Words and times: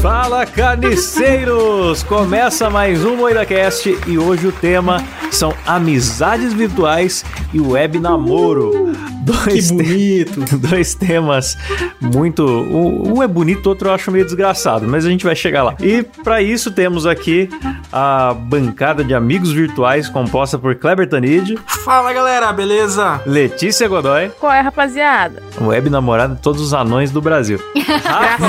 Fala 0.00 0.46
carniceiros! 0.46 2.02
Começa 2.02 2.70
mais 2.70 3.04
um 3.04 3.16
MoidaCast 3.16 4.00
e 4.06 4.16
hoje 4.16 4.46
o 4.46 4.52
tema 4.52 4.96
são 5.30 5.54
amizades 5.66 6.54
virtuais 6.54 7.22
e 7.52 7.60
web 7.60 7.98
namoro. 8.00 8.94
Dois 9.20 9.70
que 9.70 9.76
bonito! 9.76 10.44
Te 10.44 10.56
dois 10.68 10.94
temas 10.94 11.56
muito. 12.00 12.44
Um 12.44 13.22
é 13.22 13.28
bonito, 13.28 13.66
o 13.66 13.68
outro 13.70 13.88
eu 13.88 13.94
acho 13.94 14.10
meio 14.10 14.24
desgraçado, 14.24 14.86
mas 14.88 15.04
a 15.04 15.10
gente 15.10 15.24
vai 15.24 15.36
chegar 15.36 15.62
lá. 15.62 15.74
E 15.80 16.02
para 16.02 16.42
isso 16.42 16.70
temos 16.70 17.06
aqui 17.06 17.48
a 17.92 18.34
bancada 18.34 19.04
de 19.04 19.14
amigos 19.14 19.52
virtuais 19.52 20.08
composta 20.08 20.58
por 20.58 20.74
Kleber 20.74 21.08
Tanid. 21.08 21.58
Fala 21.84 22.12
galera, 22.12 22.52
beleza? 22.52 23.20
Letícia 23.26 23.88
Godoy. 23.88 24.30
Qual 24.38 24.52
é, 24.52 24.60
rapaziada? 24.60 25.42
Web 25.60 25.90
namorada 25.90 26.34
de 26.34 26.40
todos 26.40 26.60
os 26.60 26.72
anões 26.72 27.10
do 27.10 27.20
Brasil. 27.20 27.60
Rafa 28.04 28.46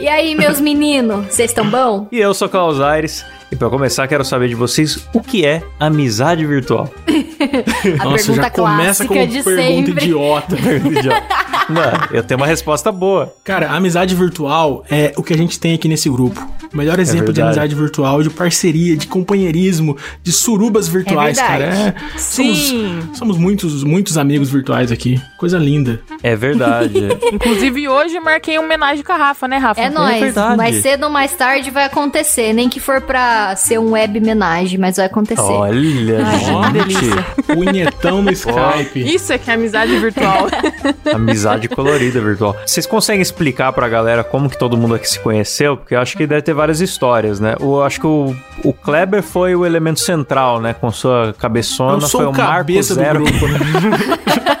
E 0.00 0.08
aí, 0.08 0.34
meus 0.34 0.60
meninos, 0.60 1.26
vocês 1.26 1.50
estão 1.50 1.68
bom? 1.68 2.08
E 2.10 2.18
eu 2.18 2.34
sou 2.34 2.48
Klaus 2.48 2.80
Aires. 2.80 3.24
E 3.50 3.56
para 3.56 3.68
começar, 3.68 4.06
quero 4.06 4.24
saber 4.24 4.48
de 4.48 4.54
vocês 4.54 5.08
o 5.12 5.20
que 5.20 5.44
é 5.44 5.62
amizade 5.78 6.46
virtual. 6.46 6.88
a 7.98 8.04
Nossa, 8.04 8.16
pergunta 8.16 8.42
já 8.42 8.50
começa 8.50 9.04
com 9.04 9.26
de 9.26 9.42
pergunta 9.42 9.90
idiota. 9.90 10.56
idiota. 10.56 11.49
Não, 11.70 12.16
eu 12.16 12.22
tenho 12.22 12.38
uma 12.38 12.46
resposta 12.46 12.90
boa. 12.90 13.34
Cara, 13.44 13.70
amizade 13.70 14.14
virtual 14.14 14.84
é 14.90 15.12
o 15.16 15.22
que 15.22 15.32
a 15.32 15.36
gente 15.36 15.58
tem 15.58 15.74
aqui 15.74 15.88
nesse 15.88 16.08
grupo. 16.08 16.40
O 16.72 16.76
melhor 16.76 16.98
é 16.98 17.02
exemplo 17.02 17.30
é 17.30 17.32
de 17.32 17.42
amizade 17.42 17.74
virtual, 17.74 18.22
de 18.22 18.30
parceria, 18.30 18.96
de 18.96 19.06
companheirismo, 19.06 19.96
de 20.22 20.30
surubas 20.30 20.86
virtuais, 20.86 21.36
é 21.36 21.42
cara. 21.42 21.64
É, 21.64 21.94
Sim. 22.16 22.54
Somos, 22.54 23.18
somos, 23.18 23.38
muitos, 23.38 23.82
muitos 23.82 24.16
amigos 24.16 24.50
virtuais 24.50 24.92
aqui. 24.92 25.20
Coisa 25.38 25.58
linda. 25.58 26.00
É 26.22 26.36
verdade. 26.36 27.08
Inclusive, 27.32 27.88
hoje 27.88 28.20
marquei 28.20 28.56
uma 28.56 28.64
homenagem 28.64 29.02
com 29.02 29.12
a 29.12 29.16
Rafa, 29.16 29.48
né, 29.48 29.58
Rafa? 29.58 29.80
É, 29.80 29.84
é 29.84 29.90
nóis. 29.90 30.34
Mais 30.56 30.76
cedo 30.76 31.04
ou 31.04 31.10
mais 31.10 31.32
tarde 31.34 31.70
vai 31.70 31.84
acontecer. 31.84 32.52
Nem 32.52 32.68
que 32.68 32.78
for 32.78 33.00
pra 33.00 33.56
ser 33.56 33.78
um 33.80 33.92
web 33.92 34.18
homenagem, 34.18 34.78
mas 34.78 34.96
vai 34.96 35.06
acontecer. 35.06 35.40
Olha, 35.40 36.24
Ai, 36.24 36.72
que 36.72 36.78
delícia. 36.78 37.26
Punhetão 37.52 38.22
no 38.22 38.30
Skype. 38.30 39.14
Isso 39.14 39.32
é 39.32 39.38
que 39.38 39.50
é 39.50 39.54
amizade 39.54 39.96
virtual. 39.98 40.46
amizade 41.12 41.59
colorida 41.68 42.20
virtual. 42.22 42.56
Vocês 42.64 42.86
conseguem 42.86 43.22
explicar 43.22 43.72
pra 43.72 43.88
galera 43.88 44.22
como 44.24 44.48
que 44.48 44.58
todo 44.58 44.76
mundo 44.76 44.94
aqui 44.94 45.08
se 45.08 45.18
conheceu? 45.20 45.76
Porque 45.76 45.94
eu 45.94 46.00
acho 46.00 46.16
que 46.16 46.26
deve 46.26 46.42
ter 46.42 46.54
várias 46.54 46.80
histórias, 46.80 47.40
né? 47.40 47.54
Eu 47.60 47.82
acho 47.82 48.00
que 48.00 48.06
o, 48.06 48.34
o 48.64 48.72
Kleber 48.72 49.22
foi 49.22 49.54
o 49.54 49.64
elemento 49.64 50.00
central, 50.00 50.60
né? 50.60 50.74
Com 50.74 50.90
sua 50.90 51.34
cabeçona. 51.38 51.94
Eu 51.94 52.08
sou 52.08 52.20
foi 52.20 52.30
o, 52.30 52.32
Marco 52.32 52.82
Zero. 52.82 53.24
Grupo, 53.24 53.48
né? 53.48 53.58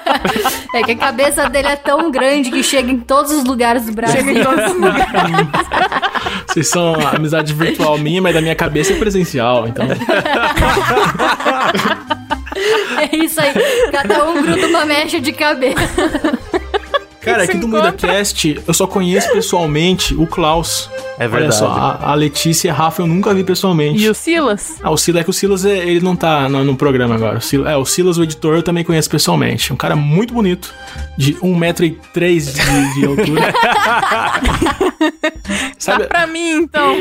É 0.72 0.82
que 0.84 0.92
a 0.92 0.96
cabeça 0.96 1.48
dele 1.48 1.68
é 1.68 1.76
tão 1.76 2.10
grande 2.12 2.50
que 2.50 2.62
chega 2.62 2.90
em 2.92 3.00
todos 3.00 3.32
os 3.32 3.44
lugares 3.44 3.86
do 3.86 3.92
Brasil. 3.92 4.20
Chega 4.20 4.38
em 4.38 4.44
todos 4.44 4.66
os 4.66 4.74
lugares. 4.74 5.04
Vocês 6.46 6.68
são 6.68 6.94
amizade 7.12 7.52
virtual 7.52 7.98
minha, 7.98 8.22
mas 8.22 8.34
da 8.34 8.40
minha 8.40 8.54
cabeça 8.54 8.92
é 8.92 8.96
presencial, 8.96 9.66
então. 9.66 9.86
É 12.98 13.16
isso 13.16 13.40
aí. 13.40 13.54
Cada 13.90 14.24
um 14.24 14.42
gruda 14.42 14.66
uma 14.66 14.84
mecha 14.84 15.20
de 15.20 15.32
cabeça. 15.32 15.80
Cara, 17.30 17.44
aqui 17.44 17.58
do 17.58 17.68
MuidaCast, 17.68 18.62
eu 18.66 18.74
só 18.74 18.86
conheço 18.86 19.30
pessoalmente 19.32 20.14
o 20.14 20.26
Klaus. 20.26 20.90
É 21.20 21.28
verdade. 21.28 21.42
Olha 21.42 21.52
só, 21.52 21.66
a, 21.68 22.12
a 22.12 22.14
Letícia 22.14 22.68
e 22.68 22.70
a 22.70 22.74
Rafa 22.74 23.02
eu 23.02 23.06
nunca 23.06 23.34
vi 23.34 23.44
pessoalmente. 23.44 24.02
E 24.02 24.08
o 24.08 24.14
Silas? 24.14 24.78
Ah, 24.82 24.90
o 24.90 24.96
Silas 24.96 25.20
é 25.20 25.24
que 25.24 25.28
o 25.28 25.34
Silas 25.34 25.66
é, 25.66 25.76
ele 25.76 26.00
não 26.00 26.16
tá 26.16 26.48
no, 26.48 26.64
no 26.64 26.74
programa 26.74 27.14
agora. 27.14 27.36
O 27.36 27.42
Silas, 27.42 27.70
é, 27.70 27.76
o 27.76 27.84
Silas, 27.84 28.16
o 28.16 28.22
editor, 28.22 28.56
eu 28.56 28.62
também 28.62 28.82
conheço 28.82 29.10
pessoalmente. 29.10 29.70
Um 29.70 29.76
cara 29.76 29.94
muito 29.94 30.32
bonito, 30.32 30.72
de 31.18 31.34
1,3m 31.34 32.94
de, 32.94 33.00
de 33.00 33.04
altura. 33.04 33.52
Sabe? 35.78 36.04
Tá 36.04 36.08
pra 36.08 36.26
mim, 36.26 36.52
então. 36.52 36.96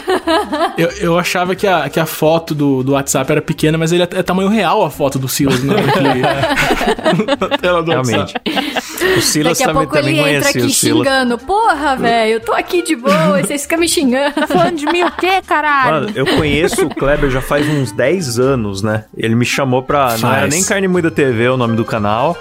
eu, 0.78 0.88
eu 1.00 1.18
achava 1.18 1.54
que 1.54 1.66
a, 1.66 1.88
que 1.90 2.00
a 2.00 2.06
foto 2.06 2.54
do, 2.54 2.82
do 2.82 2.92
WhatsApp 2.92 3.30
era 3.30 3.42
pequena, 3.42 3.76
mas 3.76 3.92
ele 3.92 4.04
é, 4.04 4.08
é 4.10 4.22
tamanho 4.22 4.48
real 4.48 4.84
a 4.84 4.90
foto 4.90 5.18
do 5.18 5.28
Silas 5.28 5.62
né? 5.62 5.74
na 7.40 7.58
tela 7.58 7.82
do 7.82 7.90
Realmente. 7.90 8.34
WhatsApp. 8.34 9.18
O 9.18 9.20
Silas 9.20 9.58
Daqui 9.58 9.64
a 9.64 9.66
também, 9.74 9.86
pouco 9.86 9.98
ele 9.98 10.18
entra 10.18 10.48
aqui 10.48 10.70
xingando. 10.70 11.36
Porra, 11.38 11.96
velho, 11.96 12.32
eu 12.34 12.40
tô 12.40 12.52
aqui 12.52 12.82
de 12.82 12.96
boa 12.96 13.33
e 13.38 13.44
vocês 13.44 13.62
ficam 13.62 13.78
me 13.78 13.88
xingando. 13.88 14.34
Tá 14.34 14.46
falando 14.46 14.76
de 14.76 14.86
mim 14.86 15.02
o 15.02 15.10
quê, 15.12 15.40
caralho? 15.46 16.06
Mano, 16.06 16.12
eu 16.14 16.26
conheço 16.26 16.86
o 16.86 16.94
Kleber 16.94 17.30
já 17.30 17.40
faz 17.40 17.68
uns 17.68 17.92
10 17.92 18.38
anos, 18.38 18.82
né? 18.82 19.04
Ele 19.16 19.34
me 19.34 19.44
chamou 19.44 19.82
pra. 19.82 20.10
Faz. 20.10 20.22
Não 20.22 20.32
era 20.32 20.46
nem 20.46 20.64
Carne 20.64 20.88
Muida 20.88 21.10
TV 21.10 21.48
o 21.48 21.56
nome 21.56 21.76
do 21.76 21.84
canal. 21.84 22.36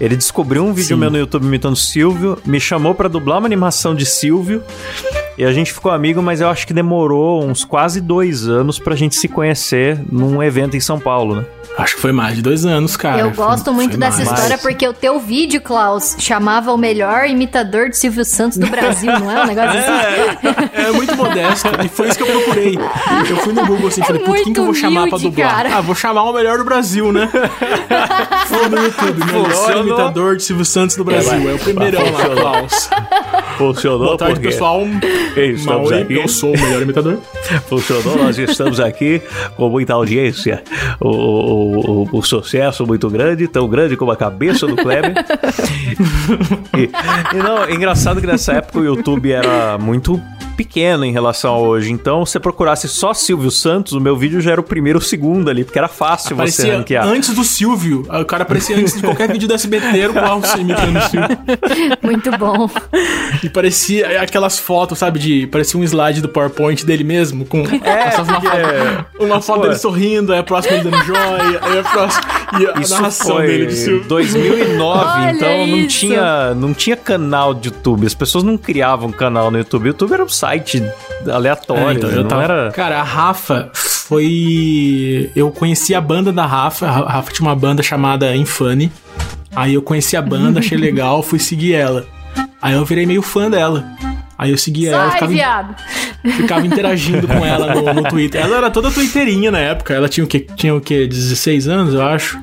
Ele 0.00 0.16
descobriu 0.16 0.64
um 0.64 0.72
vídeo 0.72 0.96
Sim. 0.96 1.00
meu 1.00 1.10
no 1.10 1.18
YouTube 1.18 1.44
imitando 1.44 1.76
Silvio, 1.76 2.38
me 2.44 2.60
chamou 2.60 2.94
para 2.94 3.08
dublar 3.08 3.38
uma 3.38 3.46
animação 3.46 3.94
de 3.94 4.06
Silvio. 4.06 4.62
E 5.38 5.44
a 5.44 5.52
gente 5.52 5.72
ficou 5.72 5.92
amigo, 5.92 6.20
mas 6.20 6.40
eu 6.40 6.48
acho 6.48 6.66
que 6.66 6.74
demorou 6.74 7.44
uns 7.44 7.64
quase 7.64 8.00
dois 8.00 8.48
anos 8.48 8.80
pra 8.80 8.96
gente 8.96 9.14
se 9.14 9.28
conhecer 9.28 9.96
num 10.10 10.42
evento 10.42 10.76
em 10.76 10.80
São 10.80 10.98
Paulo, 10.98 11.36
né? 11.36 11.44
Acho 11.78 11.94
que 11.94 12.00
foi 12.00 12.10
mais 12.10 12.34
de 12.34 12.42
dois 12.42 12.66
anos, 12.66 12.96
cara. 12.96 13.20
Eu 13.20 13.30
gosto 13.30 13.66
foi, 13.66 13.74
muito 13.74 13.90
foi 13.92 14.00
dessa 14.00 14.24
mais. 14.24 14.32
história 14.32 14.58
porque 14.58 14.88
o 14.88 14.92
teu 14.92 15.20
vídeo, 15.20 15.60
Klaus, 15.60 16.16
chamava 16.18 16.72
o 16.72 16.76
melhor 16.76 17.28
imitador 17.28 17.88
de 17.88 17.96
Silvio 17.96 18.24
Santos 18.24 18.58
do 18.58 18.66
Brasil, 18.66 19.12
não 19.12 19.30
é 19.30 19.44
um 19.44 19.46
negócio 19.46 19.78
assim? 19.78 20.68
É, 20.74 20.88
é, 20.88 20.90
muito 20.90 21.14
modesto. 21.14 21.68
E 21.84 21.88
foi 21.88 22.08
isso 22.08 22.18
que 22.18 22.24
eu 22.24 22.32
procurei. 22.32 22.76
Eu 23.30 23.36
fui 23.36 23.52
no 23.52 23.64
Google 23.64 23.86
assim, 23.86 24.00
é 24.00 24.04
falei, 24.04 24.22
putz, 24.22 24.42
quem 24.42 24.52
que 24.52 24.58
eu 24.58 24.64
vou 24.64 24.74
chamar 24.74 25.02
humilde, 25.02 25.10
pra 25.10 25.30
dublar? 25.30 25.54
Cara. 25.54 25.76
Ah, 25.76 25.80
vou 25.80 25.94
chamar 25.94 26.24
o 26.24 26.32
melhor 26.32 26.58
do 26.58 26.64
Brasil, 26.64 27.12
né? 27.12 27.30
Foi 28.48 28.68
no 28.68 28.82
YouTube, 28.82 29.24
melhor 29.24 29.50
Funcionou. 29.52 29.86
imitador 29.86 30.36
de 30.36 30.42
Silvio 30.42 30.64
Santos 30.64 30.96
do 30.96 31.04
Brasil. 31.04 31.48
É, 31.48 31.52
é 31.52 31.54
o 31.54 31.58
primeirão 31.60 32.02
lá, 32.10 32.28
Klaus. 32.34 32.90
Funcionou 33.58 33.98
Boa 33.98 34.16
tarde, 34.16 34.34
porque... 34.34 34.48
pessoal. 34.48 34.86
Estamos 35.36 35.90
Maui, 35.90 36.02
aqui. 36.02 36.14
Eu 36.14 36.28
sou 36.28 36.54
o 36.54 36.60
melhor 36.60 36.80
imitador. 36.80 37.18
Funcionou, 37.66 38.16
nós 38.16 38.38
estamos 38.38 38.78
aqui 38.78 39.20
com 39.56 39.68
muita 39.68 39.94
audiência. 39.94 40.62
O, 41.00 41.08
o, 41.08 42.04
o, 42.04 42.18
o 42.18 42.22
sucesso 42.22 42.86
muito 42.86 43.10
grande, 43.10 43.48
tão 43.48 43.68
grande 43.68 43.96
como 43.96 44.12
a 44.12 44.16
cabeça 44.16 44.64
do 44.64 44.76
Kleber. 44.76 45.12
e, 46.78 47.36
e 47.36 47.38
não, 47.38 47.68
engraçado 47.68 48.20
que 48.20 48.26
nessa 48.28 48.52
época 48.52 48.78
o 48.78 48.84
YouTube 48.84 49.32
era 49.32 49.76
muito 49.76 50.22
pequeno 50.58 51.04
em 51.04 51.12
relação 51.12 51.54
a 51.54 51.58
hoje. 51.58 51.92
Então, 51.92 52.26
se 52.26 52.32
você 52.32 52.40
procurasse 52.40 52.88
só 52.88 53.14
Silvio 53.14 53.48
Santos, 53.48 53.92
o 53.92 54.00
meu 54.00 54.16
vídeo 54.16 54.40
já 54.40 54.50
era 54.50 54.60
o 54.60 54.64
primeiro 54.64 54.98
ou 54.98 55.00
segundo 55.00 55.48
ali, 55.48 55.62
porque 55.62 55.78
era 55.78 55.86
fácil 55.86 56.34
aparecia 56.34 56.64
você 56.64 56.72
ranquear. 56.72 57.06
Antes 57.06 57.32
do 57.32 57.44
Silvio. 57.44 58.04
O 58.08 58.24
cara 58.24 58.42
aparecia 58.42 58.76
antes 58.76 58.94
de 58.94 59.02
qualquer 59.02 59.30
vídeo 59.30 59.46
do 59.46 59.54
SBT, 59.54 60.08
o 60.08 60.12
qual 60.12 60.40
você 60.40 60.58
imitando 60.58 60.98
o 60.98 61.02
Silvio. 61.02 61.38
Muito 62.02 62.36
bom. 62.36 62.68
E 63.40 63.48
parecia 63.48 64.20
aquelas 64.20 64.58
fotos, 64.58 64.98
sabe, 64.98 65.20
de. 65.20 65.46
Parecia 65.46 65.78
um 65.78 65.84
slide 65.84 66.20
do 66.20 66.28
PowerPoint 66.28 66.84
dele 66.84 67.04
mesmo, 67.04 67.44
com 67.44 67.58
é, 67.58 68.20
uma, 68.20 68.40
foto, 68.40 68.46
é. 68.48 69.04
uma 69.20 69.40
foto 69.40 69.62
dele 69.62 69.76
sorrindo, 69.76 70.32
aí 70.32 70.40
a 70.40 70.42
próxima 70.42 70.74
ele 70.74 70.90
dando 70.90 71.04
joia, 71.04 71.60
aí 71.62 71.78
a 71.78 71.82
próxima. 71.84 72.37
E 72.58 72.66
a 72.66 72.80
isso 72.80 72.94
narração 72.94 73.36
foi 73.36 73.46
dele 73.46 73.66
do 73.66 73.72
Silvio. 73.72 74.08
2009, 74.08 75.30
então 75.32 75.66
não 75.66 75.86
tinha, 75.86 76.54
não 76.54 76.74
tinha 76.74 76.96
canal 76.96 77.52
de 77.52 77.68
YouTube. 77.68 78.06
As 78.06 78.14
pessoas 78.14 78.44
não 78.44 78.56
criavam 78.56 79.10
canal 79.10 79.50
no 79.50 79.58
YouTube. 79.58 79.84
O 79.84 79.88
YouTube 79.88 80.12
era 80.12 80.24
um 80.24 80.28
site 80.28 80.82
aleatório. 81.30 81.88
É, 81.88 81.92
então, 81.94 82.10
eu 82.10 82.24
tava... 82.26 82.42
era... 82.42 82.70
Cara, 82.70 83.00
a 83.00 83.02
Rafa 83.02 83.70
foi. 83.74 85.30
Eu 85.36 85.50
conheci 85.50 85.94
a 85.94 86.00
banda 86.00 86.32
da 86.32 86.46
Rafa. 86.46 86.86
A 86.86 87.12
Rafa 87.12 87.32
tinha 87.32 87.46
uma 87.46 87.56
banda 87.56 87.82
chamada 87.82 88.34
Infane. 88.34 88.90
Aí 89.54 89.74
eu 89.74 89.82
conheci 89.82 90.16
a 90.16 90.22
banda, 90.22 90.60
achei 90.60 90.78
legal, 90.78 91.22
fui 91.22 91.38
seguir 91.38 91.74
ela. 91.74 92.06
Aí 92.62 92.74
eu 92.74 92.84
virei 92.84 93.06
meio 93.06 93.22
fã 93.22 93.50
dela. 93.50 93.84
Aí 94.38 94.52
eu 94.52 94.58
seguia 94.58 94.92
Sai, 94.92 95.00
ela, 95.00 95.10
ficava, 95.10 95.32
viado. 95.32 95.76
Ficava 96.24 96.66
interagindo 96.66 97.26
com 97.26 97.44
ela 97.44 97.74
no, 97.74 97.94
no, 97.94 98.02
Twitter. 98.04 98.40
Ela 98.40 98.56
era 98.56 98.70
toda 98.70 98.90
twitterinha 98.90 99.50
na 99.50 99.58
época. 99.58 99.94
Ela 99.94 100.08
tinha 100.08 100.24
o 100.24 100.26
quê? 100.26 100.46
Tinha 100.56 100.74
o 100.74 100.80
quê? 100.80 101.06
16 101.06 101.68
anos, 101.68 101.94
eu 101.94 102.02
acho. 102.02 102.40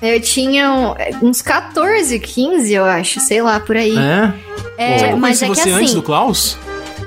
Eu 0.00 0.20
tinha 0.20 0.94
uns 1.20 1.42
14, 1.42 2.18
15, 2.20 2.72
eu 2.72 2.84
acho, 2.84 3.20
sei 3.20 3.42
lá, 3.42 3.58
por 3.58 3.76
aí. 3.76 3.96
É? 3.98 4.32
É, 4.78 5.12
eu 5.12 5.16
mas 5.16 5.42
é 5.42 5.48
você 5.48 5.54
que 5.54 5.68
assim, 5.70 5.82
antes 5.82 5.94
do 5.94 6.02
Klaus? 6.02 6.56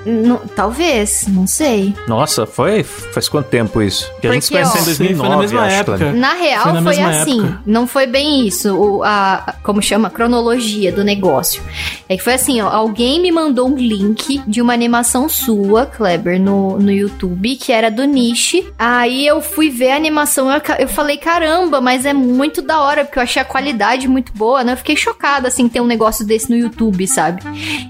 Não, 0.06 0.38
talvez, 0.56 1.26
não 1.28 1.46
sei. 1.46 1.94
Nossa, 2.08 2.46
foi? 2.46 2.84
Faz 2.84 3.30
quanto 3.30 3.48
tempo 3.48 3.82
isso? 3.82 4.12
Que 4.20 4.28
a 4.28 4.34
gente 4.34 4.46
se 4.46 4.52
Porque, 4.52 4.64
conheceu 4.64 4.82
ó, 4.82 4.84
em 4.84 4.86
2009, 4.86 5.18
foi 5.20 5.30
na 5.30 5.38
mesma 5.38 5.62
acho, 5.62 5.76
época. 5.76 6.12
Na 6.14 6.34
real, 6.34 6.64
Foi 6.64 6.74
na 6.74 6.82
foi, 6.82 7.00
assim. 7.02 7.42
época. 7.42 7.62
Não 7.66 7.88
foi 7.88 8.08
bem 8.08 8.48
isso. 8.48 8.76
O, 8.76 9.04
a, 9.04 9.56
como 9.64 9.82
chama? 9.82 10.10
Cronologia 10.10 10.92
do 10.92 11.04
negócio. 11.04 11.62
É 12.10 12.18
que 12.18 12.24
foi 12.24 12.34
assim, 12.34 12.62
ó. 12.62 12.68
Alguém 12.70 13.22
me 13.22 13.32
mandou 13.32 13.68
um 13.70 13.76
link 13.76 14.42
de 14.48 14.62
uma 14.62 14.74
animação 14.74 15.30
sua, 15.30 15.86
Kleber, 15.86 16.40
no, 16.40 16.80
no 16.80 16.92
YouTube, 16.92 17.56
que 17.56 17.72
era 17.72 17.90
do 17.92 18.04
Nishi. 18.06 18.68
Aí 18.78 19.26
eu 19.26 19.42
fui 19.42 19.70
ver 19.70 19.92
a 19.92 19.96
animação. 19.96 20.52
Eu, 20.52 20.62
eu 20.80 20.88
falei, 20.88 21.18
caramba, 21.18 21.80
mas 21.80 22.06
é 22.06 22.14
muito 22.14 22.62
da 22.62 22.80
hora, 22.82 23.06
porque 23.06 23.20
eu 23.20 23.24
achei 23.24 23.42
a 23.42 23.46
qualidade 23.46 24.08
muito 24.08 24.32
boa, 24.34 24.64
né? 24.64 24.74
Eu 24.74 24.78
fiquei 24.78 24.96
chocada, 24.96 25.48
assim, 25.48 25.70
ter 25.70 25.80
um 25.82 25.88
negócio 25.88 26.26
desse 26.26 26.50
no 26.50 26.58
YouTube, 26.58 27.08
sabe? 27.08 27.42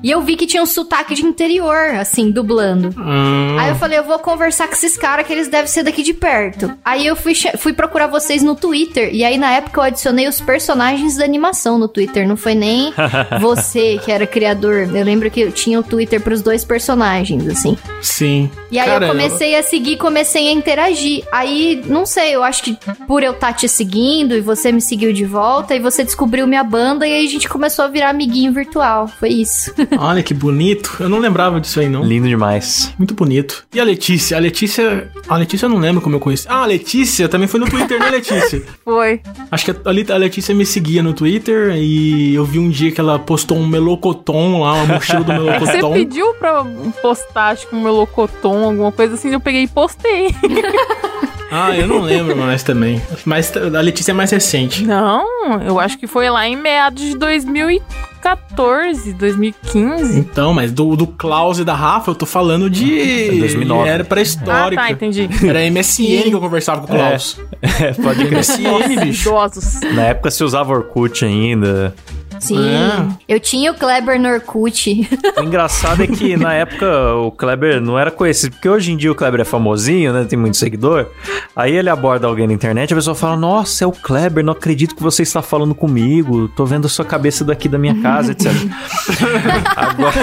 E 0.04 0.10
eu 0.12 0.22
vi 0.22 0.36
que 0.36 0.46
tinha 0.46 0.62
um 0.62 0.66
sotaque 0.66 1.16
de 1.16 1.24
interior. 1.24 2.01
Assim, 2.02 2.32
dublando. 2.32 2.90
Hum. 2.98 3.58
Aí 3.60 3.70
eu 3.70 3.76
falei, 3.76 4.00
eu 4.00 4.04
vou 4.04 4.20
conversar 4.20 4.68
com 4.68 4.74
esses 4.74 4.98
caras 4.98 5.26
que 5.26 5.34
eles 5.34 5.48
devem 5.48 5.68
ser 5.68 5.84
daqui 5.84 6.04
de 6.04 6.14
perto. 6.14 6.72
Aí 6.84 7.06
eu 7.06 7.16
fui, 7.16 7.34
fui 7.58 7.74
procurar 7.74 8.08
vocês 8.08 8.44
no 8.44 8.56
Twitter. 8.56 9.10
E 9.14 9.24
aí, 9.24 9.38
na 9.38 9.52
época, 9.52 9.80
eu 9.80 9.84
adicionei 9.86 10.28
os 10.28 10.42
personagens 10.42 11.18
da 11.18 11.24
animação 11.24 11.78
no 11.78 11.88
Twitter. 11.88 12.28
Não 12.28 12.38
foi 12.38 12.56
nem 12.56 12.94
você 13.40 14.00
que 14.04 14.12
era 14.12 14.26
criador. 14.28 14.90
Eu 14.94 15.04
lembro 15.04 15.30
que 15.30 15.42
eu 15.42 15.52
tinha 15.52 15.80
o 15.80 15.84
Twitter 15.84 16.20
pros 16.22 16.42
dois 16.42 16.64
personagens, 16.66 17.48
assim. 17.48 17.78
Sim. 18.02 18.50
E 18.72 18.80
aí 18.80 18.88
Cara, 18.88 19.06
eu 19.06 19.12
comecei 19.12 19.56
a 19.56 19.64
seguir, 19.64 19.98
comecei 19.98 20.48
a 20.48 20.52
interagir. 20.52 21.24
Aí, 21.32 21.84
não 21.86 22.06
sei, 22.06 22.36
eu 22.36 22.44
acho 22.44 22.64
que 22.64 22.78
por 23.08 23.24
eu 23.24 23.32
estar 23.32 23.54
te 23.54 23.68
seguindo 23.68 24.36
e 24.36 24.42
você 24.42 24.72
me 24.72 24.82
seguiu 24.82 25.12
de 25.14 25.26
volta, 25.26 25.76
e 25.76 25.80
você 25.80 26.04
descobriu 26.04 26.48
minha 26.48 26.64
banda, 26.64 27.08
e 27.08 27.14
aí 27.14 27.26
a 27.26 27.30
gente 27.30 27.48
começou 27.50 27.86
a 27.86 27.88
virar 27.88 28.10
amiguinho 28.10 28.52
virtual. 28.52 29.08
Foi 29.08 29.30
isso. 29.30 29.74
Olha 29.98 30.24
que 30.24 30.34
bonito. 30.34 30.98
Eu 31.00 31.10
não 31.10 31.20
lembrava 31.20 31.60
disso 31.60 31.80
aí, 31.80 31.90
não. 31.92 32.04
Lindo 32.04 32.28
demais. 32.28 32.94
Muito 32.98 33.14
bonito. 33.14 33.66
E 33.74 33.80
a 33.80 33.84
Letícia? 33.84 34.38
A 34.38 34.40
Letícia. 34.40 35.12
A 35.28 35.38
Letícia 35.38 35.66
eu 35.66 35.70
não 35.70 35.78
lembro 35.78 36.02
como 36.02 36.16
eu 36.16 36.20
conheci. 36.20 36.48
Ah, 36.50 36.64
a 36.64 36.66
Letícia 36.66 37.28
também 37.30 37.48
foi 37.48 37.60
no 37.60 37.70
Twitter, 37.70 38.00
né, 38.00 38.10
Letícia? 38.10 38.62
Foi. 38.84 39.22
Acho 39.52 39.66
que 39.66 39.72
a, 39.72 40.14
a 40.14 40.18
Letícia 40.18 40.54
me 40.56 40.66
seguia 40.66 41.04
no 41.04 41.14
Twitter 41.14 41.76
e 41.76 42.34
eu 42.34 42.44
vi 42.46 42.60
um 42.60 42.70
dia 42.70 42.92
que 42.92 43.00
ela 43.00 43.20
postou 43.20 43.58
um 43.58 43.68
melocotom 43.68 44.62
lá, 44.62 44.74
uma 44.74 44.96
mochila 44.96 45.24
do 45.24 45.34
que 45.34 45.60
você 45.60 45.80
pediu 45.94 46.34
pra 46.36 46.64
postar, 47.02 47.50
acho 47.50 47.68
que 47.68 47.76
um 47.76 47.84
melocotom, 47.84 48.66
alguma 48.66 48.92
coisa 48.92 49.16
assim, 49.16 49.30
eu 49.30 49.40
peguei 49.40 49.64
e 49.64 49.68
postei. 49.68 50.36
Ah, 51.52 51.76
eu 51.76 51.86
não 51.88 52.00
lembro 52.00 52.36
mais 52.38 52.64
também. 52.64 53.02
Mas 53.26 53.52
a 53.56 53.82
Letícia 53.82 54.12
é 54.12 54.14
mais 54.14 54.32
recente. 54.32 54.86
Não, 54.86 55.26
eu 55.66 55.80
acho 55.80 55.98
que 55.98 56.08
foi 56.08 56.30
lá 56.30 56.48
em 56.48 56.56
meados 56.56 57.04
de 57.04 57.18
2014, 57.18 59.14
2015. 59.14 60.18
Então, 60.20 60.54
mas 60.54 60.72
do, 60.72 60.96
do 60.96 61.06
Klaus 61.08 61.60
e 61.60 61.66
da 61.66 61.74
Rafa, 61.76 62.12
eu 62.12 62.16
tô 62.16 62.26
falando 62.26 62.70
de. 62.70 63.00
É 63.00 63.36
2009. 63.40 63.90
Era 63.90 64.04
Ah, 64.04 64.06
pré-histórica. 64.06 64.82
tá, 64.82 64.92
entendi. 64.92 65.30
Era 65.46 65.60
MSN 65.70 66.24
que 66.30 66.32
eu 66.36 66.40
conversava 66.40 66.88
com 66.88 66.94
o 66.94 66.96
Klaus. 66.96 67.40
É, 67.80 67.94
pode 67.94 68.26
crer. 68.26 68.40
MSN, 68.40 69.00
bicho. 69.06 69.30
Idosos. 69.30 69.82
Na 69.94 70.04
época 70.08 70.32
se 70.32 70.44
usava 70.44 70.72
Orkut 70.74 71.24
ainda. 71.24 71.94
Sim. 72.42 72.68
É. 72.68 73.08
Eu 73.36 73.40
tinha 73.40 73.72
o 73.72 73.76
Kleber 73.76 74.20
no 74.20 74.30
Orkut. 74.30 75.10
O 75.38 75.44
engraçado 75.44 76.04
é 76.04 76.08
que 76.08 76.36
na 76.36 76.54
época 76.54 77.16
o 77.16 77.32
Kleber 77.32 77.80
não 77.82 77.98
era 77.98 78.12
conhecido, 78.12 78.52
porque 78.52 78.68
hoje 78.68 78.92
em 78.92 78.98
dia 78.98 79.12
o 79.12 79.16
Kleber 79.16 79.42
é 79.42 79.44
famosinho, 79.44 80.12
né? 80.14 80.26
Tem 80.28 80.38
muito 80.38 80.58
seguidor. 80.58 81.08
Aí 81.56 81.76
ele 81.76 81.90
aborda 81.90 82.28
alguém 82.28 82.48
na 82.48 82.54
internet, 82.54 82.94
a 82.94 82.96
pessoa 82.96 83.16
fala: 83.16 83.38
Nossa, 83.38 83.84
é 83.84 83.88
o 83.88 83.92
Kleber, 83.92 84.44
não 84.44 84.54
acredito 84.54 84.96
que 84.96 85.02
você 85.02 85.24
está 85.24 85.42
falando 85.42 85.74
comigo. 85.74 86.48
Tô 86.50 86.66
vendo 86.66 86.86
a 86.86 86.90
sua 86.90 87.06
cabeça 87.06 87.44
daqui 87.44 87.68
da 87.68 87.78
minha 87.78 88.02
casa, 88.02 88.34
etc. 88.34 88.52
Agora, 89.76 90.14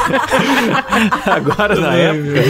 agora 1.26 1.80
na 1.80 1.94
época, 1.94 2.40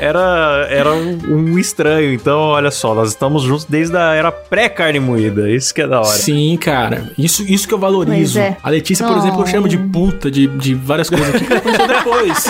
era, 0.00 0.66
era 0.70 0.92
um, 0.92 1.18
um 1.28 1.58
estranho. 1.58 2.12
Então, 2.12 2.38
olha 2.38 2.70
só, 2.70 2.94
nós 2.94 3.10
estamos 3.10 3.42
juntos 3.42 3.64
desde 3.64 3.96
a 3.96 4.14
era 4.14 4.32
pré-carne 4.32 5.00
moída. 5.00 5.50
Isso 5.50 5.74
que 5.74 5.82
é 5.82 5.86
da 5.86 5.98
hora. 6.00 6.08
Sim, 6.08 6.56
cara. 6.56 7.10
Isso, 7.16 7.42
isso 7.42 7.66
que 7.66 7.74
eu 7.74 7.78
valorizo. 7.78 8.38
É. 8.38 8.56
A 8.62 8.70
Letícia, 8.70 9.01
por 9.02 9.16
exemplo, 9.16 9.42
eu 9.42 9.46
chamo 9.46 9.68
de 9.68 9.78
puta, 9.78 10.30
de, 10.30 10.46
de 10.46 10.74
várias 10.74 11.08
coisas 11.08 11.34
aqui 11.34 11.44
que 11.44 11.52
aconteceu 11.52 11.86
depois. 11.86 12.44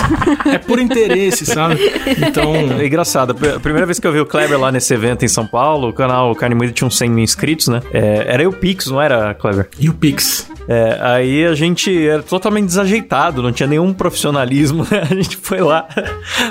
é 0.45 0.57
por 0.57 0.79
interesse, 0.79 1.45
sabe? 1.45 1.79
Então. 2.17 2.53
É 2.79 2.85
engraçado. 2.85 3.35
A 3.55 3.59
primeira 3.59 3.85
vez 3.85 3.99
que 3.99 4.07
eu 4.07 4.11
vi 4.11 4.19
o 4.19 4.25
Kleber 4.25 4.59
lá 4.59 4.71
nesse 4.71 4.93
evento 4.93 5.23
em 5.23 5.27
São 5.27 5.45
Paulo, 5.45 5.89
o 5.89 5.93
canal 5.93 6.33
Carne 6.35 6.55
Moída 6.55 6.73
tinha 6.73 6.87
uns 6.87 6.97
100 6.97 7.09
mil 7.09 7.23
inscritos, 7.23 7.67
né? 7.67 7.81
É, 7.93 8.25
era 8.27 8.43
eu 8.43 8.51
Pix, 8.51 8.87
não 8.87 9.01
era, 9.01 9.33
Kleber? 9.33 9.67
E 9.79 9.89
o 9.89 9.93
Pix? 9.93 10.49
É, 10.67 10.97
aí 11.01 11.45
a 11.45 11.53
gente 11.53 12.07
era 12.07 12.23
totalmente 12.23 12.67
desajeitado, 12.67 13.41
não 13.41 13.51
tinha 13.51 13.67
nenhum 13.67 13.93
profissionalismo. 13.93 14.85
né? 14.89 15.07
A 15.09 15.15
gente 15.15 15.37
foi 15.37 15.59
lá, 15.59 15.87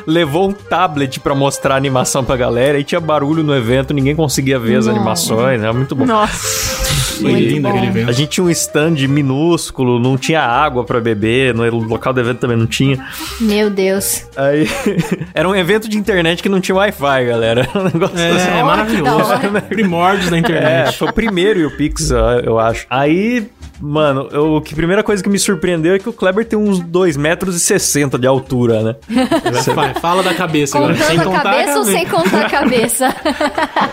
levou 0.07 0.49
um 0.49 0.53
tablet 0.53 1.21
pra 1.21 1.35
mostrar 1.35 1.75
a 1.75 1.77
animação 1.77 2.25
pra 2.25 2.37
galera, 2.37 2.79
e 2.79 2.85
tinha 2.85 3.01
barulho 3.01 3.43
no 3.43 3.55
evento, 3.55 3.95
ninguém 3.95 4.15
conseguia 4.15 4.59
ver 4.59 4.77
as 4.77 4.87
Nossa. 4.87 4.99
animações, 4.99 5.63
era 5.63 5.73
muito 5.73 5.95
bom. 5.95 6.05
Nossa. 6.05 6.92
Foi 7.21 7.31
Muito 7.33 7.49
lindo 7.49 7.63
bom. 7.63 7.69
aquele 7.69 7.87
evento. 7.87 8.09
A 8.09 8.13
gente 8.13 8.29
tinha 8.31 8.45
um 8.45 8.51
stand 8.51 8.95
minúsculo, 9.09 9.99
não 10.01 10.17
tinha 10.17 10.41
água 10.41 10.85
pra 10.85 11.01
beber, 11.01 11.55
no 11.55 11.65
local 11.81 12.13
do 12.13 12.21
evento 12.21 12.39
também 12.39 12.57
não 12.57 12.67
tinha. 12.67 13.05
Meu 13.41 13.71
Deus. 13.71 14.27
Aí 14.37 14.67
era 15.35 15.49
um 15.49 15.55
evento 15.55 15.89
de 15.89 15.97
internet 15.99 16.43
que 16.43 16.49
não 16.49 16.61
tinha 16.61 16.75
Wi-Fi, 16.77 17.25
galera. 17.27 17.69
Era 17.73 17.79
um 17.81 17.85
negócio 17.85 18.19
É, 18.19 18.31
assim. 18.31 18.51
é 18.51 18.57
da 18.57 18.65
maravilhoso. 18.65 19.33
Primórdios 19.69 20.31
da 20.31 20.37
É, 20.37 20.41
internet. 20.41 20.99
foi 20.99 21.09
o 21.09 21.13
primeiro 21.13 21.61
e 21.61 21.67
o 21.67 21.77
Pix, 21.77 22.11
eu- 22.11 22.19
eu 22.45 22.59
acho. 22.59 22.87
Aí, 22.91 23.47
mano, 23.81 24.29
eu, 24.31 24.61
que 24.61 24.75
primeira 24.75 25.03
coisa 25.03 25.23
que 25.23 25.29
me 25.29 25.39
surpreendeu 25.39 25.95
é 25.95 25.99
que 25.99 26.09
o 26.09 26.13
Kleber 26.13 26.45
tem 26.45 26.59
uns 26.59 26.81
2,60 26.81 27.19
metros 27.19 27.57
e 27.57 27.61
60 27.61 28.19
de 28.19 28.27
altura, 28.27 28.83
né? 28.83 28.97
Vai, 29.75 29.95
fala 29.95 30.23
da 30.23 30.35
cabeça 30.35 30.79
agora. 30.79 30.95
Sem 30.97 31.19
a 31.19 31.25
contar 31.25 31.43
cabeça 31.43 31.79
ou 31.79 31.85
sem 31.85 32.07
contar 32.07 32.47
a 32.47 32.51
cabeça? 32.51 33.15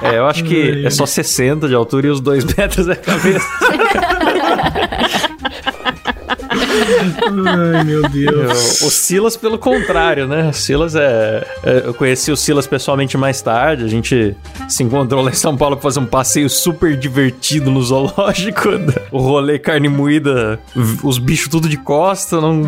É, 0.02 0.18
eu 0.18 0.28
acho 0.28 0.44
que 0.44 0.86
é 0.86 0.90
só 0.90 1.06
60 1.06 1.68
de 1.68 1.76
altura 1.76 2.08
e 2.08 2.10
os 2.10 2.22
2 2.22 2.46
metros 2.56 2.88
é 2.88 2.94
a 2.94 2.96
cabeça. 2.96 3.48
Ai, 7.76 7.84
meu 7.84 8.02
Deus. 8.10 8.82
o 8.82 8.90
Silas, 8.90 9.36
pelo 9.38 9.58
contrário, 9.58 10.28
né? 10.28 10.50
O 10.50 10.54
Silas 10.54 10.96
é, 10.96 11.46
é- 11.64 11.84
Eu 11.86 11.94
conheci 11.94 12.32
o 12.32 12.38
Silas 12.38 12.68
pessoalmente 12.68 13.18
mais 13.18 13.42
tarde. 13.42 13.84
A 13.84 13.88
gente 13.88 14.36
se 14.68 14.84
encontrou 14.84 15.24
lá 15.24 15.32
em 15.32 15.36
São 15.36 15.56
Paulo 15.58 15.76
pra 15.76 15.84
fazer 15.84 16.00
um 16.00 16.06
passeio 16.06 16.50
super 16.50 16.96
divertido 16.96 17.72
no 17.72 17.82
zoológico. 17.82 18.70
O 19.12 19.20
rolê 19.20 19.58
carne 19.58 19.90
moída, 19.90 20.60
os 21.04 21.18
bichos 21.18 21.48
tudo 21.48 21.68
de 21.68 21.78
costa, 21.78 22.40
não, 22.40 22.62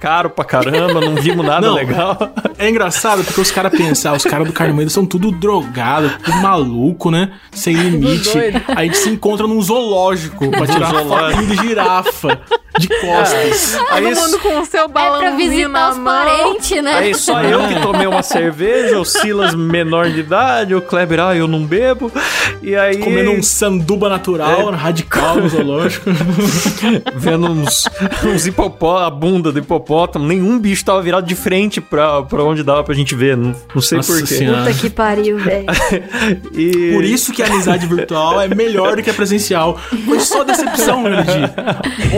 caro 0.00 0.30
pra 0.30 0.44
caramba, 0.44 0.98
não 1.00 1.14
vimos 1.16 1.44
nada 1.44 1.66
Não. 1.68 1.74
legal. 1.74 2.16
É 2.58 2.68
engraçado 2.70 3.22
porque 3.22 3.40
os 3.40 3.50
caras 3.50 3.70
pensam, 3.76 4.12
ah, 4.12 4.16
os 4.16 4.24
caras 4.24 4.46
do 4.46 4.52
Carne 4.52 4.72
Moída 4.72 4.90
são 4.90 5.04
tudo 5.04 5.30
drogado, 5.30 6.10
tudo 6.24 6.38
maluco, 6.38 7.10
né? 7.10 7.32
Sem 7.52 7.74
limite. 7.74 8.30
Aí 8.68 8.76
a 8.76 8.82
gente 8.84 8.96
se 8.96 9.10
encontra 9.10 9.46
num 9.46 9.60
zoológico 9.60 10.50
pra 10.50 10.66
tirar 10.66 10.90
zoológico. 10.90 11.42
fotinho 11.42 11.56
de 11.60 11.68
girafa 11.68 12.40
de 12.78 12.88
costas. 12.88 13.78
Aí, 13.90 14.02
Todo 14.02 14.16
mundo 14.16 14.38
com 14.40 14.60
o 14.60 14.64
seu 14.66 14.84
É 14.84 14.88
pra 14.88 15.30
visitar 15.36 15.92
os 15.92 15.98
parentes, 15.98 16.82
né? 16.82 16.94
aí 16.94 17.14
só 17.14 17.42
eu 17.42 17.68
que 17.68 17.80
tomei 17.80 18.06
uma 18.06 18.22
cerveja, 18.24 18.98
o 18.98 19.04
Silas 19.04 19.54
menor 19.54 20.10
de 20.10 20.20
idade, 20.20 20.74
o 20.74 20.82
Kleber, 20.82 21.20
ah, 21.20 21.36
eu 21.36 21.46
não 21.46 21.64
bebo. 21.64 22.10
E 22.62 22.74
aí. 22.74 22.98
Comendo 22.98 23.30
um 23.30 23.42
sanduba 23.42 24.08
natural, 24.08 24.70
radical 24.70 25.36
no 25.36 25.48
zoológico. 25.48 26.10
vendo 27.14 27.46
uns, 27.46 27.88
uns 28.24 28.46
hipopó, 28.46 28.98
a 28.98 29.10
bunda 29.10 29.52
do 29.52 29.58
hipopótamo, 29.58 30.26
nenhum 30.26 30.58
bicho 30.58 30.84
tava 30.84 31.00
virado 31.02 31.26
de 31.26 31.34
frente 31.34 31.80
pra, 31.80 32.22
pra 32.22 32.42
onde 32.42 32.62
dava 32.62 32.82
pra 32.82 32.94
gente 32.94 33.14
ver, 33.14 33.36
não, 33.36 33.54
não 33.74 33.82
sei 33.82 34.00
porquê. 34.00 34.46
Puta 34.46 34.74
que 34.74 34.90
pariu, 34.90 35.38
velho. 35.38 35.66
E... 36.54 36.92
Por 36.92 37.04
isso 37.04 37.32
que 37.32 37.42
a 37.42 37.46
amizade 37.46 37.86
virtual 37.86 38.40
é 38.40 38.48
melhor 38.48 38.96
do 38.96 39.02
que 39.02 39.10
a 39.10 39.14
presencial. 39.14 39.78
Foi 40.04 40.20
só 40.20 40.44
decepção 40.44 41.02
dia. 41.02 41.54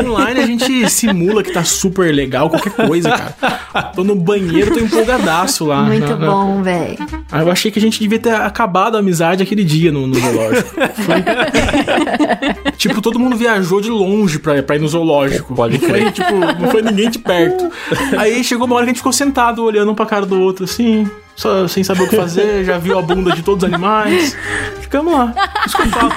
Online 0.05 0.41
a 0.41 0.46
gente 0.47 0.91
simula 0.91 1.43
que 1.43 1.53
tá 1.53 1.65
super 1.65 2.15
legal, 2.15 2.49
qualquer 2.51 2.73
coisa, 2.73 3.11
cara. 3.11 3.83
Tô 3.95 4.03
no 4.05 4.15
banheiro, 4.15 4.75
tô 4.75 4.81
empolgadaço 4.81 5.65
lá. 5.65 5.83
Muito 5.83 6.09
na- 6.09 6.17
na- 6.17 6.27
bom, 6.31 6.63
velho. 6.63 6.97
Ah, 7.31 7.41
eu 7.43 7.51
achei 7.51 7.71
que 7.71 7.79
a 7.79 7.83
gente 7.83 7.99
devia 8.01 8.19
ter 8.19 8.35
acabado 8.35 8.97
a 8.97 9.01
amizade 9.01 9.43
aquele 9.43 9.65
dia 9.65 9.91
no, 9.93 10.07
no 10.07 10.15
zoológico. 10.19 10.71
Foi- 10.71 11.25
tipo, 12.77 13.01
todo 13.01 13.19
mundo 13.19 13.37
viajou 13.37 13.81
de 13.81 13.91
longe 13.91 14.39
pra, 14.39 14.63
pra 14.63 14.77
ir 14.77 14.81
no 14.81 14.89
zoológico. 14.89 15.55
Pode 15.55 15.79
Não 15.81 15.89
foi, 15.89 16.11
tipo, 16.13 16.35
não 16.61 16.71
foi 16.71 16.83
ninguém 16.83 17.11
de 17.11 17.19
perto. 17.19 17.71
Aí 18.19 18.43
chegou 18.45 18.67
uma 18.67 18.77
hora 18.77 18.85
que 18.85 18.91
a 18.91 18.93
gente 18.93 18.99
ficou 19.01 19.13
sentado 19.13 19.63
olhando 19.65 19.91
um 19.91 19.95
pra 19.95 20.07
cara 20.07 20.27
do 20.27 20.41
outro, 20.41 20.65
assim, 20.65 21.09
só 21.37 21.69
sem 21.69 21.85
saber 21.85 22.03
o 22.03 22.09
que 22.09 22.17
fazer, 22.17 22.65
já 22.65 22.79
viu 22.79 22.99
a 22.99 23.03
bunda 23.03 23.33
de 23.33 23.43
todos 23.43 23.63
os 23.63 23.73
animais. 23.73 24.37
Ficamos 24.81 25.13
lá. 25.13 25.35
Isso 25.67 25.77
que 25.77 25.83
eu 25.83 25.91
falo. 25.91 26.13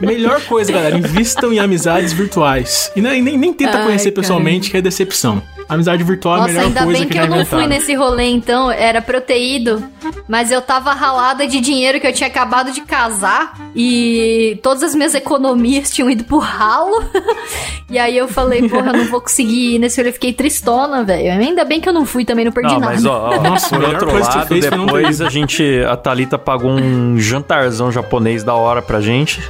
Melhor 0.00 0.40
coisa, 0.42 0.72
galera, 0.72 0.96
invistam 0.96 1.52
em 1.52 1.58
amizades 1.58 2.12
virtuais. 2.12 2.90
E 2.96 3.00
nem, 3.02 3.20
nem, 3.20 3.36
nem 3.36 3.52
tenta 3.52 3.78
Ai, 3.78 3.84
conhecer 3.84 4.10
cara. 4.10 4.22
pessoalmente, 4.22 4.70
que 4.70 4.76
é 4.76 4.80
decepção. 4.82 5.42
Amizade 5.68 6.02
virtual 6.02 6.36
é 6.36 6.38
a 6.38 6.40
Nossa, 6.40 6.52
melhor 6.52 6.66
ainda 6.66 6.84
coisa 6.84 6.98
bem 6.98 7.08
que, 7.08 7.18
eu 7.18 7.26
não 7.26 7.44
fui 7.44 7.66
nesse 7.66 7.94
rolê, 7.94 8.24
então. 8.24 8.70
Era 8.70 9.02
pra 9.02 9.18
eu 9.18 9.20
ter 9.20 9.38
ido. 9.38 9.84
Mas 10.26 10.50
eu 10.50 10.62
tava 10.62 10.92
ralada 10.92 11.46
de 11.46 11.60
dinheiro 11.60 12.00
que 12.00 12.06
eu 12.06 12.12
tinha 12.12 12.28
acabado 12.28 12.72
de 12.72 12.80
casar. 12.80 13.54
E 13.76 14.58
todas 14.62 14.82
as 14.82 14.94
minhas 14.94 15.14
economias 15.14 15.90
tinham 15.90 16.08
ido 16.08 16.24
pro 16.24 16.38
ralo. 16.38 17.04
e 17.90 17.98
aí 17.98 18.16
eu 18.16 18.26
falei, 18.26 18.66
porra, 18.68 18.92
eu 18.92 18.98
não 18.98 19.04
vou 19.06 19.20
conseguir 19.20 19.74
ir 19.74 19.78
nesse 19.78 19.98
rolê. 20.00 20.08
Eu 20.08 20.14
fiquei 20.14 20.32
tristona, 20.32 21.04
velho. 21.04 21.30
Ainda 21.32 21.64
bem 21.64 21.80
que 21.80 21.88
eu 21.88 21.92
não 21.92 22.06
fui 22.06 22.24
também, 22.24 22.44
não 22.44 22.52
perdi 22.52 22.72
Não, 22.72 22.80
nada. 22.80 22.94
mas 22.94 23.04
ó, 23.04 23.30
ó, 23.34 23.40
Nossa, 23.42 23.68
por 23.68 23.84
outro 23.84 24.18
lado, 24.18 24.60
depois 24.60 25.20
a 25.20 25.28
gente, 25.28 25.82
a 25.86 25.96
Thalita 25.96 26.38
pagou 26.38 26.70
um 26.70 27.18
jantarzão 27.18 27.92
japonês 27.92 28.42
da 28.42 28.54
hora 28.54 28.80
pra 28.80 29.00
gente. 29.00 29.42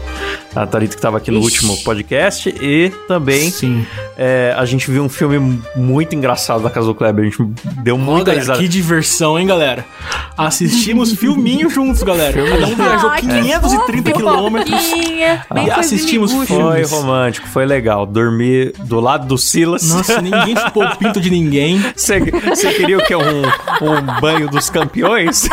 A 0.58 0.66
Thalita 0.66 0.96
que 0.96 1.00
tava 1.00 1.18
aqui 1.18 1.30
no 1.30 1.38
Ixi. 1.38 1.46
último 1.46 1.84
podcast. 1.84 2.48
E 2.60 2.92
também 3.06 3.52
é, 4.16 4.52
a 4.56 4.64
gente 4.64 4.90
viu 4.90 5.04
um 5.04 5.08
filme 5.08 5.62
muito 5.76 6.16
engraçado 6.16 6.60
na 6.62 6.68
casa 6.70 6.88
do 6.88 6.94
Kleber. 6.96 7.24
A 7.24 7.30
gente 7.30 7.54
deu 7.84 7.96
muita 7.96 8.32
risada. 8.32 8.58
Que 8.58 8.66
diversão, 8.66 9.38
hein, 9.38 9.46
galera? 9.46 9.84
Assistimos 10.36 11.12
filminho 11.18 11.70
juntos, 11.70 12.02
galera. 12.02 12.32
Cada 12.32 12.66
um 12.66 12.74
viajou 12.74 13.10
530 13.12 14.12
quilômetros. 14.12 14.82
E 15.64 15.70
assistimos 15.70 16.32
filmes. 16.32 16.90
Foi 16.90 16.98
romântico, 16.98 17.46
foi 17.46 17.64
legal. 17.64 18.04
Dormir 18.04 18.72
do 18.84 18.98
lado 18.98 19.28
do 19.28 19.38
Silas. 19.38 19.88
Nossa, 19.88 20.18
ninguém 20.22 20.56
chupou 20.56 20.84
o 20.84 20.96
pinto 20.96 21.20
de 21.20 21.30
ninguém. 21.30 21.80
Você 21.94 22.20
queria 22.72 22.98
o 22.98 23.04
que? 23.04 23.14
Um, 23.14 23.20
um 23.22 24.20
banho 24.20 24.48
dos 24.48 24.68
campeões? 24.68 25.48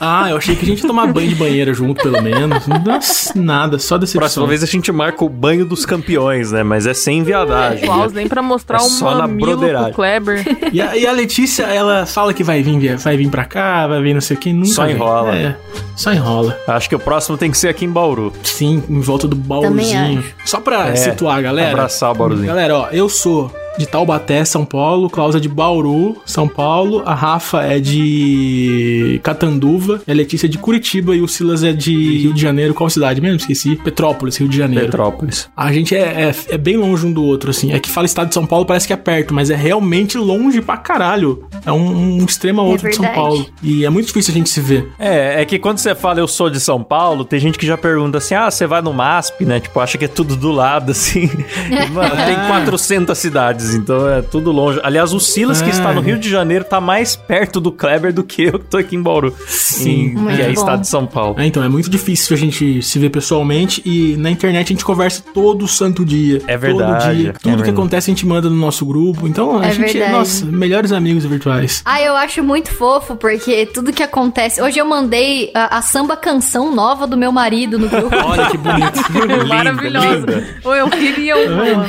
ah, 0.00 0.30
eu 0.30 0.38
achei 0.38 0.56
que 0.56 0.64
a 0.64 0.68
gente 0.68 0.82
ia 0.82 0.88
tomar 0.88 1.06
banho 1.12 1.28
de 1.28 1.36
banheira 1.36 1.72
junto, 1.72 2.02
pelo 2.02 2.20
menos. 2.20 2.66
Nossa, 2.66 3.32
nada, 3.38 3.78
só 3.78 3.96
decepção. 3.96 4.23
Próxima 4.24 4.46
vez 4.46 4.62
a 4.62 4.66
gente 4.66 4.90
marca 4.90 5.24
o 5.24 5.28
banho 5.28 5.64
dos 5.64 5.84
campeões, 5.84 6.50
né? 6.50 6.62
Mas 6.62 6.86
é 6.86 6.94
sem 6.94 7.22
viadagem. 7.22 7.84
Klaus, 7.84 8.12
nem 8.12 8.26
pra 8.26 8.42
mostrar 8.42 8.78
é 8.78 8.82
um 8.82 8.88
só 8.88 9.16
mamilo 9.18 9.58
pro 9.58 9.92
Kleber. 9.92 10.44
E 10.72 10.80
a, 10.80 10.96
e 10.96 11.06
a, 11.06 11.12
Letícia, 11.12 11.64
ela 11.64 12.06
fala 12.06 12.32
que 12.32 12.42
vai 12.42 12.62
vir, 12.62 12.96
vai 12.96 13.16
vir 13.16 13.28
pra 13.28 13.44
cá, 13.44 13.86
vai 13.86 14.02
vir 14.02 14.14
não 14.14 14.20
sei 14.20 14.36
o 14.36 14.40
que, 14.40 14.52
nunca 14.52 14.68
Só 14.68 14.84
vem. 14.86 14.94
enrola. 14.94 15.36
É, 15.36 15.56
só 15.94 16.12
enrola. 16.12 16.58
Acho 16.66 16.88
que 16.88 16.94
o 16.94 16.98
próximo 16.98 17.36
tem 17.36 17.50
que 17.50 17.58
ser 17.58 17.68
aqui 17.68 17.84
em 17.84 17.90
Bauru. 17.90 18.32
Sim, 18.42 18.82
em 18.88 19.00
volta 19.00 19.28
do 19.28 19.36
Bauruzinho. 19.36 20.24
Só 20.44 20.60
pra 20.60 20.88
é, 20.88 20.96
situar, 20.96 21.42
galera. 21.42 21.72
Abraçar 21.72 22.10
o 22.10 22.14
Bauruzinho. 22.14 22.46
Galera, 22.46 22.76
ó, 22.76 22.88
eu 22.90 23.08
sou 23.08 23.52
de 23.78 23.86
Taubaté, 23.86 24.44
São 24.44 24.64
Paulo. 24.64 25.10
Klaus 25.10 25.34
é 25.34 25.40
de 25.40 25.48
Bauru, 25.48 26.16
São 26.24 26.48
Paulo. 26.48 27.02
A 27.04 27.14
Rafa 27.14 27.62
é 27.62 27.78
de 27.78 29.20
Catanduva. 29.22 30.00
A 30.06 30.12
Letícia 30.12 30.46
é 30.46 30.48
de 30.48 30.58
Curitiba. 30.58 31.14
E 31.14 31.20
o 31.20 31.28
Silas 31.28 31.62
é 31.62 31.72
de 31.72 31.92
Rio 32.18 32.32
de 32.32 32.40
Janeiro. 32.40 32.74
Qual 32.74 32.88
cidade 32.88 33.20
mesmo? 33.20 33.36
Esqueci. 33.36 33.76
Petrópolis, 33.76 34.36
Rio 34.36 34.48
de 34.48 34.56
Janeiro. 34.56 34.86
Petrópolis. 34.86 35.48
A 35.56 35.72
gente 35.72 35.94
é, 35.94 36.28
é, 36.28 36.34
é, 36.54 36.58
bem 36.58 36.76
longe 36.76 37.06
um 37.06 37.12
do 37.12 37.24
outro, 37.24 37.50
assim. 37.50 37.72
É 37.72 37.78
que 37.78 37.90
fala 37.90 38.06
estado 38.06 38.28
de 38.28 38.34
São 38.34 38.46
Paulo, 38.46 38.64
parece 38.64 38.86
que 38.86 38.92
é 38.92 38.96
perto, 38.96 39.34
mas 39.34 39.50
é 39.50 39.56
realmente 39.56 40.16
longe 40.16 40.60
pra 40.60 40.76
caralho. 40.76 41.44
É 41.64 41.72
um, 41.72 42.20
um 42.20 42.24
extremo 42.24 42.60
a 42.60 42.64
é 42.64 42.68
outro 42.68 42.86
é 42.86 42.90
de 42.90 42.96
São 42.96 43.08
Paulo. 43.12 43.46
E 43.62 43.84
é 43.84 43.90
muito 43.90 44.06
difícil 44.06 44.32
a 44.32 44.36
gente 44.36 44.50
se 44.50 44.60
ver. 44.60 44.92
É, 44.98 45.42
é 45.42 45.44
que 45.44 45.58
quando 45.58 45.78
você 45.78 45.94
fala 45.94 46.20
eu 46.20 46.28
sou 46.28 46.48
de 46.48 46.60
São 46.60 46.82
Paulo, 46.82 47.24
tem 47.24 47.40
gente 47.40 47.58
que 47.58 47.66
já 47.66 47.76
pergunta 47.76 48.18
assim: 48.18 48.34
ah, 48.34 48.50
você 48.50 48.66
vai 48.66 48.82
no 48.82 48.92
MASP, 48.92 49.44
né? 49.44 49.60
Tipo, 49.60 49.80
acha 49.80 49.98
que 49.98 50.04
é 50.04 50.08
tudo 50.08 50.36
do 50.36 50.52
lado, 50.52 50.92
assim. 50.92 51.30
Mano, 51.92 52.16
tem 52.16 52.36
400 52.46 53.16
cidades 53.16 53.63
cidades, 53.64 53.74
então 53.74 54.08
é 54.08 54.22
tudo 54.22 54.52
longe. 54.52 54.80
Aliás, 54.82 55.12
o 55.12 55.20
Silas, 55.20 55.62
que 55.62 55.70
está 55.70 55.92
no 55.92 56.00
Rio 56.00 56.18
de 56.18 56.28
Janeiro, 56.28 56.64
tá 56.64 56.80
mais 56.80 57.16
perto 57.16 57.60
do 57.60 57.72
Kleber 57.72 58.12
do 58.12 58.22
que 58.22 58.44
eu 58.44 58.58
que 58.58 58.66
tô 58.66 58.76
aqui 58.76 58.96
em 58.96 59.02
Bauru. 59.02 59.34
Sim. 59.46 60.14
Em, 60.16 60.26
que 60.36 60.42
é 60.42 60.46
bom. 60.46 60.52
estado 60.52 60.80
de 60.80 60.88
São 60.88 61.06
Paulo. 61.06 61.36
É, 61.38 61.46
então, 61.46 61.62
é 61.62 61.68
muito 61.68 61.88
difícil 61.88 62.34
a 62.36 62.38
gente 62.38 62.82
se 62.82 62.98
ver 62.98 63.10
pessoalmente 63.10 63.82
e 63.84 64.16
na 64.16 64.30
internet 64.30 64.66
a 64.66 64.68
gente 64.68 64.84
conversa 64.84 65.22
todo 65.32 65.66
santo 65.66 66.04
dia. 66.04 66.42
É 66.46 66.56
verdade. 66.56 67.04
Todo 67.04 67.14
dia. 67.14 67.30
É 67.30 67.32
Tudo 67.32 67.62
é 67.62 67.64
que 67.64 67.70
acontece 67.70 68.10
a 68.10 68.12
gente 68.14 68.26
manda 68.26 68.48
no 68.48 68.56
nosso 68.56 68.84
grupo. 68.84 69.26
Então, 69.26 69.58
a 69.58 69.66
é 69.66 69.72
gente 69.72 69.92
verdade. 69.92 70.12
é, 70.12 70.18
nossa, 70.18 70.44
melhores 70.46 70.92
amigos 70.92 71.24
virtuais. 71.24 71.82
Ah, 71.84 72.00
eu 72.00 72.14
acho 72.16 72.42
muito 72.42 72.70
fofo, 72.70 73.16
porque 73.16 73.66
tudo 73.66 73.92
que 73.92 74.02
acontece. 74.02 74.60
Hoje 74.60 74.78
eu 74.78 74.86
mandei 74.86 75.50
a, 75.54 75.78
a 75.78 75.82
samba 75.82 76.16
canção 76.16 76.74
nova 76.74 77.06
do 77.06 77.16
meu 77.16 77.32
marido 77.32 77.78
no 77.78 77.88
grupo. 77.88 78.14
Olha 78.14 78.50
que 78.50 78.58
bonito. 78.58 79.00
Maravilhoso. 79.48 80.26
Eu 80.64 80.90
queria 80.90 81.36
um. 81.36 81.84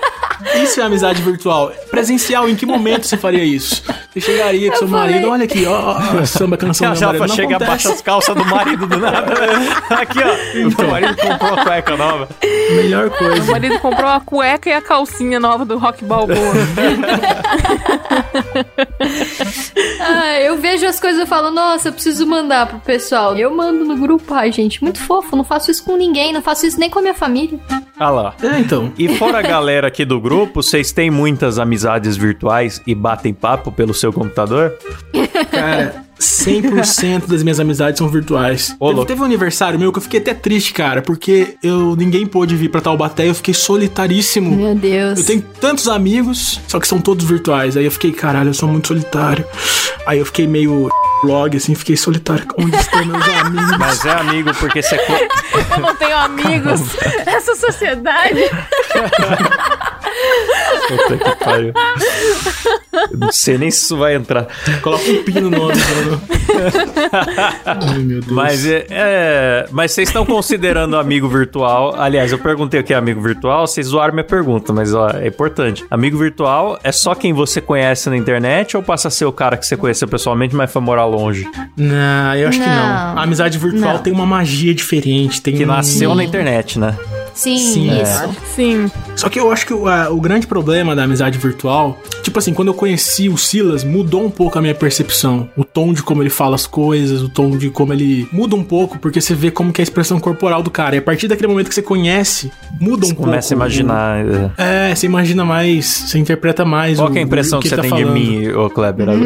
Isso 0.62 0.80
é 0.80 0.84
amizade 0.84 1.22
virtual. 1.22 1.72
Presencial, 1.90 2.48
em 2.48 2.54
que 2.54 2.64
momento 2.66 3.06
você 3.06 3.16
faria 3.16 3.44
isso? 3.44 3.82
Você 4.12 4.20
chegaria 4.20 4.70
com 4.70 4.76
seu 4.76 4.88
falei. 4.88 5.14
marido, 5.14 5.30
olha 5.30 5.44
aqui, 5.44 5.66
ó, 5.66 5.96
ó, 5.98 6.24
samba 6.24 6.56
canção 6.58 6.92
do 6.92 6.98
meu 6.98 7.08
marido. 7.08 7.28
Já 7.28 7.34
chega, 7.34 7.56
abaixa 7.56 7.92
as 7.92 8.00
calças 8.00 8.34
do 8.34 8.44
marido 8.44 8.86
do 8.86 8.98
nada. 8.98 9.32
aqui, 9.90 10.18
ó, 10.18 10.58
então. 10.58 10.86
o 10.86 10.90
marido 10.90 11.16
comprou 11.16 11.54
a 11.54 11.64
cueca 11.64 11.96
nova. 11.96 12.28
Melhor 12.74 13.10
coisa. 13.10 13.42
O 13.42 13.50
marido 13.52 13.78
comprou 13.78 14.10
a 14.10 14.20
cueca 14.20 14.68
e 14.68 14.72
a 14.72 14.80
calcinha 14.80 15.38
nova 15.38 15.64
do 15.64 15.78
Rock 15.78 16.04
Balboa. 16.04 16.36
ah, 20.00 20.40
eu 20.40 20.56
vejo 20.58 20.86
as 20.86 20.98
coisas 21.00 21.22
e 21.22 21.26
falo, 21.26 21.50
nossa, 21.50 21.88
eu 21.88 21.92
preciso 21.92 22.26
mandar 22.26 22.66
pro 22.66 22.78
pessoal. 22.80 23.36
Eu 23.36 23.54
mando 23.54 23.84
no 23.84 23.96
grupo, 23.96 24.32
ai, 24.34 24.50
gente, 24.52 24.82
muito 24.82 25.00
fofo, 25.00 25.36
não 25.36 25.44
faço 25.44 25.70
isso 25.70 25.84
com 25.84 25.96
ninguém, 25.96 26.32
não 26.32 26.42
faço 26.42 26.66
isso 26.66 26.78
nem 26.78 26.90
com 26.90 26.98
a 26.98 27.02
minha 27.02 27.14
família. 27.14 27.58
Ah 27.98 28.08
lá. 28.10 28.34
É, 28.42 28.58
então. 28.58 28.92
E 28.98 29.16
fora 29.16 29.38
a 29.38 29.42
galera 29.42 29.88
aqui 29.88 30.04
do 30.04 30.18
grupo, 30.18 30.29
vocês 30.54 30.92
têm 30.92 31.10
muitas 31.10 31.58
amizades 31.58 32.16
virtuais 32.16 32.80
e 32.86 32.94
batem 32.94 33.34
papo 33.34 33.72
pelo 33.72 33.92
seu 33.92 34.12
computador? 34.12 34.76
Cara, 35.50 36.04
100% 36.20 37.26
das 37.26 37.42
minhas 37.42 37.58
amizades 37.58 37.98
são 37.98 38.08
virtuais. 38.08 38.76
Ô, 38.78 38.92
teve, 38.92 39.06
teve, 39.06 39.20
um 39.22 39.24
aniversário 39.24 39.78
meu 39.78 39.90
que 39.90 39.98
eu 39.98 40.02
fiquei 40.02 40.20
até 40.20 40.34
triste, 40.34 40.72
cara, 40.72 41.00
porque 41.02 41.56
eu 41.62 41.96
ninguém 41.96 42.26
pôde 42.26 42.54
vir 42.54 42.70
pra 42.70 42.80
Taubaté 42.80 43.24
e 43.24 43.28
eu 43.28 43.34
fiquei 43.34 43.54
solitaríssimo. 43.54 44.54
Meu 44.54 44.74
Deus. 44.74 45.18
Eu 45.20 45.24
tenho 45.24 45.42
tantos 45.60 45.88
amigos, 45.88 46.60
só 46.68 46.78
que 46.78 46.86
são 46.86 47.00
todos 47.00 47.24
virtuais. 47.24 47.76
Aí 47.76 47.84
eu 47.84 47.90
fiquei, 47.90 48.12
caralho, 48.12 48.50
eu 48.50 48.54
sou 48.54 48.68
muito 48.68 48.88
solitário. 48.88 49.44
Aí 50.06 50.18
eu 50.18 50.26
fiquei 50.26 50.46
meio 50.46 50.90
blog, 51.22 51.56
assim, 51.56 51.74
fiquei 51.74 51.96
solitário. 51.96 52.46
Onde 52.56 52.76
estão 52.76 53.04
meus 53.04 53.28
amigos? 53.40 53.78
Mas 53.78 54.04
é 54.04 54.12
amigo 54.12 54.54
porque 54.54 54.82
você. 54.82 54.96
eu 54.96 55.80
não 55.80 55.94
tenho 55.96 56.16
amigos. 56.16 56.80
Essa 57.26 57.56
sociedade. 57.56 58.40
Puta 60.88 61.16
que 61.16 61.44
pariu. 61.44 61.72
Eu 63.10 63.18
não 63.18 63.32
sei 63.32 63.58
nem 63.58 63.70
se 63.70 63.84
isso 63.84 63.96
vai 63.96 64.14
entrar. 64.14 64.46
Coloca 64.82 65.08
um 65.10 65.22
pino 65.22 65.50
no 65.50 65.58
nome, 65.58 65.74
Ai, 67.64 67.98
meu 67.98 68.20
Deus. 68.20 68.32
Mas, 68.32 68.66
é, 68.66 68.86
é, 68.90 69.66
mas 69.70 69.92
vocês 69.92 70.08
estão 70.08 70.26
considerando 70.26 70.96
amigo 70.96 71.28
virtual. 71.28 71.94
Aliás, 71.96 72.32
eu 72.32 72.38
perguntei 72.38 72.80
o 72.80 72.84
que 72.84 72.92
é 72.92 72.96
amigo 72.96 73.20
virtual, 73.20 73.66
vocês 73.66 73.86
zoaram 73.86 74.12
minha 74.14 74.24
pergunta, 74.24 74.72
mas 74.72 74.92
ó, 74.94 75.10
é 75.10 75.28
importante. 75.28 75.84
Amigo 75.90 76.18
virtual 76.18 76.78
é 76.82 76.92
só 76.92 77.14
quem 77.14 77.32
você 77.32 77.60
conhece 77.60 78.10
na 78.10 78.16
internet 78.16 78.76
ou 78.76 78.82
passa 78.82 79.08
a 79.08 79.10
ser 79.10 79.24
o 79.24 79.32
cara 79.32 79.56
que 79.56 79.66
você 79.66 79.76
conheceu 79.76 80.08
pessoalmente, 80.08 80.54
mas 80.54 80.72
foi 80.72 80.82
morar 80.82 81.06
longe? 81.06 81.48
Não, 81.76 82.34
eu 82.34 82.48
acho 82.48 82.58
não. 82.58 82.66
que 82.66 82.70
não. 82.70 82.84
A 83.18 83.22
amizade 83.22 83.58
virtual 83.58 83.94
não. 83.94 84.02
tem 84.02 84.12
uma 84.12 84.26
magia 84.26 84.74
diferente. 84.74 85.40
Tem 85.40 85.54
que 85.54 85.64
nasceu 85.64 86.14
na 86.14 86.24
internet, 86.24 86.78
né? 86.78 86.96
Sim, 87.40 87.56
Sim, 87.56 88.02
isso. 88.02 88.22
É. 88.22 88.30
Sim. 88.54 88.90
Só 89.16 89.30
que 89.30 89.40
eu 89.40 89.50
acho 89.50 89.66
que 89.66 89.72
o, 89.72 89.88
a, 89.88 90.10
o 90.10 90.20
grande 90.20 90.46
problema 90.46 90.94
da 90.94 91.04
amizade 91.04 91.38
virtual, 91.38 91.98
tipo 92.22 92.38
assim, 92.38 92.52
quando 92.52 92.68
eu 92.68 92.74
conheci 92.74 93.30
o 93.30 93.38
Silas, 93.38 93.82
mudou 93.82 94.22
um 94.26 94.30
pouco 94.30 94.58
a 94.58 94.60
minha 94.60 94.74
percepção. 94.74 95.48
O 95.56 95.64
tom 95.72 95.92
de 95.92 96.02
como 96.02 96.22
ele 96.22 96.30
fala 96.30 96.54
as 96.54 96.66
coisas, 96.66 97.22
o 97.22 97.28
tom 97.28 97.56
de 97.56 97.70
como 97.70 97.92
ele 97.92 98.28
muda 98.32 98.56
um 98.56 98.64
pouco, 98.64 98.98
porque 98.98 99.20
você 99.20 99.34
vê 99.34 99.50
como 99.50 99.72
que 99.72 99.80
é 99.80 99.82
a 99.82 99.84
expressão 99.84 100.18
corporal 100.18 100.62
do 100.62 100.70
cara. 100.70 100.96
E 100.96 100.98
a 100.98 101.02
partir 101.02 101.28
daquele 101.28 101.48
momento 101.48 101.68
que 101.68 101.74
você 101.74 101.82
conhece, 101.82 102.50
muda 102.80 103.04
um 103.04 103.08
você 103.08 103.14
pouco. 103.14 103.30
Começa 103.30 103.54
a 103.54 103.56
imaginar. 103.56 104.24
O... 104.24 104.52
É. 104.56 104.94
você 104.94 105.06
imagina 105.06 105.44
mais, 105.44 105.86
você 105.86 106.18
interpreta 106.18 106.64
mais. 106.64 106.98
Qual 106.98 107.10
o, 107.10 107.16
é 107.16 107.20
a 107.20 107.22
impressão 107.22 107.60
que, 107.60 107.64
que 107.64 107.68
você 107.70 107.76
tá 107.76 107.82
tem 107.82 107.90
falando. 107.90 108.06
de 108.06 108.12
mim, 108.12 108.48
ô 108.48 108.68
Kleber? 108.68 109.08
Hum. 109.10 109.24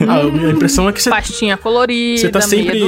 ah, 0.08 0.46
a 0.48 0.50
impressão 0.50 0.88
é 0.88 0.92
que 0.92 1.02
você. 1.02 1.10
Pastinha 1.10 1.56
colorida, 1.56 2.20
você 2.20 2.28
tá 2.28 2.40
sempre, 2.40 2.80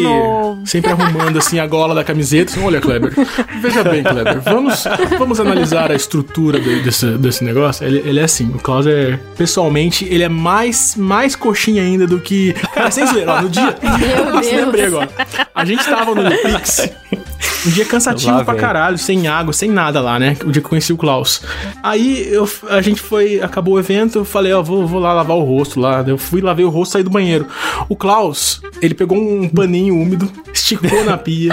sempre 0.65 0.91
arrumando 0.91 1.39
assim 1.39 1.59
a 1.59 1.67
gola 1.67 1.95
da 1.95 2.05
camiseta. 2.05 2.53
Assim, 2.53 2.65
Olha, 2.65 2.81
Kleber, 2.81 3.13
veja 3.61 3.85
bem, 3.85 4.03
Kleber, 4.03 4.41
vamos, 4.43 4.85
vamos 5.19 5.41
analisar 5.41 5.91
a 5.91 5.95
estrutura 5.95 6.61
de, 6.61 6.83
desse, 6.83 7.07
desse 7.19 7.45
negócio. 7.45 7.87
Ele, 7.87 8.03
ele 8.05 8.21
é 8.21 8.25
assim, 8.25 8.49
o 8.55 8.59
Klaus 8.59 8.87
é, 8.87 9.19
pessoalmente, 9.37 10.05
ele 10.05 10.23
é 10.23 10.29
mais, 10.29 10.95
mais 10.97 11.37
coxinha 11.37 11.83
ainda 11.83 12.07
do 12.07 12.21
que. 12.21 12.55
Cara, 12.79 12.91
sem 12.91 13.07
zoeira, 13.07 13.33
ó, 13.33 13.43
no 13.43 13.49
dia. 13.49 13.77
Meu 13.99 14.25
Nossa, 14.33 14.51
Deus. 14.51 14.65
lembrei 14.65 14.85
agora. 14.87 15.09
A 15.55 15.65
gente 15.65 15.85
tava 15.85 16.15
no 16.15 16.31
Pix. 16.31 16.91
Um 17.67 17.71
dia 17.71 17.85
cansativo 17.85 18.31
lá, 18.37 18.45
pra 18.45 18.55
caralho, 18.55 18.97
sem 18.97 19.27
água, 19.27 19.53
sem 19.53 19.69
nada 19.69 20.01
lá, 20.01 20.17
né? 20.17 20.37
O 20.45 20.51
dia 20.53 20.61
que 20.63 20.67
eu 20.67 20.71
conheci 20.71 20.93
o 20.93 20.97
Klaus. 20.97 21.43
Aí 21.83 22.33
eu, 22.33 22.49
a 22.71 22.81
gente 22.81 23.01
foi, 23.01 23.41
acabou 23.43 23.75
o 23.75 23.79
evento, 23.81 24.19
eu 24.19 24.25
falei, 24.25 24.53
ó, 24.53 24.63
vou, 24.63 24.87
vou 24.87 25.01
lá 25.01 25.13
lavar 25.13 25.37
o 25.37 25.43
rosto 25.43 25.81
lá. 25.81 26.05
Eu 26.07 26.17
fui, 26.17 26.41
lavei 26.41 26.65
o 26.65 26.69
rosto, 26.69 26.93
saí 26.93 27.03
do 27.03 27.11
banheiro. 27.11 27.49
O 27.89 27.97
Klaus, 27.97 28.63
ele 28.81 28.95
pegou 28.95 29.19
um 29.19 29.49
paninho 29.49 29.97
úmido, 29.97 30.31
esticou 30.53 31.05
na 31.05 31.19
pia 31.19 31.53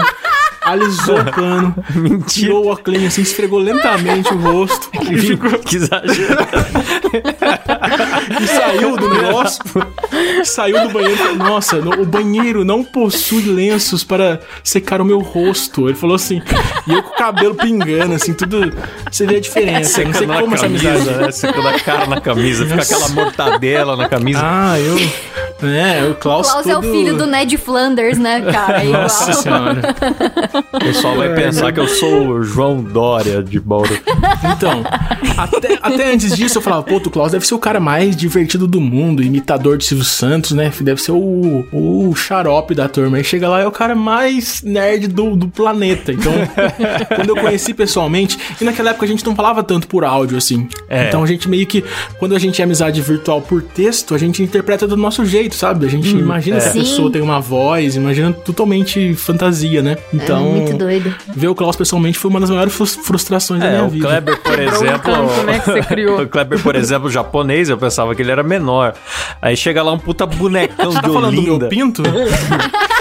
alisou 0.66 1.20
o 1.20 1.24
cano, 1.30 1.74
Mentira. 1.94 2.24
tirou 2.26 2.64
o 2.64 2.68
óculos 2.68 3.04
assim, 3.04 3.22
esfregou 3.22 3.60
lentamente 3.60 4.32
o 4.34 4.38
rosto. 4.38 4.90
Que, 5.06 5.16
ficou... 5.18 5.50
que 5.60 5.76
exagero. 5.76 6.36
e 8.42 8.46
saiu 8.48 8.96
do 8.96 9.08
negócio, 9.08 9.62
saiu 10.44 10.82
do 10.82 10.88
banheiro. 10.88 11.36
Nossa, 11.36 11.76
o 11.78 12.04
banheiro 12.04 12.64
não 12.64 12.82
possui 12.82 13.42
lenços 13.42 14.02
para 14.02 14.40
secar 14.64 15.00
o 15.00 15.04
meu 15.04 15.20
rosto. 15.20 15.88
Ele 15.88 15.96
falou 15.96 16.16
assim, 16.16 16.42
e 16.88 16.92
eu 16.92 17.02
com 17.04 17.10
o 17.10 17.16
cabelo 17.16 17.54
pingando, 17.54 18.14
assim, 18.14 18.34
tudo. 18.34 18.72
Você 19.08 19.26
vê 19.26 19.36
a 19.36 19.40
diferença. 19.40 19.90
Secando 19.90 20.12
não 20.12 20.18
sei 20.18 20.26
como 20.26 20.56
camisa, 20.56 20.56
essa 20.56 20.66
amizade. 20.66 21.18
Né? 21.18 21.30
Secando 21.30 21.68
a 21.68 21.80
cara 21.80 22.06
na 22.06 22.20
camisa, 22.20 22.66
fica 22.66 22.82
aquela 22.82 23.08
mortadela 23.10 23.96
na 23.96 24.08
camisa. 24.08 24.40
Ah, 24.42 24.80
eu. 24.80 24.96
É, 25.62 26.04
o 26.04 26.14
Klaus. 26.14 26.50
Klaus 26.50 26.66
todo... 26.66 26.72
é 26.72 26.78
o 26.78 26.82
filho 26.82 27.16
do 27.16 27.26
Ned 27.26 27.56
Flanders, 27.56 28.18
né, 28.18 28.40
cara? 28.52 28.84
É 28.84 28.88
Nossa 28.88 29.32
senhora. 29.34 29.94
O 30.72 30.78
pessoal 30.78 31.16
vai 31.16 31.34
pensar 31.34 31.72
que 31.72 31.80
eu 31.80 31.88
sou 31.88 32.28
o 32.28 32.42
João 32.42 32.82
Dória 32.82 33.42
de 33.42 33.58
Bauru. 33.58 33.98
Então, 34.56 34.84
até, 35.36 35.78
até 35.80 36.12
antes 36.12 36.36
disso 36.36 36.58
eu 36.58 36.62
falava, 36.62 36.82
pô, 36.82 36.96
o 36.96 37.10
Klaus 37.10 37.32
deve 37.32 37.46
ser 37.46 37.54
o 37.54 37.58
cara 37.58 37.80
mais 37.80 38.16
divertido 38.16 38.66
do 38.66 38.80
mundo, 38.80 39.22
imitador 39.22 39.78
de 39.78 39.84
Silvio 39.84 40.04
Santos, 40.04 40.52
né? 40.52 40.72
Deve 40.80 41.00
ser 41.00 41.12
o, 41.12 41.64
o 41.72 42.14
xarope 42.14 42.74
da 42.74 42.88
turma. 42.88 43.16
Aí 43.16 43.24
chega 43.24 43.48
lá, 43.48 43.60
é 43.60 43.66
o 43.66 43.72
cara 43.72 43.94
mais 43.94 44.62
nerd 44.62 45.08
do, 45.08 45.36
do 45.36 45.48
planeta. 45.48 46.12
Então, 46.12 46.32
quando 47.14 47.30
eu 47.30 47.36
conheci 47.36 47.72
pessoalmente, 47.72 48.38
e 48.60 48.64
naquela 48.64 48.90
época 48.90 49.04
a 49.04 49.08
gente 49.08 49.24
não 49.24 49.34
falava 49.34 49.62
tanto 49.62 49.86
por 49.86 50.04
áudio, 50.04 50.36
assim. 50.36 50.68
É. 50.88 51.08
Então 51.08 51.22
a 51.22 51.26
gente 51.26 51.48
meio 51.48 51.66
que, 51.66 51.84
quando 52.18 52.34
a 52.34 52.38
gente 52.38 52.60
é 52.60 52.64
amizade 52.64 53.00
virtual 53.00 53.40
por 53.40 53.62
texto, 53.62 54.14
a 54.14 54.18
gente 54.18 54.42
interpreta 54.42 54.86
do 54.86 54.96
nosso 54.96 55.24
jeito, 55.24 55.45
sabe? 55.54 55.86
A 55.86 55.88
gente 55.88 56.14
hum, 56.14 56.20
imagina 56.20 56.56
é. 56.56 56.60
que 56.60 56.68
a 56.68 56.72
pessoa 56.72 57.10
tem 57.10 57.22
uma 57.22 57.40
voz, 57.40 57.96
imagina 57.96 58.32
totalmente 58.32 59.14
fantasia, 59.14 59.82
né? 59.82 59.96
Então, 60.12 60.46
é 60.46 60.50
muito 60.50 60.76
doido. 60.76 61.14
Ver 61.34 61.48
o 61.48 61.54
Klaus 61.54 61.76
pessoalmente 61.76 62.18
foi 62.18 62.30
uma 62.30 62.40
das 62.40 62.50
maiores 62.50 62.74
frustrações 62.74 63.62
é, 63.62 63.64
da 63.64 63.70
minha 63.70 63.84
o 63.84 63.88
vida. 63.90 64.06
Kleber, 64.06 64.42
por 64.42 64.58
exemplo, 64.60 65.12
canto, 65.12 65.42
né, 65.44 65.58
que 65.58 65.70
você 65.70 65.82
criou. 65.86 66.22
o 66.22 66.28
Kleber, 66.28 66.62
por 66.62 66.74
exemplo, 66.74 67.10
japonês, 67.10 67.68
eu 67.68 67.78
pensava 67.78 68.14
que 68.14 68.22
ele 68.22 68.30
era 68.30 68.42
menor. 68.42 68.94
Aí 69.40 69.56
chega 69.56 69.82
lá 69.82 69.92
um 69.92 69.98
puta 69.98 70.26
bonecão 70.26 70.90
você 70.90 70.96
de 70.96 71.02
tá 71.02 71.08
falando 71.08 71.36
do 71.36 71.42
meu 71.42 71.68
pinto? 71.68 72.02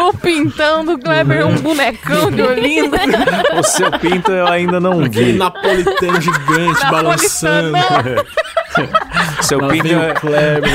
o 0.00 0.12
pintão 0.18 0.84
do 0.84 0.98
Kleber 0.98 1.38
é 1.40 1.44
um 1.44 1.54
bonecão 1.56 2.30
de 2.30 2.42
Olinda. 2.42 2.98
o 3.58 3.62
seu 3.62 3.90
pinto 3.92 4.30
eu 4.32 4.46
ainda 4.46 4.80
não 4.80 5.02
Aquele 5.04 5.32
vi. 5.32 5.38
napolitano 5.38 6.20
gigante 6.20 6.80
balançando. 6.90 7.78
seu 9.42 9.58
pinto 9.68 9.88
é... 9.88 10.12
Kleber. 10.14 10.70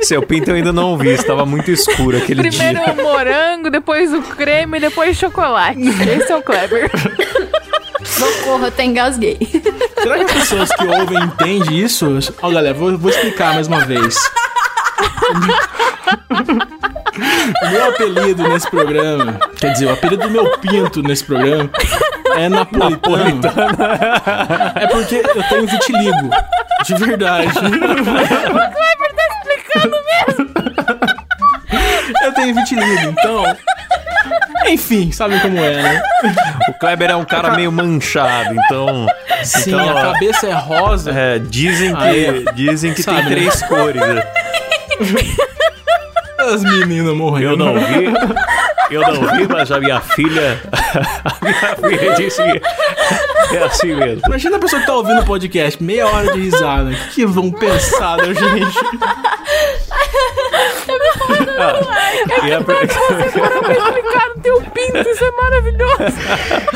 seu 0.02 0.22
pinto 0.22 0.50
eu 0.50 0.56
ainda 0.56 0.72
não 0.72 0.96
vi, 0.96 1.10
estava 1.10 1.44
muito 1.46 1.70
escuro 1.70 2.16
aquele 2.16 2.42
Primeiro 2.42 2.74
dia. 2.74 2.82
Primeiro 2.82 3.08
o 3.08 3.12
morango, 3.12 3.70
depois 3.70 4.12
o 4.12 4.22
creme, 4.22 4.80
depois 4.80 5.16
o 5.16 5.20
chocolate. 5.20 5.80
Esse 5.80 6.32
é 6.32 6.36
o 6.36 6.42
Kleber. 6.42 6.90
Socorro, 8.16 8.62
eu 8.62 8.68
até 8.68 8.84
engasguei. 8.84 9.38
Será 10.02 10.16
que 10.16 10.24
as 10.24 10.32
pessoas 10.32 10.70
que 10.70 10.86
ouvem 10.86 11.18
entendem 11.22 11.78
isso? 11.78 12.18
Ó, 12.40 12.48
oh, 12.48 12.50
galera, 12.50 12.74
vou, 12.74 12.96
vou 12.96 13.10
explicar 13.10 13.54
mais 13.54 13.68
uma 13.68 13.84
vez. 13.84 14.16
o 17.62 17.68
meu 17.70 17.88
apelido 17.88 18.48
nesse 18.48 18.70
programa, 18.70 19.38
quer 19.58 19.72
dizer, 19.72 19.86
o 19.86 19.92
apelido 19.92 20.22
do 20.22 20.30
meu 20.30 20.50
pinto 20.58 21.02
nesse 21.02 21.24
programa 21.24 21.70
é 22.36 22.48
napolitano. 22.48 23.40
é 24.76 24.86
porque 24.86 25.16
eu 25.16 25.42
tenho 25.48 25.66
vitiligo. 25.66 26.30
De 26.84 26.94
verdade. 26.94 27.48
o 27.48 27.52
Kleber 27.52 29.14
tá 29.14 29.26
explicando 29.28 29.96
mesmo. 30.06 30.50
eu 32.22 32.32
tenho 32.32 32.54
vitiligo, 32.54 33.08
então 33.10 33.44
enfim, 34.72 35.12
sabem 35.12 35.38
como 35.40 35.58
é, 35.58 35.82
né? 35.82 36.02
O 36.68 36.74
Kleber 36.74 37.10
é 37.10 37.16
um 37.16 37.24
cara 37.24 37.54
meio 37.54 37.70
manchado, 37.70 38.54
então. 38.54 39.06
Sim, 39.42 39.70
então, 39.70 39.96
a 39.96 40.12
cabeça 40.12 40.46
é 40.46 40.52
rosa. 40.52 41.10
É, 41.12 41.38
dizem 41.38 41.94
que, 41.94 42.52
dizem 42.54 42.94
que 42.94 43.02
tem 43.02 43.24
três 43.24 43.62
cores. 43.62 44.00
Né? 44.00 44.22
As 46.38 46.62
meninas 46.62 47.14
morrendo. 47.14 47.52
Eu 47.52 47.56
não 47.56 47.74
vi. 47.74 48.06
Eu 48.90 49.00
não 49.00 49.14
vi, 49.36 49.48
mas 49.48 49.70
a 49.72 49.80
minha 49.80 50.00
filha. 50.00 50.60
A 51.26 51.44
minha 51.44 51.98
filha 51.98 52.14
disse 52.14 52.42
que 53.48 53.56
é 53.56 53.64
assim 53.64 53.94
mesmo. 53.94 54.22
Imagina 54.26 54.56
a 54.56 54.60
pessoa 54.60 54.80
que 54.80 54.86
tá 54.86 54.94
ouvindo 54.94 55.20
o 55.20 55.24
podcast, 55.24 55.82
meia 55.82 56.06
hora 56.06 56.32
de 56.32 56.40
risada. 56.40 56.90
O 56.90 57.08
que 57.10 57.26
vão 57.26 57.50
pensar 57.50 58.16
da 58.16 58.32
gente? 58.32 58.78
Ah, 61.58 62.46
e 62.46 62.52
a... 62.52 62.58
explicar 62.60 64.28
no 64.34 64.42
teu 64.42 64.60
pinto, 64.60 65.08
isso 65.08 65.24
é 65.24 65.30
maravilhoso. 65.30 65.96